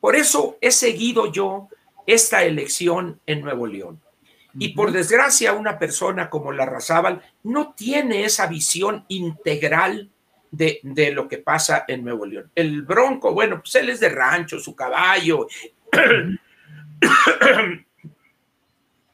por 0.00 0.16
eso 0.16 0.56
he 0.60 0.70
seguido 0.70 1.30
yo 1.30 1.68
esta 2.06 2.42
elección 2.44 3.20
en 3.26 3.42
Nuevo 3.42 3.66
León. 3.66 4.00
Y 4.58 4.70
por 4.70 4.90
desgracia, 4.90 5.52
una 5.52 5.78
persona 5.78 6.28
como 6.28 6.50
la 6.50 6.66
Razábal 6.66 7.22
no 7.44 7.72
tiene 7.74 8.24
esa 8.24 8.46
visión 8.46 9.04
integral 9.08 10.10
de, 10.50 10.80
de, 10.82 11.12
lo 11.12 11.28
que 11.28 11.38
pasa 11.38 11.84
en 11.86 12.02
Nuevo 12.02 12.26
León. 12.26 12.50
El 12.54 12.82
Bronco, 12.82 13.32
bueno, 13.32 13.60
pues 13.60 13.76
él 13.76 13.90
es 13.90 14.00
de 14.00 14.08
rancho, 14.08 14.58
su 14.58 14.74
caballo. 14.74 15.46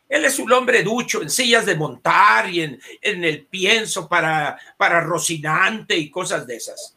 Él 0.09 0.25
es 0.25 0.39
un 0.39 0.53
hombre 0.53 0.85
ducho 0.85 1.21
en 1.21 1.29
sillas 1.29 1.67
de 1.67 1.75
montar 1.75 2.49
y 2.49 2.61
en, 2.61 2.81
en 3.03 3.25
el 3.25 3.45
pienso 3.45 4.09
para, 4.09 4.57
para 4.77 5.01
Rocinante 5.01 5.97
y 5.97 6.09
cosas 6.11 6.47
de 6.47 6.57
esas. 6.57 6.96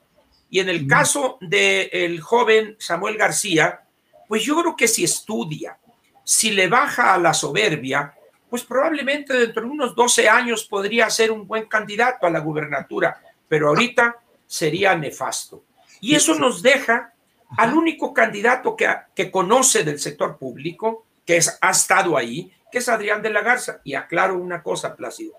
Y 0.49 0.59
en 0.59 0.69
el 0.69 0.87
caso 0.87 1.37
del 1.41 2.19
joven 2.21 2.75
Samuel 2.79 3.17
García, 3.17 3.81
pues 4.27 4.43
yo 4.43 4.59
creo 4.61 4.75
que 4.75 4.87
si 4.87 5.03
estudia, 5.03 5.77
si 6.23 6.51
le 6.51 6.67
baja 6.67 7.13
a 7.13 7.17
la 7.17 7.33
soberbia, 7.33 8.13
pues 8.49 8.63
probablemente 8.63 9.33
dentro 9.33 9.63
de 9.63 9.69
unos 9.69 9.95
12 9.95 10.27
años 10.27 10.65
podría 10.65 11.09
ser 11.09 11.31
un 11.31 11.47
buen 11.47 11.65
candidato 11.65 12.25
a 12.25 12.31
la 12.31 12.39
gubernatura, 12.39 13.21
pero 13.47 13.69
ahorita 13.69 14.17
sería 14.47 14.95
nefasto. 14.95 15.63
Y 16.01 16.15
eso 16.15 16.33
nos 16.35 16.61
deja 16.61 17.13
al 17.57 17.73
único 17.73 18.13
candidato 18.13 18.75
que, 18.75 18.87
que 19.15 19.29
conoce 19.29 19.83
del 19.83 19.99
sector 19.99 20.37
público, 20.37 21.05
que 21.25 21.37
es, 21.37 21.57
ha 21.61 21.71
estado 21.71 22.17
ahí, 22.17 22.51
que 22.71 22.79
es 22.79 22.89
Adrián 22.89 23.21
de 23.21 23.29
la 23.29 23.41
Garza. 23.41 23.81
Y 23.83 23.93
aclaro 23.93 24.37
una 24.37 24.63
cosa, 24.63 24.95
Plácido. 24.95 25.33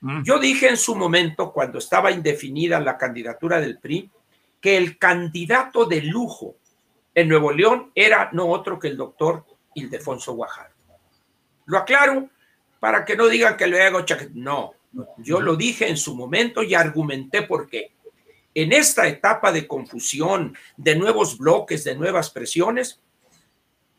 Mm. 0.00 0.22
Yo 0.22 0.38
dije 0.38 0.68
en 0.68 0.76
su 0.76 0.94
momento, 0.94 1.52
cuando 1.52 1.78
estaba 1.78 2.10
indefinida 2.10 2.80
la 2.80 2.96
candidatura 2.96 3.60
del 3.60 3.78
PRI, 3.78 4.10
que 4.60 4.76
el 4.76 4.98
candidato 4.98 5.86
de 5.86 6.02
lujo 6.02 6.56
en 7.14 7.28
Nuevo 7.28 7.52
León 7.52 7.90
era 7.94 8.30
no 8.32 8.48
otro 8.48 8.78
que 8.78 8.88
el 8.88 8.96
doctor 8.96 9.44
Ildefonso 9.74 10.34
Guajardo. 10.34 10.74
Lo 11.66 11.78
aclaro 11.78 12.28
para 12.78 13.04
que 13.04 13.16
no 13.16 13.28
digan 13.28 13.56
que 13.56 13.66
luego, 13.66 14.04
no, 14.34 14.74
yo 15.18 15.40
lo 15.40 15.56
dije 15.56 15.88
en 15.88 15.96
su 15.96 16.14
momento 16.14 16.62
y 16.62 16.74
argumenté 16.74 17.42
por 17.42 17.68
qué. 17.68 17.92
En 18.54 18.72
esta 18.72 19.06
etapa 19.06 19.52
de 19.52 19.66
confusión, 19.66 20.56
de 20.76 20.96
nuevos 20.96 21.38
bloques, 21.38 21.84
de 21.84 21.94
nuevas 21.94 22.30
presiones, 22.30 23.00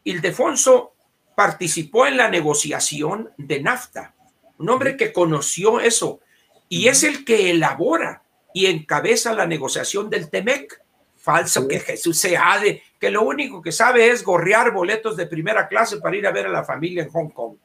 Ildefonso 0.03 0.93
participó 1.36 2.07
en 2.07 2.18
la 2.18 2.30
negociación 2.30 3.32
de 3.38 3.62
NAFTA, 3.62 4.14
un 4.57 4.70
hombre 4.70 4.97
que 4.97 5.14
conoció 5.14 5.80
eso 5.80 6.20
y 6.68 6.88
es 6.88 7.03
el 7.03 7.24
que 7.24 7.51
elabora 7.51 8.24
y 8.54 8.66
encabeza 8.66 9.34
la 9.34 9.45
negociación 9.45 10.10
del 10.10 10.30
TEMEC. 10.30 10.82
Falso 11.18 11.68
que 11.68 11.80
Jesús 11.80 12.18
se 12.18 12.38
de 12.62 12.82
que 12.99 13.12
lo 13.12 13.22
único 13.22 13.62
que 13.62 13.72
sabe 13.72 14.10
es 14.10 14.24
gorrear 14.24 14.72
boletos 14.72 15.16
de 15.16 15.28
primera 15.28 15.68
clase 15.68 15.97
para 15.97 16.16
ir 16.16 16.26
a 16.26 16.32
ver 16.32 16.47
a 16.47 16.52
la 16.52 16.64
familia 16.64 17.04
en 17.04 17.10
Hong 17.10 17.30
Kong. 17.30 17.58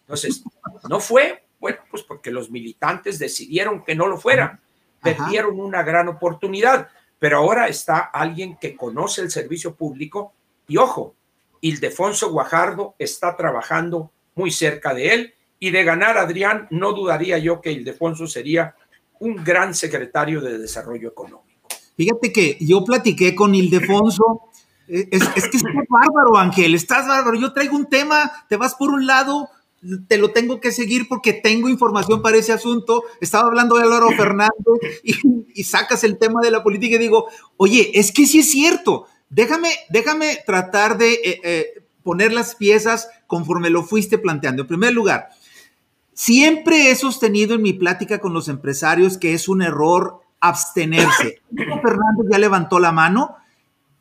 Entonces, 0.00 0.42
no 0.88 1.00
fue, 1.00 1.44
bueno, 1.60 1.78
pues 1.90 2.02
porque 2.02 2.30
los 2.30 2.50
militantes 2.50 3.18
decidieron 3.18 3.84
que 3.84 3.94
no 3.94 4.06
lo 4.06 4.18
fuera, 4.18 4.60
perdieron 5.00 5.60
una 5.60 5.82
gran 5.82 6.08
oportunidad, 6.08 6.88
pero 7.18 7.38
ahora 7.38 7.68
está 7.68 7.98
alguien 7.98 8.56
que 8.56 8.76
conoce 8.76 9.20
el 9.20 9.30
servicio 9.30 9.74
público 9.74 10.34
y 10.66 10.76
ojo, 10.76 11.14
Ildefonso 11.60 12.30
Guajardo 12.30 12.94
está 12.98 13.36
trabajando 13.36 14.10
muy 14.34 14.50
cerca 14.50 14.92
de 14.92 15.14
él 15.14 15.34
y 15.58 15.70
de 15.70 15.84
ganar 15.84 16.18
Adrián, 16.18 16.66
no 16.70 16.92
dudaría 16.92 17.38
yo 17.38 17.60
que 17.60 17.72
Ildefonso 17.72 18.26
sería 18.26 18.74
un 19.20 19.42
gran 19.42 19.74
secretario 19.74 20.40
de 20.40 20.58
Desarrollo 20.58 21.08
Económico. 21.08 21.68
Fíjate 21.96 22.32
que 22.32 22.56
yo 22.60 22.84
platiqué 22.84 23.34
con 23.34 23.54
Ildefonso. 23.54 24.42
Es, 24.86 25.22
es 25.36 25.48
que 25.48 25.56
estás 25.56 25.72
bárbaro, 25.88 26.36
Ángel, 26.36 26.74
estás 26.74 27.06
bárbaro. 27.06 27.38
Yo 27.38 27.52
traigo 27.52 27.76
un 27.76 27.86
tema, 27.86 28.30
te 28.48 28.56
vas 28.56 28.74
por 28.74 28.90
un 28.90 29.06
lado, 29.06 29.48
te 30.08 30.18
lo 30.18 30.32
tengo 30.32 30.60
que 30.60 30.72
seguir 30.72 31.08
porque 31.08 31.32
tengo 31.32 31.68
información 31.68 32.22
para 32.22 32.36
ese 32.36 32.52
asunto. 32.52 33.02
Estaba 33.20 33.48
hablando 33.48 33.76
de 33.76 33.82
Álvaro 33.82 34.08
Fernández 34.16 34.52
y, 35.02 35.64
sacas 35.64 36.04
el 36.04 36.18
tema 36.18 36.40
de 36.42 36.50
la 36.50 36.62
política 36.62 36.96
y 36.96 36.98
digo, 36.98 37.28
oye, 37.56 37.92
es 37.94 38.12
que 38.12 38.26
sí 38.26 38.40
es 38.40 38.50
cierto. 38.50 39.06
Déjame, 39.30 39.70
déjame 39.90 40.38
tratar 40.46 40.98
de 40.98 41.14
eh, 41.14 41.40
eh, 41.44 41.66
poner 42.02 42.32
las 42.32 42.54
piezas 42.54 43.08
conforme 43.26 43.70
lo 43.70 43.82
fuiste 43.82 44.18
planteando. 44.18 44.62
En 44.62 44.68
primer 44.68 44.92
lugar, 44.92 45.30
siempre 46.14 46.90
he 46.90 46.96
sostenido 46.96 47.54
en 47.54 47.62
mi 47.62 47.72
plática 47.72 48.18
con 48.18 48.32
los 48.32 48.48
empresarios 48.48 49.18
que 49.18 49.34
es 49.34 49.48
un 49.48 49.62
error 49.62 50.20
abstenerse. 50.40 51.40
Fernando 51.50 52.24
ya 52.30 52.38
levantó 52.38 52.78
la 52.78 52.92
mano, 52.92 53.36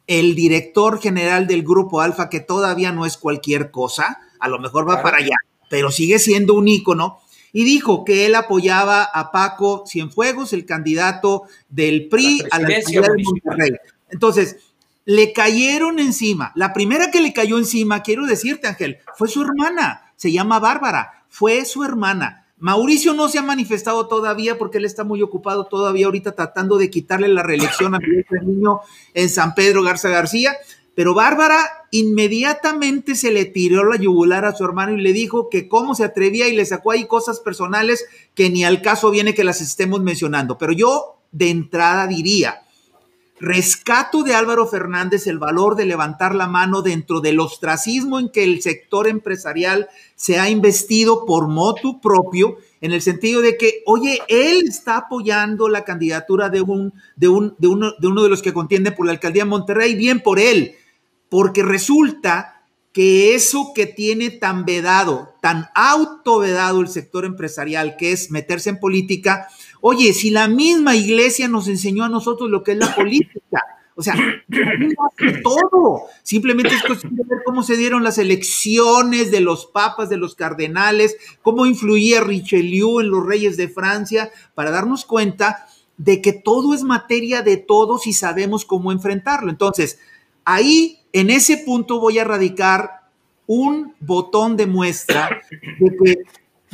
el 0.07 0.35
director 0.35 0.99
general 0.99 1.47
del 1.47 1.63
grupo 1.63 2.01
Alfa, 2.01 2.29
que 2.29 2.39
todavía 2.39 2.91
no 2.91 3.05
es 3.05 3.17
cualquier 3.17 3.71
cosa, 3.71 4.19
a 4.39 4.47
lo 4.47 4.59
mejor 4.59 4.87
va 4.87 5.01
para 5.01 5.17
allá, 5.17 5.35
pero 5.69 5.91
sigue 5.91 6.19
siendo 6.19 6.53
un 6.53 6.67
ícono, 6.67 7.19
y 7.53 7.63
dijo 7.63 8.03
que 8.03 8.25
él 8.25 8.35
apoyaba 8.35 9.03
a 9.03 9.31
Paco 9.31 9.85
Cienfuegos, 9.87 10.53
el 10.53 10.65
candidato 10.65 11.43
del 11.69 12.09
PRI 12.09 12.43
a 12.51 12.59
la 12.59 12.81
ciudad 12.81 13.09
de 13.15 13.23
Monterrey. 13.23 13.71
Entonces, 14.09 14.57
le 15.05 15.33
cayeron 15.33 15.99
encima. 15.99 16.51
La 16.55 16.73
primera 16.73 17.11
que 17.11 17.21
le 17.21 17.31
cayó 17.31 17.57
encima, 17.57 18.01
quiero 18.01 18.25
decirte, 18.25 18.67
Ángel, 18.67 18.97
fue 19.15 19.27
su 19.27 19.43
hermana, 19.43 20.13
se 20.15 20.31
llama 20.31 20.59
Bárbara, 20.59 21.22
fue 21.33 21.65
su 21.65 21.83
hermana. 21.83 22.45
Mauricio 22.59 23.15
no 23.15 23.27
se 23.27 23.39
ha 23.39 23.41
manifestado 23.41 24.07
todavía 24.07 24.59
porque 24.59 24.77
él 24.77 24.85
está 24.85 25.03
muy 25.03 25.23
ocupado 25.23 25.65
todavía 25.65 26.05
ahorita 26.05 26.33
tratando 26.33 26.77
de 26.77 26.91
quitarle 26.91 27.27
la 27.27 27.41
reelección 27.41 27.95
a 27.95 27.97
Miguel 27.97 28.25
Niño 28.45 28.81
en 29.15 29.29
San 29.29 29.55
Pedro 29.55 29.81
Garza 29.81 30.09
García, 30.09 30.55
pero 30.93 31.15
Bárbara 31.15 31.57
inmediatamente 31.89 33.15
se 33.15 33.31
le 33.31 33.45
tiró 33.45 33.83
la 33.83 33.97
yugular 33.97 34.45
a 34.45 34.53
su 34.53 34.63
hermano 34.63 34.93
y 34.93 35.01
le 35.01 35.11
dijo 35.11 35.49
que 35.49 35.67
cómo 35.67 35.95
se 35.95 36.03
atrevía 36.03 36.47
y 36.47 36.55
le 36.55 36.67
sacó 36.67 36.91
ahí 36.91 37.07
cosas 37.07 37.39
personales 37.39 38.05
que 38.35 38.51
ni 38.51 38.63
al 38.63 38.83
caso 38.83 39.09
viene 39.09 39.33
que 39.33 39.43
las 39.43 39.59
estemos 39.59 40.03
mencionando. 40.03 40.59
Pero 40.59 40.71
yo 40.71 41.17
de 41.31 41.49
entrada 41.49 42.05
diría, 42.05 42.61
rescato 43.43 44.23
de 44.23 44.33
Álvaro 44.33 44.65
Fernández 44.65 45.27
el 45.27 45.37
valor 45.37 45.75
de 45.75 45.85
levantar 45.85 46.33
la 46.33 46.47
mano 46.47 46.81
dentro 46.81 47.19
del 47.19 47.41
ostracismo 47.41 48.17
en 48.17 48.29
que 48.29 48.43
el 48.43 48.61
sector 48.61 49.07
empresarial 49.07 49.89
se 50.15 50.39
ha 50.39 50.49
investido 50.49 51.25
por 51.25 51.49
motu 51.49 51.99
propio, 51.99 52.57
en 52.79 52.93
el 52.93 53.01
sentido 53.01 53.41
de 53.41 53.57
que, 53.57 53.83
oye, 53.85 54.21
él 54.29 54.63
está 54.67 54.97
apoyando 54.97 55.67
la 55.67 55.83
candidatura 55.83 56.49
de, 56.49 56.61
un, 56.61 56.93
de, 57.17 57.27
un, 57.27 57.55
de, 57.57 57.67
uno, 57.67 57.91
de 57.99 58.07
uno 58.07 58.23
de 58.23 58.29
los 58.29 58.41
que 58.41 58.53
contiende 58.53 58.93
por 58.93 59.05
la 59.05 59.11
alcaldía 59.11 59.43
de 59.43 59.49
Monterrey, 59.49 59.95
bien 59.95 60.21
por 60.21 60.39
él, 60.39 60.75
porque 61.27 61.63
resulta 61.63 62.63
que 62.93 63.33
eso 63.33 63.73
que 63.73 63.87
tiene 63.87 64.29
tan 64.29 64.65
vedado, 64.65 65.33
tan 65.41 65.67
autovedado 65.73 66.79
el 66.79 66.87
sector 66.87 67.25
empresarial, 67.25 67.97
que 67.97 68.11
es 68.13 68.31
meterse 68.31 68.69
en 68.69 68.79
política, 68.79 69.47
Oye, 69.85 70.13
si 70.13 70.29
la 70.29 70.47
misma 70.47 70.95
iglesia 70.95 71.49
nos 71.49 71.67
enseñó 71.67 72.05
a 72.05 72.09
nosotros 72.09 72.49
lo 72.49 72.63
que 72.63 72.71
es 72.71 72.77
la 72.77 72.95
política, 72.95 73.61
o 73.95 74.01
sea, 74.01 74.15
todo. 75.43 76.03
Simplemente 76.23 76.73
es 76.73 76.83
cuestión 76.83 77.17
de 77.17 77.23
ver 77.27 77.39
cómo 77.43 77.63
se 77.63 77.75
dieron 77.75 78.01
las 78.01 78.17
elecciones 78.17 79.29
de 79.29 79.41
los 79.41 79.65
papas, 79.65 80.09
de 80.09 80.15
los 80.15 80.35
cardenales, 80.35 81.17
cómo 81.41 81.65
influía 81.65 82.21
Richelieu 82.21 83.01
en 83.01 83.09
los 83.09 83.25
reyes 83.25 83.57
de 83.57 83.67
Francia, 83.67 84.31
para 84.55 84.71
darnos 84.71 85.03
cuenta 85.03 85.67
de 85.97 86.21
que 86.21 86.31
todo 86.31 86.73
es 86.73 86.83
materia 86.83 87.41
de 87.41 87.57
todos 87.57 88.07
y 88.07 88.13
sabemos 88.13 88.63
cómo 88.63 88.93
enfrentarlo. 88.93 89.49
Entonces, 89.49 89.99
ahí, 90.45 90.99
en 91.11 91.29
ese 91.29 91.57
punto 91.57 91.99
voy 91.99 92.19
a 92.19 92.23
radicar 92.23 93.01
un 93.47 93.95
botón 93.99 94.55
de 94.55 94.65
muestra 94.65 95.41
de 95.51 95.97
que 95.97 96.15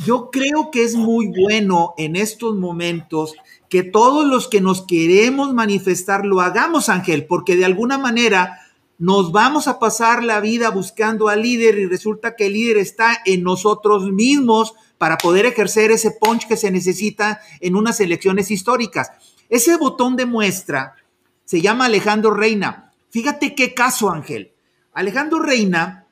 yo 0.04 0.30
creo 0.30 0.70
que 0.70 0.84
es 0.84 0.94
muy 0.94 1.28
bueno 1.28 1.94
en 1.98 2.16
estos 2.16 2.56
momentos 2.56 3.34
que 3.68 3.82
todos 3.82 4.26
los 4.26 4.48
que 4.48 4.60
nos 4.60 4.82
queremos 4.82 5.52
manifestar 5.52 6.24
lo 6.24 6.40
hagamos, 6.40 6.88
Ángel, 6.88 7.26
porque 7.26 7.56
de 7.56 7.64
alguna 7.64 7.98
manera 7.98 8.60
nos 8.98 9.32
vamos 9.32 9.68
a 9.68 9.78
pasar 9.78 10.22
la 10.22 10.40
vida 10.40 10.70
buscando 10.70 11.28
al 11.28 11.42
líder 11.42 11.78
y 11.78 11.86
resulta 11.86 12.36
que 12.36 12.46
el 12.46 12.54
líder 12.54 12.78
está 12.78 13.18
en 13.24 13.42
nosotros 13.42 14.10
mismos 14.12 14.74
para 14.98 15.16
poder 15.18 15.46
ejercer 15.46 15.90
ese 15.90 16.10
punch 16.10 16.46
que 16.46 16.56
se 16.56 16.70
necesita 16.70 17.40
en 17.60 17.76
unas 17.76 18.00
elecciones 18.00 18.50
históricas. 18.50 19.10
Ese 19.48 19.76
botón 19.76 20.16
de 20.16 20.26
muestra 20.26 20.96
se 21.44 21.60
llama 21.60 21.86
Alejandro 21.86 22.32
Reina. 22.32 22.92
Fíjate 23.10 23.54
qué 23.54 23.74
caso, 23.74 24.10
Ángel. 24.10 24.52
Alejandro 24.92 25.40
Reina 25.40 26.06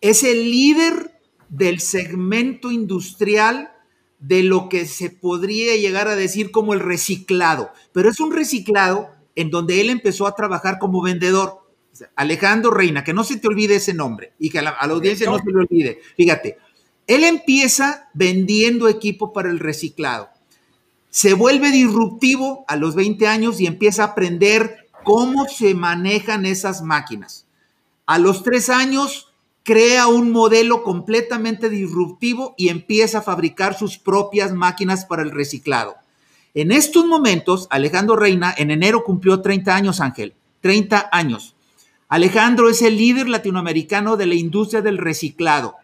es 0.00 0.22
el 0.22 0.50
líder 0.50 1.15
del 1.48 1.80
segmento 1.80 2.70
industrial 2.70 3.72
de 4.18 4.42
lo 4.42 4.68
que 4.68 4.86
se 4.86 5.10
podría 5.10 5.76
llegar 5.76 6.08
a 6.08 6.16
decir 6.16 6.50
como 6.50 6.74
el 6.74 6.80
reciclado, 6.80 7.70
pero 7.92 8.10
es 8.10 8.20
un 8.20 8.32
reciclado 8.32 9.10
en 9.34 9.50
donde 9.50 9.80
él 9.80 9.90
empezó 9.90 10.26
a 10.26 10.34
trabajar 10.34 10.78
como 10.78 11.02
vendedor. 11.02 11.62
Alejandro 12.14 12.70
Reina, 12.70 13.04
que 13.04 13.14
no 13.14 13.24
se 13.24 13.38
te 13.38 13.48
olvide 13.48 13.76
ese 13.76 13.94
nombre 13.94 14.32
y 14.38 14.50
que 14.50 14.58
a 14.58 14.62
la, 14.62 14.70
audiencia 14.70 15.30
no 15.30 15.38
se 15.38 15.50
le 15.50 15.58
olvide. 15.58 16.00
Fíjate, 16.16 16.58
él 17.06 17.24
empieza 17.24 18.10
vendiendo 18.12 18.88
equipo 18.88 19.32
para 19.32 19.50
el 19.50 19.58
reciclado. 19.58 20.28
Se 21.08 21.32
vuelve 21.32 21.70
disruptivo 21.70 22.64
a 22.68 22.76
los 22.76 22.94
20 22.94 23.26
años 23.26 23.60
y 23.60 23.66
empieza 23.66 24.02
a 24.02 24.06
aprender 24.08 24.88
cómo 25.04 25.46
se 25.46 25.74
manejan 25.74 26.44
esas 26.44 26.82
máquinas. 26.82 27.46
A 28.04 28.18
los 28.18 28.42
tres 28.42 28.68
años 28.68 29.25
crea 29.66 30.06
un 30.06 30.30
modelo 30.30 30.84
completamente 30.84 31.68
disruptivo 31.68 32.54
y 32.56 32.68
empieza 32.68 33.18
a 33.18 33.22
fabricar 33.22 33.76
sus 33.76 33.98
propias 33.98 34.52
máquinas 34.52 35.04
para 35.04 35.22
el 35.22 35.32
reciclado. 35.32 35.96
En 36.54 36.70
estos 36.70 37.04
momentos, 37.04 37.66
Alejandro 37.70 38.14
Reina 38.14 38.54
en 38.56 38.70
enero 38.70 39.02
cumplió 39.02 39.42
30 39.42 39.74
años, 39.74 40.00
Ángel, 40.00 40.34
30 40.60 41.08
años. 41.10 41.56
Alejandro 42.06 42.70
es 42.70 42.80
el 42.80 42.96
líder 42.96 43.28
latinoamericano 43.28 44.16
de 44.16 44.26
la 44.26 44.36
industria 44.36 44.82
del 44.82 44.98
reciclado. 44.98 45.74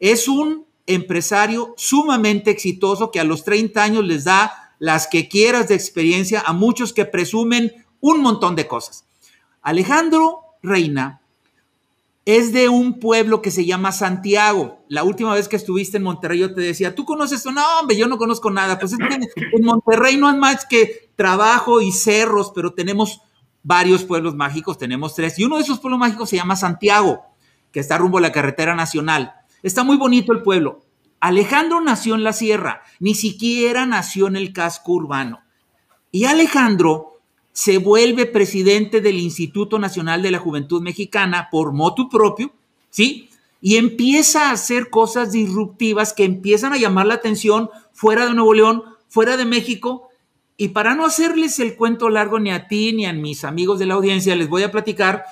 Es 0.00 0.26
un 0.26 0.66
empresario 0.88 1.72
sumamente 1.76 2.50
exitoso 2.50 3.12
que 3.12 3.20
a 3.20 3.24
los 3.24 3.44
30 3.44 3.80
años 3.80 4.04
les 4.04 4.24
da 4.24 4.74
las 4.80 5.06
que 5.06 5.28
quieras 5.28 5.68
de 5.68 5.76
experiencia 5.76 6.42
a 6.44 6.52
muchos 6.52 6.92
que 6.92 7.04
presumen 7.04 7.86
un 8.00 8.22
montón 8.22 8.56
de 8.56 8.66
cosas. 8.66 9.04
Alejandro 9.62 10.40
Reina 10.64 11.19
es 12.36 12.52
de 12.52 12.68
un 12.68 13.00
pueblo 13.00 13.40
que 13.40 13.50
se 13.50 13.64
llama 13.64 13.92
Santiago. 13.92 14.84
La 14.88 15.04
última 15.04 15.34
vez 15.34 15.48
que 15.48 15.56
estuviste 15.56 15.96
en 15.96 16.02
Monterrey 16.02 16.38
yo 16.38 16.54
te 16.54 16.60
decía, 16.60 16.94
¿tú 16.94 17.04
conoces 17.04 17.38
esto? 17.38 17.52
No, 17.52 17.62
hombre, 17.80 17.96
yo 17.96 18.06
no 18.06 18.18
conozco 18.18 18.50
nada. 18.50 18.78
Pues 18.78 18.92
es 18.92 18.98
que 18.98 19.14
en 19.56 19.64
Monterrey 19.64 20.16
no 20.16 20.28
es 20.30 20.36
más 20.36 20.66
que 20.66 21.10
trabajo 21.16 21.80
y 21.80 21.92
cerros, 21.92 22.52
pero 22.54 22.74
tenemos 22.74 23.22
varios 23.62 24.04
pueblos 24.04 24.34
mágicos, 24.34 24.78
tenemos 24.78 25.14
tres. 25.14 25.38
Y 25.38 25.44
uno 25.44 25.56
de 25.56 25.62
esos 25.62 25.80
pueblos 25.80 25.98
mágicos 25.98 26.28
se 26.28 26.36
llama 26.36 26.56
Santiago, 26.56 27.22
que 27.72 27.80
está 27.80 27.98
rumbo 27.98 28.18
a 28.18 28.22
la 28.22 28.32
carretera 28.32 28.74
nacional. 28.74 29.34
Está 29.62 29.82
muy 29.82 29.96
bonito 29.96 30.32
el 30.32 30.42
pueblo. 30.42 30.80
Alejandro 31.20 31.80
nació 31.80 32.14
en 32.14 32.24
la 32.24 32.32
sierra, 32.32 32.82
ni 32.98 33.14
siquiera 33.14 33.86
nació 33.86 34.26
en 34.26 34.36
el 34.36 34.52
casco 34.52 34.92
urbano. 34.92 35.40
Y 36.10 36.24
Alejandro 36.24 37.09
se 37.52 37.78
vuelve 37.78 38.26
presidente 38.26 39.00
del 39.00 39.18
Instituto 39.18 39.78
Nacional 39.78 40.22
de 40.22 40.30
la 40.30 40.38
Juventud 40.38 40.82
Mexicana 40.82 41.48
por 41.50 41.72
motu 41.72 42.08
propio, 42.08 42.52
¿sí? 42.90 43.28
Y 43.60 43.76
empieza 43.76 44.48
a 44.48 44.52
hacer 44.52 44.88
cosas 44.88 45.32
disruptivas 45.32 46.12
que 46.12 46.24
empiezan 46.24 46.72
a 46.72 46.78
llamar 46.78 47.06
la 47.06 47.14
atención 47.14 47.70
fuera 47.92 48.26
de 48.26 48.34
Nuevo 48.34 48.54
León, 48.54 48.82
fuera 49.08 49.36
de 49.36 49.44
México. 49.44 50.08
Y 50.56 50.68
para 50.68 50.94
no 50.94 51.04
hacerles 51.04 51.58
el 51.58 51.76
cuento 51.76 52.08
largo 52.08 52.38
ni 52.38 52.50
a 52.50 52.68
ti 52.68 52.92
ni 52.92 53.06
a 53.06 53.12
mis 53.12 53.44
amigos 53.44 53.78
de 53.78 53.86
la 53.86 53.94
audiencia, 53.94 54.36
les 54.36 54.48
voy 54.48 54.62
a 54.62 54.70
platicar 54.70 55.24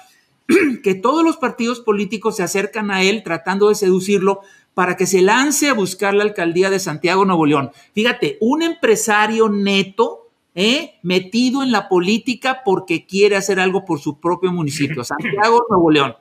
que 0.83 0.95
todos 0.95 1.25
los 1.25 1.37
partidos 1.37 1.81
políticos 1.81 2.37
se 2.37 2.43
acercan 2.43 2.91
a 2.91 3.03
él 3.03 3.23
tratando 3.23 3.69
de 3.69 3.75
seducirlo 3.75 4.41
para 4.75 4.97
que 4.97 5.07
se 5.07 5.23
lance 5.23 5.69
a 5.69 5.75
buscar 5.75 6.15
la 6.15 6.23
alcaldía 6.23 6.71
de 6.71 6.79
Santiago, 6.79 7.25
Nuevo 7.25 7.47
León. 7.47 7.73
Fíjate, 7.95 8.39
un 8.41 8.63
empresario 8.63 9.49
neto, 9.49 10.28
¿eh? 10.55 10.99
metido 11.03 11.63
en 11.63 11.73
la 11.73 11.89
política 11.89 12.63
porque 12.65 13.07
quiere 13.07 13.37
hacer 13.37 13.61
algo 13.61 13.85
por 13.85 14.01
su 14.01 14.21
propio 14.21 14.53
municipio, 14.53 15.05
Santiago, 15.05 15.67
Nuevo 15.69 15.91
León. 15.91 16.17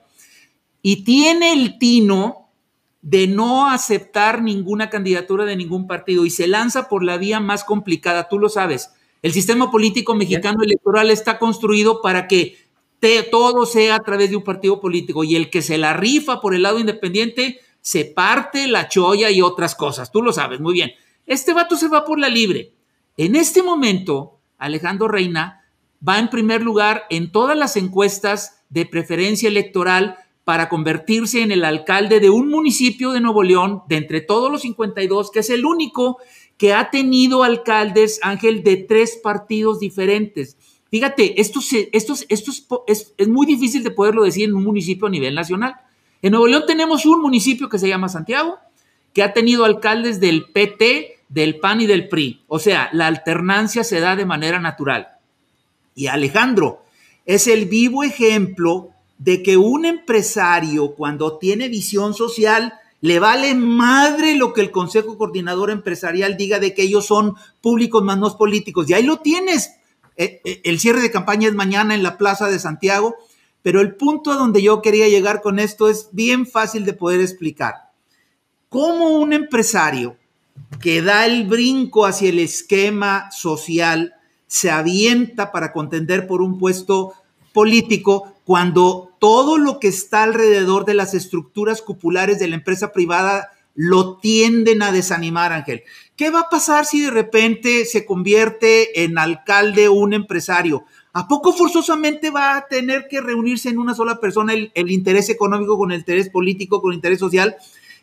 Y 0.82 1.04
tiene 1.04 1.52
el 1.52 1.78
tino 1.78 2.48
de 3.02 3.26
no 3.26 3.68
aceptar 3.70 4.42
ninguna 4.42 4.90
candidatura 4.90 5.44
de 5.44 5.56
ningún 5.56 5.86
partido 5.86 6.24
y 6.24 6.30
se 6.30 6.48
lanza 6.48 6.88
por 6.88 7.02
la 7.02 7.16
vía 7.16 7.40
más 7.40 7.64
complicada, 7.64 8.28
tú 8.28 8.38
lo 8.38 8.48
sabes. 8.48 8.90
El 9.22 9.32
sistema 9.32 9.70
político 9.70 10.14
mexicano 10.14 10.62
electoral 10.62 11.10
está 11.10 11.38
construido 11.38 12.00
para 12.02 12.28
que 12.28 12.56
todo 13.30 13.66
sea 13.66 13.96
a 13.96 14.02
través 14.02 14.30
de 14.30 14.36
un 14.36 14.44
partido 14.44 14.80
político 14.80 15.24
y 15.24 15.36
el 15.36 15.50
que 15.50 15.62
se 15.62 15.78
la 15.78 15.94
rifa 15.94 16.40
por 16.40 16.54
el 16.54 16.62
lado 16.62 16.78
independiente 16.78 17.60
se 17.80 18.04
parte 18.04 18.66
la 18.66 18.88
cholla 18.88 19.30
y 19.30 19.40
otras 19.40 19.74
cosas, 19.74 20.10
tú 20.10 20.22
lo 20.22 20.32
sabes 20.32 20.60
muy 20.60 20.74
bien. 20.74 20.92
Este 21.26 21.52
vato 21.52 21.76
se 21.76 21.88
va 21.88 22.04
por 22.04 22.18
la 22.18 22.28
libre 22.28 22.72
en 23.18 23.34
este 23.34 23.64
momento, 23.64 24.38
Alejandro 24.58 25.08
Reina 25.08 25.64
va 26.06 26.20
en 26.20 26.30
primer 26.30 26.62
lugar 26.62 27.02
en 27.10 27.32
todas 27.32 27.58
las 27.58 27.76
encuestas 27.76 28.62
de 28.70 28.86
preferencia 28.86 29.48
electoral 29.48 30.18
para 30.44 30.68
convertirse 30.68 31.42
en 31.42 31.50
el 31.50 31.64
alcalde 31.64 32.20
de 32.20 32.30
un 32.30 32.48
municipio 32.48 33.10
de 33.10 33.20
Nuevo 33.20 33.42
León, 33.42 33.82
de 33.88 33.96
entre 33.96 34.20
todos 34.20 34.52
los 34.52 34.62
52, 34.62 35.32
que 35.32 35.40
es 35.40 35.50
el 35.50 35.66
único 35.66 36.18
que 36.56 36.72
ha 36.72 36.90
tenido 36.90 37.42
alcaldes, 37.42 38.20
Ángel, 38.22 38.62
de 38.62 38.76
tres 38.76 39.18
partidos 39.20 39.80
diferentes. 39.80 40.56
Fíjate, 40.88 41.40
esto, 41.40 41.58
esto, 41.92 42.14
esto 42.28 42.52
es, 42.86 43.14
es, 43.18 43.28
muy 43.28 43.46
difícil 43.46 43.82
de 43.82 43.90
poderlo 43.90 44.22
decir 44.22 44.48
en 44.48 44.54
un 44.54 44.64
municipio 44.64 45.08
a 45.08 45.10
nivel 45.10 45.34
nacional. 45.34 45.74
En 46.22 46.30
Nuevo 46.30 46.46
León 46.46 46.64
tenemos 46.68 47.04
un 47.04 47.20
municipio 47.20 47.68
que 47.68 47.80
se 47.80 47.88
llama 47.88 48.08
Santiago, 48.08 48.58
que 49.12 49.24
ha 49.24 49.32
tenido 49.32 49.64
alcaldes 49.64 50.20
del 50.20 50.46
PT, 50.46 51.17
del 51.28 51.58
PAN 51.58 51.80
y 51.80 51.86
del 51.86 52.08
PRI. 52.08 52.42
O 52.48 52.58
sea, 52.58 52.88
la 52.92 53.06
alternancia 53.06 53.84
se 53.84 54.00
da 54.00 54.16
de 54.16 54.26
manera 54.26 54.58
natural. 54.58 55.08
Y 55.94 56.06
Alejandro 56.06 56.84
es 57.26 57.46
el 57.46 57.66
vivo 57.66 58.04
ejemplo 58.04 58.90
de 59.18 59.42
que 59.42 59.56
un 59.56 59.84
empresario 59.84 60.94
cuando 60.94 61.38
tiene 61.38 61.68
visión 61.68 62.14
social 62.14 62.72
le 63.00 63.18
vale 63.18 63.54
madre 63.54 64.34
lo 64.34 64.52
que 64.52 64.60
el 64.60 64.70
Consejo 64.70 65.18
Coordinador 65.18 65.70
Empresarial 65.70 66.36
diga 66.36 66.58
de 66.58 66.74
que 66.74 66.82
ellos 66.82 67.06
son 67.06 67.34
públicos 67.60 68.02
más 68.02 68.18
no 68.18 68.36
políticos. 68.36 68.88
Y 68.88 68.94
ahí 68.94 69.04
lo 69.04 69.18
tienes. 69.18 69.72
Eh, 70.16 70.40
eh, 70.44 70.60
el 70.64 70.80
cierre 70.80 71.00
de 71.00 71.10
campaña 71.10 71.48
es 71.48 71.54
mañana 71.54 71.94
en 71.94 72.02
la 72.02 72.18
Plaza 72.18 72.48
de 72.48 72.58
Santiago, 72.58 73.14
pero 73.62 73.80
el 73.80 73.94
punto 73.94 74.32
a 74.32 74.36
donde 74.36 74.62
yo 74.62 74.82
quería 74.82 75.08
llegar 75.08 75.42
con 75.42 75.58
esto 75.58 75.88
es 75.88 76.08
bien 76.12 76.46
fácil 76.46 76.84
de 76.84 76.92
poder 76.92 77.20
explicar. 77.20 77.74
¿Cómo 78.68 79.18
un 79.18 79.32
empresario 79.32 80.16
que 80.80 81.02
da 81.02 81.26
el 81.26 81.46
brinco 81.46 82.06
hacia 82.06 82.28
el 82.28 82.38
esquema 82.38 83.30
social, 83.30 84.14
se 84.46 84.70
avienta 84.70 85.52
para 85.52 85.72
contender 85.72 86.26
por 86.26 86.40
un 86.40 86.58
puesto 86.58 87.12
político 87.52 88.34
cuando 88.44 89.10
todo 89.18 89.58
lo 89.58 89.78
que 89.78 89.88
está 89.88 90.22
alrededor 90.22 90.84
de 90.84 90.94
las 90.94 91.14
estructuras 91.14 91.82
cupulares 91.82 92.38
de 92.38 92.48
la 92.48 92.56
empresa 92.56 92.92
privada 92.92 93.50
lo 93.74 94.16
tienden 94.18 94.82
a 94.82 94.90
desanimar, 94.90 95.52
Ángel. 95.52 95.82
¿Qué 96.16 96.30
va 96.30 96.40
a 96.40 96.48
pasar 96.48 96.84
si 96.84 97.00
de 97.00 97.10
repente 97.10 97.84
se 97.84 98.04
convierte 98.04 99.04
en 99.04 99.18
alcalde 99.18 99.88
un 99.88 100.14
empresario? 100.14 100.84
¿A 101.12 101.28
poco 101.28 101.52
forzosamente 101.52 102.30
va 102.30 102.56
a 102.56 102.66
tener 102.66 103.06
que 103.08 103.20
reunirse 103.20 103.68
en 103.68 103.78
una 103.78 103.94
sola 103.94 104.18
persona 104.18 104.52
el, 104.52 104.72
el 104.74 104.90
interés 104.90 105.28
económico 105.28 105.78
con 105.78 105.92
el 105.92 106.00
interés 106.00 106.28
político, 106.28 106.80
con 106.80 106.90
el 106.90 106.96
interés 106.96 107.20
social? 107.20 107.56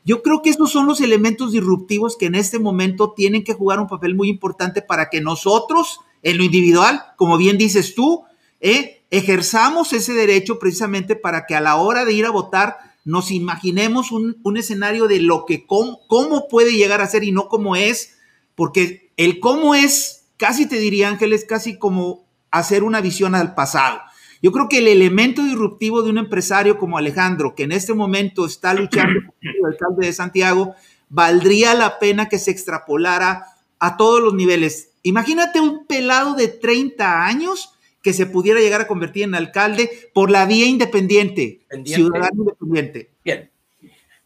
Yo 0.06 0.22
creo 0.22 0.44
que 0.44 0.52
esos 0.52 0.72
son 0.72 0.86
los 0.86 1.02
elementos 1.02 1.52
disruptivos 1.52 2.16
que 2.16 2.28
en 2.28 2.36
este 2.36 2.60
momento 2.60 3.14
tienen 3.14 3.44
que 3.44 3.56
jugar 3.56 3.80
un 3.80 3.88
papel 3.88 4.14
muy 4.14 4.30
importante 4.30 4.84
para 4.84 5.10
que 5.10 5.20
nosotros, 5.20 6.00
en 6.22 6.38
lo 6.38 6.44
individual, 6.44 7.02
como 7.18 7.38
bien 7.38 7.58
dices 7.58 7.96
tú, 7.96 8.24
eh, 8.62 9.04
ejerzamos 9.10 9.94
ese 9.94 10.14
derecho 10.14 10.60
precisamente 10.60 11.16
para 11.16 11.48
que 11.48 11.56
a 11.56 11.62
la 11.62 11.78
hora 11.78 12.06
de 12.06 12.14
ir 12.14 12.26
a 12.26 12.32
votar 12.32 12.78
nos 13.04 13.32
imaginemos 13.32 14.12
un, 14.12 14.58
escenario 14.58 15.08
de 15.08 15.20
lo 15.20 15.46
que, 15.46 15.66
cómo, 15.66 16.00
cómo 16.08 16.48
puede 16.48 16.74
llegar 16.74 17.02
a 17.02 17.08
ser 17.08 17.24
y 17.24 17.32
no 17.32 17.48
cómo 17.48 17.76
es, 17.76 18.18
porque 18.56 19.12
el 19.18 19.40
cómo 19.40 19.76
es, 19.76 20.26
casi 20.38 20.68
te 20.68 20.78
diría 20.78 21.10
Ángel, 21.10 21.34
es 21.34 21.46
casi 21.46 21.78
como 21.78 22.26
hacer 22.52 22.84
una 22.84 23.02
visión 23.02 23.36
al 23.36 23.54
pasado. 23.56 24.00
Yo 24.46 24.52
creo 24.52 24.70
que 24.70 24.78
el 24.78 24.88
elemento 24.88 25.42
disruptivo 25.42 26.04
de 26.04 26.12
un 26.12 26.20
empresario 26.20 26.78
como 26.78 27.00
Alejandro, 27.00 27.56
que 27.56 27.64
en 27.64 27.72
este 27.72 27.96
momento 27.96 28.46
está 28.46 28.76
luchando 28.76 29.22
con 29.42 29.50
el 29.50 29.66
alcalde 29.66 30.06
de 30.06 30.14
Santiago, 30.14 30.76
valdría 31.10 31.74
la 31.74 31.98
pena 31.98 32.30
que 32.30 32.38
se 32.38 32.52
extrapolara 32.52 33.48
a 33.80 33.98
todos 33.98 34.22
los 34.22 34.36
niveles. 34.36 34.92
Imagínate 35.02 35.60
un 35.60 35.88
pelado 35.88 36.36
de 36.36 36.48
30 36.48 37.26
años 37.26 37.74
que 38.04 38.14
se 38.14 38.28
pudiera 38.28 38.60
llegar 38.60 38.82
a 38.82 38.88
convertir 38.88 39.24
en 39.24 39.34
alcalde 39.34 40.12
por 40.14 40.30
la 40.30 40.46
vía 40.46 40.68
independiente, 40.68 41.62
ciudadano 41.84 42.44
independiente. 42.44 43.10
Bien. 43.24 43.50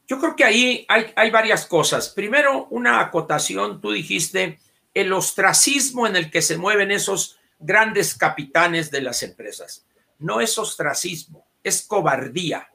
Yo 0.05 0.20
creo 0.20 0.36
que 0.36 0.43
ahí 0.43 0.86
hay, 0.89 1.13
hay 1.15 1.32
varias 1.32 1.65
cosas. 1.65 2.09
Primero, 2.09 2.67
una 2.72 2.99
acotación, 2.99 3.80
tú 3.80 3.93
dijiste, 3.93 4.59
el 4.93 5.13
ostracismo 5.13 6.07
en 6.07 6.17
el 6.17 6.30
que 6.30 6.41
se 6.41 6.57
mueven 6.57 6.91
esos 6.91 7.39
grandes 7.57 8.15
capitanes 8.15 8.91
de 8.91 8.99
las 8.99 9.24
empresas. 9.24 9.86
No 10.20 10.41
es 10.41 10.57
ostracismo, 10.57 11.45
es 11.63 11.82
cobardía. 11.82 12.70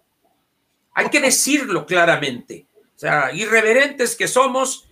Hay 0.95 1.09
que 1.09 1.21
decirlo 1.21 1.87
claramente. 1.87 2.67
O 2.97 2.99
sea, 2.99 3.33
irreverentes 3.33 4.17
que 4.17 4.29
somos, 4.29 4.89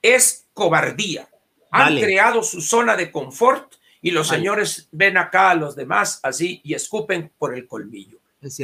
es 0.00 0.46
cobardía. 0.52 1.28
Han 1.70 1.98
creado 1.98 2.42
su 2.42 2.60
zona 2.60 2.96
de 2.96 3.10
confort 3.10 3.74
y 4.02 4.10
los 4.10 4.28
señores 4.28 4.88
ven 4.90 5.16
acá 5.16 5.50
a 5.50 5.54
los 5.54 5.74
demás 5.74 6.20
así 6.22 6.60
y 6.64 6.74
escupen 6.74 7.32
por 7.38 7.54
el 7.56 7.66
colmillo. 7.66 8.18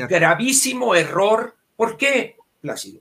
Gravísimo 0.09 0.95
error. 0.95 1.57
¿Por 1.76 1.97
qué, 1.97 2.36
Plácido? 2.61 3.01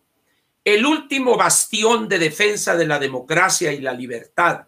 El 0.64 0.86
último 0.86 1.36
bastión 1.36 2.08
de 2.08 2.20
defensa 2.20 2.76
de 2.76 2.86
la 2.86 3.00
democracia 3.00 3.72
y 3.72 3.80
la 3.80 3.94
libertad 3.94 4.66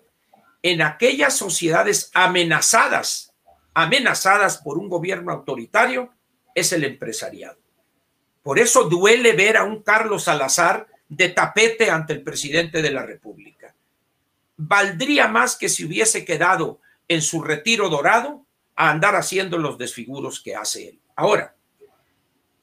en 0.62 0.82
aquellas 0.82 1.36
sociedades 1.36 2.10
amenazadas, 2.14 3.29
amenazadas 3.74 4.58
por 4.58 4.78
un 4.78 4.90
gobierno 4.90 5.32
autoritario, 5.32 6.12
es 6.56 6.74
el 6.74 6.84
empresariado. 6.84 7.60
Por 8.44 8.60
eso 8.60 8.86
duele 8.86 9.34
ver 9.34 9.58
a 9.58 9.64
un 9.64 9.84
Carlos 9.84 10.24
Salazar 10.24 10.88
de 11.08 11.30
tapete 11.30 11.90
ante 11.90 12.14
el 12.14 12.24
presidente 12.24 12.82
de 12.82 12.92
la 12.92 13.06
República. 13.06 13.76
Valdría 14.58 15.28
más 15.28 15.56
que 15.56 15.70
si 15.70 15.86
hubiese 15.86 16.26
quedado 16.26 16.80
en 17.08 17.22
su 17.22 17.42
retiro 17.42 17.90
dorado 17.90 18.46
a 18.76 18.90
andar 18.90 19.16
haciendo 19.16 19.58
los 19.58 19.78
desfiguros 19.78 20.40
que 20.40 20.56
hace 20.56 20.90
él. 20.90 21.00
Ahora, 21.16 21.56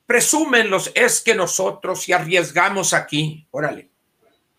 presúmenlos 0.07 0.93
es 0.95 1.21
que 1.21 1.35
nosotros 1.35 2.03
si 2.03 2.13
arriesgamos 2.13 2.95
aquí, 2.95 3.47
órale, 3.51 3.91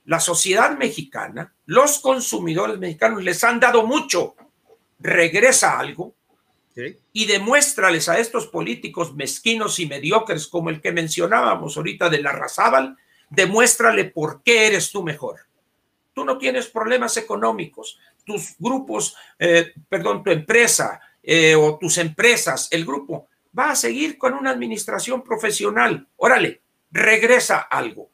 la 0.05 0.19
sociedad 0.19 0.77
mexicana, 0.77 1.53
los 1.65 1.99
consumidores 1.99 2.77
mexicanos 2.77 3.23
les 3.23 3.43
han 3.43 3.59
dado 3.59 3.85
mucho. 3.85 4.35
Regresa 4.99 5.79
algo 5.79 6.16
y 7.13 7.25
demuéstrales 7.25 8.09
a 8.09 8.19
estos 8.19 8.47
políticos 8.47 9.15
mezquinos 9.15 9.79
y 9.79 9.85
mediocres 9.85 10.47
como 10.47 10.69
el 10.69 10.81
que 10.81 10.91
mencionábamos 10.91 11.77
ahorita 11.77 12.09
de 12.09 12.21
la 12.21 12.31
Razábal, 12.31 12.97
demuéstrale 13.29 14.05
por 14.05 14.43
qué 14.43 14.67
eres 14.67 14.91
tú 14.91 15.03
mejor. 15.03 15.41
Tú 16.13 16.25
no 16.25 16.37
tienes 16.37 16.67
problemas 16.67 17.17
económicos, 17.17 17.99
tus 18.25 18.55
grupos, 18.59 19.15
eh, 19.39 19.73
perdón, 19.87 20.23
tu 20.23 20.31
empresa 20.31 20.99
eh, 21.21 21.55
o 21.55 21.77
tus 21.77 21.97
empresas, 21.97 22.67
el 22.71 22.85
grupo, 22.85 23.27
va 23.57 23.71
a 23.71 23.75
seguir 23.75 24.17
con 24.17 24.33
una 24.33 24.51
administración 24.51 25.23
profesional. 25.23 26.07
Órale, 26.17 26.61
regresa 26.91 27.59
algo 27.59 28.09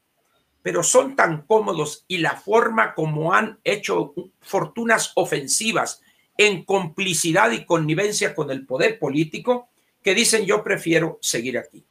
pero 0.63 0.81
son 0.81 1.15
tan 1.15 1.43
cómodos 1.43 2.05
y 2.07 2.17
la 2.19 2.37
forma 2.37 2.95
como 2.95 3.33
han 3.33 3.59
hecho 3.63 4.13
fortunas 4.39 5.11
ofensivas 5.15 6.01
en 6.37 6.63
complicidad 6.63 7.51
y 7.51 7.65
connivencia 7.65 8.33
con 8.33 8.49
el 8.51 8.65
poder 8.65 8.99
político 8.99 9.69
que 10.01 10.15
dicen 10.15 10.45
yo 10.45 10.63
prefiero 10.63 11.17
seguir 11.21 11.57
aquí. 11.57 11.85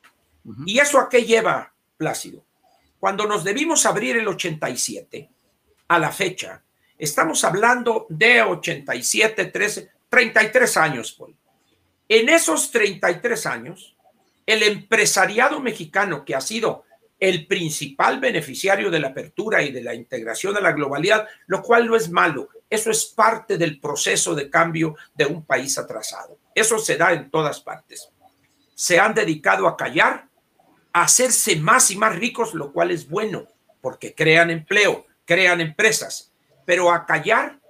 ¿Y 0.66 0.78
eso 0.78 0.99
a 0.99 1.09
qué 1.09 1.24
lleva, 1.24 1.72
Plácido? 1.97 2.45
Cuando 2.99 3.26
nos 3.26 3.45
debimos 3.45 3.86
abrir 3.86 4.16
el 4.16 4.28
87, 4.28 5.28
a 5.88 5.99
la 5.99 6.11
fecha, 6.11 6.62
estamos 6.99 7.45
hablando 7.45 8.07
de 8.09 8.43
87, 8.43 9.47
13, 9.47 9.90
33 10.09 10.76
años, 10.76 11.12
Paul. 11.12 11.34
En 12.09 12.28
esos 12.28 12.70
33 12.70 13.47
años, 13.47 13.97
el 14.47 14.62
empresariado 14.62 15.61
mexicano 15.61 16.24
que 16.24 16.34
ha 16.34 16.40
sido 16.40 16.84
el 17.22 17.46
principal 17.46 18.18
beneficiario 18.18 18.90
de 18.90 18.98
la 18.98 19.10
apertura 19.10 19.62
y 19.62 19.70
de 19.70 19.80
la 19.80 19.94
integración 19.94 20.56
a 20.56 20.60
la 20.60 20.72
globalidad, 20.72 21.28
lo 21.46 21.62
cual 21.62 21.86
no 21.86 21.94
es 21.94 22.10
malo. 22.10 22.48
Eso 22.68 22.90
es 22.90 23.04
parte 23.04 23.56
del 23.56 23.78
proceso 23.78 24.34
de 24.34 24.50
cambio 24.50 24.96
de 25.14 25.26
un 25.26 25.44
país 25.44 25.78
atrasado. 25.78 26.36
Eso 26.52 26.80
se 26.80 26.96
da 26.96 27.12
en 27.12 27.30
todas 27.30 27.60
partes. 27.60 28.08
Se 28.74 28.98
han 28.98 29.14
dedicado 29.14 29.68
a 29.68 29.76
callar, 29.76 30.26
a 30.92 31.02
hacerse 31.02 31.54
más 31.54 31.92
y 31.92 31.96
más 31.96 32.16
ricos, 32.16 32.54
lo 32.54 32.72
cual 32.72 32.90
es 32.90 33.08
bueno, 33.08 33.46
porque 33.80 34.16
crean 34.16 34.50
empleo, 34.50 35.06
crean 35.24 35.60
empresas, 35.60 36.32
pero 36.66 36.90
a 36.90 37.06
callar, 37.06 37.60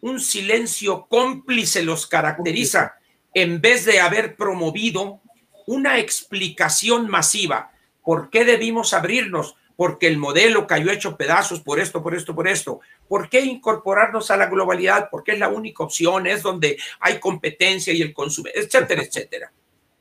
un 0.00 0.20
silencio 0.20 1.06
cómplice 1.06 1.82
los 1.82 2.06
caracteriza 2.06 2.94
en 3.34 3.60
vez 3.60 3.84
de 3.84 4.00
haber 4.00 4.36
promovido 4.36 5.20
una 5.66 5.98
explicación 5.98 7.10
masiva 7.10 7.72
¿Por 8.06 8.30
qué 8.30 8.44
debimos 8.44 8.94
abrirnos? 8.94 9.56
Porque 9.74 10.06
el 10.06 10.16
modelo 10.16 10.68
cayó 10.68 10.92
hecho 10.92 11.16
pedazos 11.16 11.60
por 11.60 11.80
esto, 11.80 12.04
por 12.04 12.14
esto, 12.14 12.36
por 12.36 12.46
esto. 12.46 12.78
¿Por 13.08 13.28
qué 13.28 13.40
incorporarnos 13.40 14.30
a 14.30 14.36
la 14.36 14.46
globalidad? 14.46 15.08
Porque 15.10 15.32
es 15.32 15.40
la 15.40 15.48
única 15.48 15.82
opción, 15.82 16.28
es 16.28 16.40
donde 16.40 16.78
hay 17.00 17.18
competencia 17.18 17.92
y 17.92 18.02
el 18.02 18.14
consumo, 18.14 18.48
etcétera, 18.54 19.02
etcétera. 19.06 19.52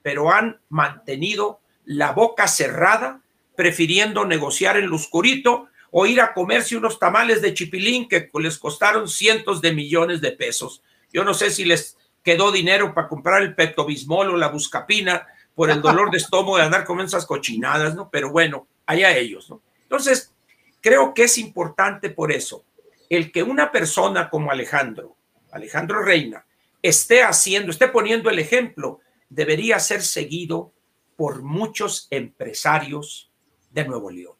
Pero 0.04 0.32
han 0.32 0.62
mantenido 0.70 1.62
la 1.84 2.12
boca 2.12 2.48
cerrada, 2.48 3.24
prefiriendo 3.56 4.24
negociar 4.24 4.78
en 4.78 4.88
lo 4.88 4.98
oscurito 4.98 5.70
o 5.90 6.06
ir 6.06 6.22
a 6.22 6.36
comerse 6.36 6.78
unos 6.78 7.00
tamales 7.00 7.42
de 7.42 7.56
chipilín 7.56 8.08
que 8.08 8.30
les 8.36 8.60
costaron 8.60 9.10
cientos 9.10 9.62
de 9.62 9.74
millones 9.74 10.22
de 10.22 10.32
pesos. 10.32 10.84
Yo 11.12 11.24
no 11.24 11.34
sé 11.34 11.50
si 11.50 11.66
les 11.66 11.98
quedó 12.22 12.52
dinero 12.52 12.94
para 12.94 13.08
comprar 13.08 13.42
el 13.42 13.56
petobismol 13.56 14.30
o 14.30 14.38
la 14.38 14.50
buscapina, 14.50 15.26
por 15.56 15.72
el 15.72 15.82
dolor 15.82 16.12
de 16.12 16.18
estómago 16.18 16.58
de 16.58 16.64
andar 16.64 16.84
con 16.84 17.00
esas 17.00 17.26
cochinadas, 17.26 17.96
¿no? 17.96 18.10
Pero 18.10 18.30
bueno, 18.30 18.68
allá 18.86 19.16
ellos, 19.16 19.50
¿no? 19.50 19.62
Entonces, 19.84 20.34
creo 20.82 21.14
que 21.14 21.24
es 21.24 21.38
importante 21.38 22.10
por 22.10 22.32
eso 22.32 22.66
el 23.10 23.32
que 23.32 23.44
una 23.44 23.72
persona 23.72 24.30
como 24.30 24.52
Alejandro, 24.52 25.16
Alejandro 25.52 26.04
Reina, 26.04 26.46
esté 26.82 27.24
haciendo, 27.24 27.72
esté 27.72 27.88
poniendo 27.88 28.30
el 28.30 28.40
ejemplo, 28.40 29.00
debería 29.30 29.80
ser 29.80 30.02
seguido 30.02 30.74
por 31.16 31.42
muchos 31.42 32.08
empresarios 32.10 33.32
de 33.72 33.86
Nuevo 33.86 34.12
León. 34.12 34.36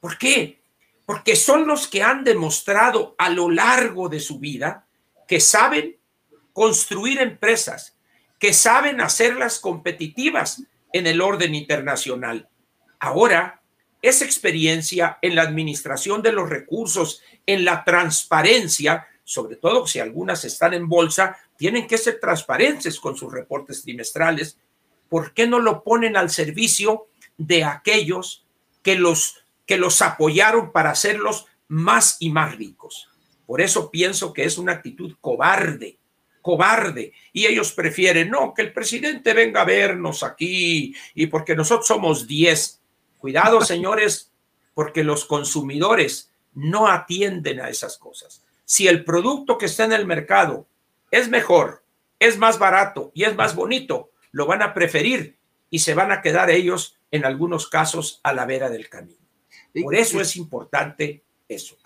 ¿Por 0.00 0.18
qué? 0.18 0.62
Porque 1.04 1.36
son 1.36 1.66
los 1.66 1.86
que 1.86 2.02
han 2.02 2.24
demostrado 2.24 3.14
a 3.18 3.28
lo 3.30 3.50
largo 3.50 4.08
de 4.08 4.20
su 4.20 4.38
vida 4.38 4.86
que 5.28 5.40
saben 5.40 5.98
construir 6.52 7.20
empresas, 7.20 7.93
que 8.44 8.52
saben 8.52 9.00
hacerlas 9.00 9.58
competitivas 9.58 10.62
en 10.92 11.06
el 11.06 11.22
orden 11.22 11.54
internacional. 11.54 12.46
Ahora, 13.00 13.62
esa 14.02 14.26
experiencia 14.26 15.16
en 15.22 15.34
la 15.34 15.40
administración 15.40 16.20
de 16.20 16.32
los 16.32 16.50
recursos, 16.50 17.22
en 17.46 17.64
la 17.64 17.84
transparencia, 17.84 19.06
sobre 19.24 19.56
todo 19.56 19.86
si 19.86 19.98
algunas 19.98 20.44
están 20.44 20.74
en 20.74 20.90
bolsa, 20.90 21.38
tienen 21.56 21.86
que 21.86 21.96
ser 21.96 22.20
transparentes 22.20 23.00
con 23.00 23.16
sus 23.16 23.32
reportes 23.32 23.80
trimestrales. 23.80 24.58
¿Por 25.08 25.32
qué 25.32 25.46
no 25.46 25.58
lo 25.58 25.82
ponen 25.82 26.14
al 26.14 26.28
servicio 26.28 27.06
de 27.38 27.64
aquellos 27.64 28.44
que 28.82 28.96
los, 28.96 29.42
que 29.64 29.78
los 29.78 30.02
apoyaron 30.02 30.70
para 30.70 30.90
hacerlos 30.90 31.46
más 31.66 32.18
y 32.20 32.28
más 32.28 32.58
ricos? 32.58 33.08
Por 33.46 33.62
eso 33.62 33.90
pienso 33.90 34.34
que 34.34 34.44
es 34.44 34.58
una 34.58 34.72
actitud 34.72 35.16
cobarde 35.22 35.96
cobarde 36.44 37.14
y 37.32 37.46
ellos 37.46 37.72
prefieren, 37.72 38.28
no, 38.28 38.52
que 38.52 38.60
el 38.60 38.74
presidente 38.74 39.32
venga 39.32 39.62
a 39.62 39.64
vernos 39.64 40.22
aquí 40.22 40.94
y 41.14 41.26
porque 41.28 41.56
nosotros 41.56 41.86
somos 41.86 42.26
10. 42.26 42.82
Cuidado, 43.16 43.60
señores, 43.64 44.30
porque 44.74 45.04
los 45.04 45.24
consumidores 45.24 46.30
no 46.52 46.86
atienden 46.86 47.62
a 47.62 47.70
esas 47.70 47.96
cosas. 47.96 48.44
Si 48.66 48.86
el 48.86 49.06
producto 49.06 49.56
que 49.56 49.64
está 49.64 49.86
en 49.86 49.94
el 49.94 50.04
mercado 50.04 50.66
es 51.10 51.30
mejor, 51.30 51.82
es 52.18 52.36
más 52.36 52.58
barato 52.58 53.10
y 53.14 53.24
es 53.24 53.34
más 53.34 53.54
bonito, 53.54 54.10
lo 54.30 54.44
van 54.44 54.60
a 54.60 54.74
preferir 54.74 55.38
y 55.70 55.78
se 55.78 55.94
van 55.94 56.12
a 56.12 56.20
quedar 56.20 56.50
ellos 56.50 56.98
en 57.10 57.24
algunos 57.24 57.70
casos 57.70 58.20
a 58.22 58.34
la 58.34 58.44
vera 58.44 58.68
del 58.68 58.90
camino. 58.90 59.24
Por 59.82 59.94
eso 59.94 60.20
es 60.20 60.36
importante 60.36 61.22
eso. 61.54 61.76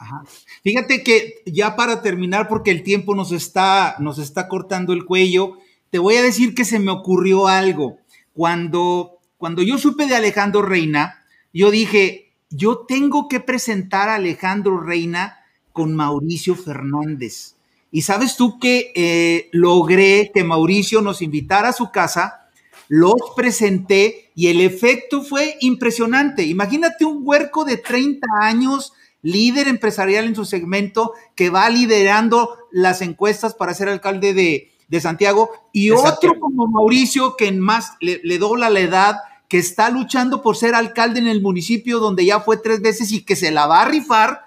Fíjate 0.62 1.02
que 1.02 1.42
ya 1.46 1.76
para 1.76 2.02
terminar, 2.02 2.48
porque 2.48 2.70
el 2.70 2.82
tiempo 2.82 3.14
nos 3.14 3.32
está, 3.32 3.96
nos 3.98 4.18
está 4.18 4.48
cortando 4.48 4.92
el 4.92 5.04
cuello, 5.04 5.58
te 5.90 5.98
voy 5.98 6.16
a 6.16 6.22
decir 6.22 6.54
que 6.54 6.64
se 6.64 6.78
me 6.78 6.90
ocurrió 6.90 7.48
algo. 7.48 7.98
Cuando, 8.34 9.18
cuando 9.36 9.62
yo 9.62 9.78
supe 9.78 10.06
de 10.06 10.16
Alejandro 10.16 10.62
Reina, 10.62 11.24
yo 11.52 11.70
dije, 11.70 12.32
yo 12.50 12.84
tengo 12.86 13.28
que 13.28 13.40
presentar 13.40 14.08
a 14.08 14.16
Alejandro 14.16 14.80
Reina 14.80 15.38
con 15.72 15.94
Mauricio 15.94 16.54
Fernández. 16.54 17.54
Y 17.90 18.02
sabes 18.02 18.36
tú 18.36 18.58
que 18.58 18.92
eh, 18.94 19.48
logré 19.52 20.30
que 20.34 20.44
Mauricio 20.44 21.00
nos 21.00 21.22
invitara 21.22 21.70
a 21.70 21.72
su 21.72 21.90
casa, 21.90 22.48
los 22.88 23.14
presenté 23.36 24.30
y 24.34 24.48
el 24.48 24.60
efecto 24.60 25.22
fue 25.22 25.56
impresionante. 25.60 26.44
Imagínate 26.44 27.04
un 27.04 27.20
huerco 27.22 27.64
de 27.64 27.76
30 27.76 28.26
años 28.40 28.92
líder 29.22 29.68
empresarial 29.68 30.26
en 30.26 30.34
su 30.34 30.44
segmento, 30.44 31.12
que 31.34 31.50
va 31.50 31.68
liderando 31.70 32.56
las 32.70 33.02
encuestas 33.02 33.54
para 33.54 33.74
ser 33.74 33.88
alcalde 33.88 34.34
de, 34.34 35.00
Santiago, 35.00 35.50
y 35.72 35.90
otro 35.90 36.38
como 36.40 36.66
Mauricio, 36.66 37.36
que 37.36 37.46
en 37.46 37.60
más 37.60 37.92
le, 38.00 38.38
dobla 38.38 38.70
la 38.70 38.80
edad, 38.80 39.16
que 39.48 39.58
está 39.58 39.90
luchando 39.90 40.42
por 40.42 40.56
ser 40.56 40.74
alcalde 40.74 41.20
en 41.20 41.26
el 41.26 41.42
municipio 41.42 41.98
donde 41.98 42.24
ya 42.24 42.40
fue 42.40 42.58
tres 42.58 42.80
veces 42.80 43.12
y 43.12 43.24
que 43.24 43.36
se 43.36 43.50
la 43.50 43.66
va 43.66 43.82
a 43.82 43.88
rifar. 43.88 44.42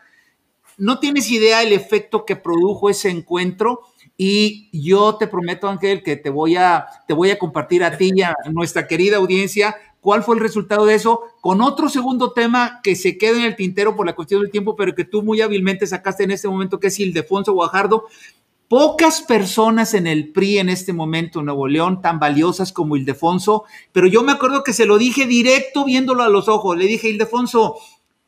No 0.78 1.00
tienes 1.00 1.30
idea 1.30 1.62
el 1.64 1.74
efecto 1.74 2.26
que 2.26 2.36
produjo 2.36 2.90
ese 2.90 3.10
encuentro 3.10 3.82
y 4.18 4.70
yo 4.72 5.16
te 5.16 5.28
prometo, 5.28 5.68
Ángel, 5.68 6.04
que 6.04 6.16
te 6.16 6.30
voy 6.30 6.56
a, 6.56 6.86
te 7.08 7.14
voy 7.14 7.32
a 7.32 7.40
compartir 7.40 7.84
a 7.84 7.98
ti 7.98 8.12
y 8.16 8.22
a 8.22 8.36
nuestra 8.52 8.88
querida 8.88 9.18
audiencia 9.18 9.76
cuál 10.02 10.24
fue 10.24 10.36
el 10.36 10.42
resultado 10.42 10.86
de 10.86 10.96
eso, 10.96 11.22
con 11.40 11.62
otro 11.62 11.88
segundo 11.88 12.34
tema 12.34 12.82
que 12.84 12.96
se 12.96 13.18
queda 13.18 13.38
en 13.38 13.46
el 13.46 13.56
tintero 13.56 13.96
por 13.96 14.06
la 14.06 14.16
cuestión 14.16 14.42
del 14.42 14.52
tiempo, 14.52 14.76
pero 14.76 14.94
que 14.94 15.06
tú 15.06 15.24
muy 15.24 15.40
hábilmente 15.42 15.88
sacaste 15.88 16.24
en 16.24 16.32
este 16.32 16.50
momento, 16.50 16.80
que 16.80 16.88
es 16.88 17.00
Ildefonso 17.00 17.54
Guajardo. 17.54 18.06
Pocas 18.68 19.22
personas 19.22 19.94
en 19.94 20.08
el 20.08 20.32
PRI 20.32 20.60
en 20.60 20.70
este 20.70 20.94
momento 20.94 21.40
en 21.40 21.46
Nuevo 21.46 21.68
León 21.68 22.02
tan 22.02 22.20
valiosas 22.20 22.72
como 22.72 22.96
Ildefonso, 22.96 23.66
pero 23.92 24.08
yo 24.08 24.24
me 24.24 24.32
acuerdo 24.32 24.64
que 24.64 24.74
se 24.74 24.86
lo 24.86 24.98
dije 24.98 25.26
directo 25.26 25.86
viéndolo 25.86 26.24
a 26.24 26.30
los 26.30 26.48
ojos. 26.48 26.78
Le 26.78 26.86
dije, 26.86 27.10
Ildefonso, 27.10 27.76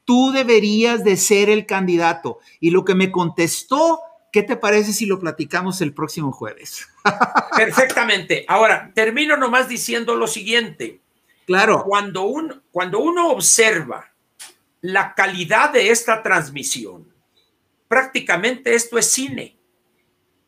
tú 0.06 0.32
deberías 0.32 1.04
de 1.04 1.18
ser 1.18 1.50
el 1.50 1.66
candidato. 1.66 2.40
Y 2.60 2.72
lo 2.72 2.84
que 2.84 2.94
me 2.94 3.10
contestó, 3.10 4.02
¿qué 4.34 4.44
te 4.44 4.58
parece 4.58 4.92
si 4.92 5.06
lo 5.06 5.20
platicamos 5.20 5.80
el 5.82 5.94
próximo 5.94 6.34
jueves? 6.34 6.90
Perfectamente. 7.56 8.44
Ahora, 8.50 8.92
termino 8.94 9.38
nomás 9.38 9.70
diciendo 9.70 10.16
lo 10.16 10.28
siguiente. 10.28 11.03
Claro. 11.46 11.84
Cuando, 11.86 12.64
cuando 12.72 13.00
uno 13.00 13.30
observa 13.30 14.12
la 14.82 15.14
calidad 15.14 15.72
de 15.72 15.90
esta 15.90 16.22
transmisión, 16.22 17.14
prácticamente 17.88 18.76
esto 18.76 18.98
es 18.98 19.10
cine 19.10 19.58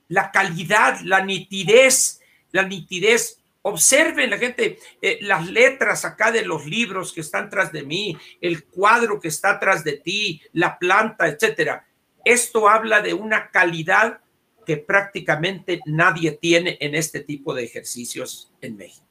la 0.07 0.31
calidad, 0.31 0.99
la 1.01 1.23
nitidez, 1.23 2.21
la 2.51 2.63
nitidez. 2.63 3.41
Observen 3.61 4.29
la 4.29 4.37
gente, 4.37 4.77
eh, 5.01 5.17
las 5.21 5.49
letras 5.49 6.05
acá 6.05 6.31
de 6.31 6.45
los 6.45 6.67
libros 6.67 7.11
que 7.11 7.21
están 7.21 7.49
tras 7.49 7.71
de 7.71 7.81
mí, 7.81 8.15
el 8.39 8.65
cuadro 8.65 9.19
que 9.19 9.29
está 9.29 9.59
tras 9.59 9.83
de 9.83 9.93
ti, 9.93 10.41
la 10.53 10.77
planta, 10.77 11.27
etcétera. 11.27 11.87
Esto 12.23 12.69
habla 12.69 13.01
de 13.01 13.15
una 13.15 13.49
calidad 13.49 14.19
que 14.67 14.77
prácticamente 14.77 15.79
nadie 15.85 16.31
tiene 16.33 16.77
en 16.79 16.93
este 16.93 17.21
tipo 17.21 17.53
de 17.53 17.63
ejercicios 17.63 18.51
en 18.61 18.77
México. 18.77 19.05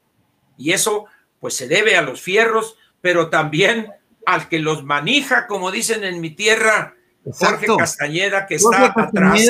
Y 0.57 0.71
eso 0.71 1.05
pues 1.45 1.57
se 1.57 1.67
debe 1.67 1.95
a 1.95 2.01
los 2.01 2.21
fierros, 2.21 2.75
pero 3.01 3.29
también 3.29 3.91
al 4.25 4.49
que 4.49 4.57
los 4.57 4.83
manija, 4.83 5.45
como 5.45 5.69
dicen 5.69 6.03
en 6.03 6.19
mi 6.19 6.31
tierra, 6.31 6.95
Jorge 7.23 7.67
Castañeda, 7.77 8.47
que 8.47 8.55
está 8.55 8.91
atrás 8.97 9.47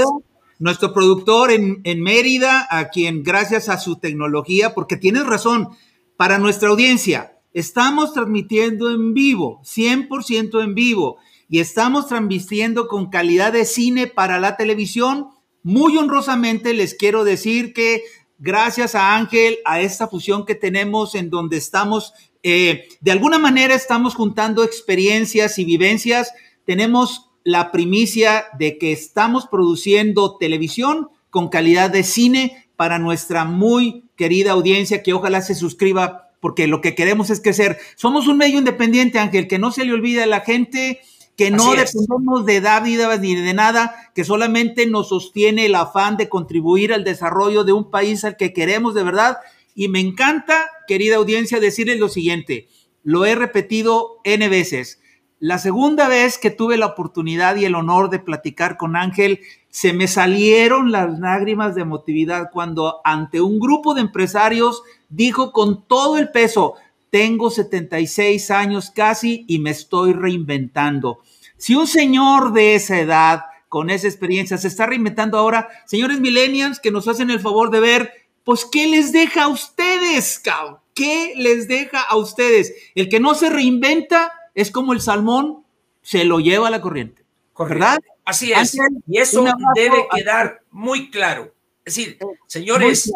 nuestro 0.60 0.94
productor 0.94 1.52
en, 1.52 2.02
Mérida, 2.02 2.68
a 2.70 2.90
quien 2.90 3.24
gracias 3.24 3.70
a 3.70 3.78
su 3.78 3.96
tecnología, 3.96 4.74
porque 4.74 4.98
tienes 4.98 5.26
razón, 5.26 5.70
para 6.18 6.38
nuestra 6.38 6.68
audiencia, 6.68 7.38
estamos 7.54 8.12
transmitiendo 8.12 8.92
en 8.92 9.14
vivo, 9.14 9.62
100% 9.64 10.66
en 10.66 10.76
vivo, 10.76 11.16
y 11.48 11.62
estamos 11.62 12.10
transmitiendo 12.10 12.90
con 12.90 13.10
calidad 13.10 13.54
de 13.54 13.64
cine 13.64 14.08
para 14.08 14.38
la 14.42 14.58
televisión. 14.58 15.30
Muy 15.64 15.98
honrosamente 15.98 16.74
les 16.74 16.94
quiero 16.94 17.24
decir 17.24 17.72
que 17.72 18.04
gracias 18.38 18.96
a 18.96 19.16
Ángel, 19.16 19.58
a 19.66 19.82
esta 19.82 20.08
fusión 20.08 20.46
que 20.46 20.56
tenemos 20.56 21.16
en 21.16 21.30
donde 21.30 21.58
estamos, 21.58 22.14
eh, 22.44 22.88
de 23.02 23.12
alguna 23.12 23.40
manera 23.40 23.76
estamos 23.76 24.16
juntando 24.16 24.64
experiencias 24.64 25.60
y 25.60 25.66
vivencias, 25.66 26.34
tenemos 26.66 27.30
la 27.44 27.72
primicia 27.72 28.46
de 28.58 28.78
que 28.78 28.92
estamos 28.92 29.48
produciendo 29.48 30.38
televisión 30.38 31.10
con 31.30 31.50
calidad 31.50 31.90
de 31.90 32.04
cine 32.04 32.68
para 32.76 33.00
nuestra 33.00 33.46
muy 33.46 34.04
querida 34.16 34.52
audiencia 34.52 35.04
que 35.04 35.14
ojalá 35.14 35.42
se 35.42 35.56
suscriba 35.56 36.30
porque 36.40 36.68
lo 36.68 36.82
que 36.82 36.96
queremos 36.96 37.30
es 37.30 37.42
crecer. 37.42 37.78
Somos 37.96 38.28
un 38.28 38.38
medio 38.38 38.60
independiente, 38.60 39.20
Ángel, 39.20 39.48
que 39.48 39.60
no 39.60 39.72
se 39.72 39.84
le 39.84 39.94
olvide 39.94 40.24
a 40.24 40.28
la 40.28 40.42
gente 40.42 41.02
que 41.36 41.52
no 41.52 41.74
dependemos 41.76 42.46
de 42.46 42.62
David 42.62 43.02
ni 43.20 43.36
de 43.36 43.54
nada, 43.54 43.96
que 44.14 44.24
solamente 44.24 44.86
nos 44.86 45.10
sostiene 45.10 45.66
el 45.66 45.76
afán 45.76 46.18
de 46.18 46.30
contribuir 46.30 46.94
al 46.94 47.04
desarrollo 47.04 47.64
de 47.64 47.74
un 47.74 47.92
país 47.92 48.24
al 48.24 48.38
que 48.38 48.54
queremos 48.54 48.94
de 48.94 49.04
verdad. 49.04 49.38
Y 49.74 49.90
me 49.90 50.00
encanta, 50.00 50.66
querida 50.88 51.18
audiencia, 51.18 51.60
decirles 51.60 52.00
lo 52.00 52.08
siguiente, 52.08 52.70
lo 53.04 53.26
he 53.26 53.36
repetido 53.36 54.22
N 54.24 54.48
veces, 54.48 55.00
la 55.40 55.60
segunda 55.60 56.08
vez 56.08 56.38
que 56.38 56.50
tuve 56.50 56.78
la 56.78 56.86
oportunidad 56.86 57.58
y 57.58 57.66
el 57.66 57.76
honor 57.76 58.10
de 58.10 58.20
platicar 58.20 58.78
con 58.78 58.96
Ángel, 58.96 59.42
se 59.70 59.92
me 59.92 60.08
salieron 60.08 60.94
las 60.94 61.20
lágrimas 61.20 61.76
de 61.76 61.82
emotividad 61.82 62.50
cuando 62.54 63.02
ante 63.04 63.42
un 63.42 63.60
grupo 63.60 63.94
de 63.94 64.02
empresarios 64.02 64.82
dijo 65.10 65.52
con 65.52 65.86
todo 65.88 66.18
el 66.18 66.32
peso, 66.32 66.76
tengo 67.16 67.50
76 67.50 68.52
años 68.52 68.92
casi 68.94 69.46
y 69.48 69.60
me 69.60 69.70
estoy 69.70 70.12
reinventando. 70.12 71.20
Si 71.56 71.74
un 71.74 71.88
señor 71.88 72.52
de 72.52 72.76
esa 72.76 73.00
edad, 73.00 73.46
con 73.70 73.90
esa 73.90 74.08
experiencia, 74.08 74.58
se 74.58 74.68
está 74.68 74.86
reinventando 74.86 75.38
ahora, 75.38 75.70
señores 75.86 76.20
millennials 76.20 76.82
que 76.82 76.92
nos 76.92 77.08
hacen 77.08 77.32
el 77.32 77.40
favor 77.40 77.72
de 77.72 77.80
ver, 77.80 78.12
pues, 78.44 78.66
¿qué 78.70 78.90
les 78.90 79.14
deja 79.14 79.44
a 79.44 79.48
ustedes, 79.48 80.40
cabrón? 80.40 80.80
¿Qué 80.94 81.32
les 81.38 81.70
deja 81.70 82.02
a 82.02 82.18
ustedes? 82.18 82.74
El 82.96 83.08
que 83.08 83.22
no 83.22 83.34
se 83.34 83.50
reinventa 83.50 84.34
es 84.54 84.70
como 84.70 84.92
el 84.92 85.00
salmón 85.00 85.64
se 86.02 86.26
lo 86.26 86.42
lleva 86.42 86.68
a 86.68 86.72
la 86.72 86.82
corriente. 86.82 87.24
¿Verdad? 87.58 87.98
Así 88.26 88.52
es. 88.52 88.78
y 89.08 89.20
eso 89.20 89.46
debe 89.74 90.06
quedar 90.14 90.64
muy 90.70 91.10
claro. 91.12 91.54
Es 91.86 91.96
decir, 91.96 92.18
eh, 92.20 92.26
señores, 92.46 93.10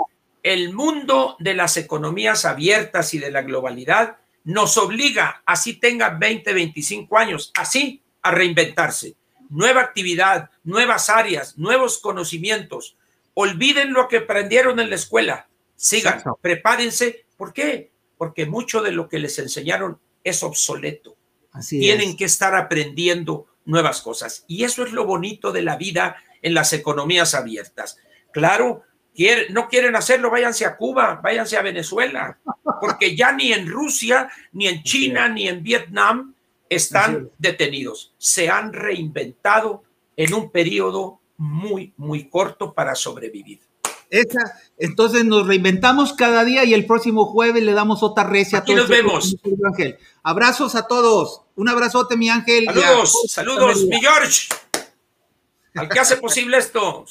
el 0.43 0.73
mundo 0.73 1.35
de 1.39 1.53
las 1.53 1.77
economías 1.77 2.45
abiertas 2.45 3.13
y 3.13 3.19
de 3.19 3.31
la 3.31 3.41
globalidad 3.41 4.17
nos 4.43 4.77
obliga, 4.77 5.43
así 5.45 5.73
tenga 5.73 6.09
20, 6.09 6.53
25 6.53 7.17
años, 7.17 7.51
así 7.55 8.01
a 8.21 8.31
reinventarse. 8.31 9.15
Nueva 9.49 9.81
actividad, 9.81 10.49
nuevas 10.63 11.09
áreas, 11.09 11.57
nuevos 11.57 11.99
conocimientos. 11.99 12.95
Olviden 13.33 13.93
lo 13.93 14.07
que 14.07 14.17
aprendieron 14.17 14.79
en 14.79 14.89
la 14.89 14.95
escuela. 14.95 15.47
Sigan, 15.75 16.23
prepárense. 16.41 17.25
¿Por 17.37 17.53
qué? 17.53 17.91
Porque 18.17 18.45
mucho 18.45 18.81
de 18.81 18.91
lo 18.91 19.09
que 19.09 19.19
les 19.19 19.39
enseñaron 19.39 19.99
es 20.23 20.43
obsoleto 20.43 21.15
tienen 21.67 22.15
que 22.15 22.25
estar 22.25 22.55
aprendiendo 22.55 23.47
nuevas 23.65 24.01
cosas. 24.01 24.43
Y 24.47 24.63
eso 24.63 24.83
es 24.83 24.91
lo 24.91 25.05
bonito 25.05 25.51
de 25.51 25.61
la 25.61 25.77
vida 25.77 26.17
en 26.41 26.53
las 26.53 26.73
economías 26.73 27.33
abiertas. 27.33 27.97
Claro, 28.31 28.83
no 29.49 29.67
quieren 29.67 29.95
hacerlo, 29.95 30.29
váyanse 30.29 30.65
a 30.65 30.77
Cuba, 30.77 31.19
váyanse 31.21 31.57
a 31.57 31.61
Venezuela, 31.61 32.37
porque 32.79 33.15
ya 33.15 33.31
ni 33.31 33.51
en 33.51 33.67
Rusia, 33.67 34.29
ni 34.53 34.67
en 34.67 34.83
China, 34.83 35.27
ni 35.27 35.47
en 35.47 35.61
Vietnam 35.61 36.33
están 36.69 37.29
detenidos. 37.37 38.13
Se 38.17 38.49
han 38.49 38.71
reinventado 38.71 39.83
en 40.15 40.33
un 40.33 40.51
periodo 40.51 41.19
muy, 41.37 41.93
muy 41.97 42.29
corto 42.29 42.73
para 42.73 42.95
sobrevivir. 42.95 43.59
Esa, 44.09 44.39
entonces 44.77 45.23
nos 45.23 45.45
reinventamos 45.45 46.13
cada 46.13 46.43
día 46.43 46.63
y 46.63 46.73
el 46.73 46.85
próximo 46.85 47.25
jueves 47.25 47.61
le 47.61 47.73
damos 47.73 48.01
otra 48.01 48.23
recia. 48.23 48.59
Aquí 48.59 48.73
nos 48.73 48.87
vemos. 48.87 49.35
Ángel. 49.65 49.97
Abrazos 50.23 50.75
a 50.75 50.87
todos. 50.87 51.41
Un 51.55 51.69
abrazote, 51.69 52.17
mi 52.17 52.29
Ángel. 52.29 52.65
Saludos, 52.65 53.13
saludos, 53.27 53.83
mi 53.83 53.99
George. 53.99 54.47
Al 55.75 55.89
que 55.89 55.99
hace 55.99 56.17
posible 56.17 56.57
esto. 56.57 57.05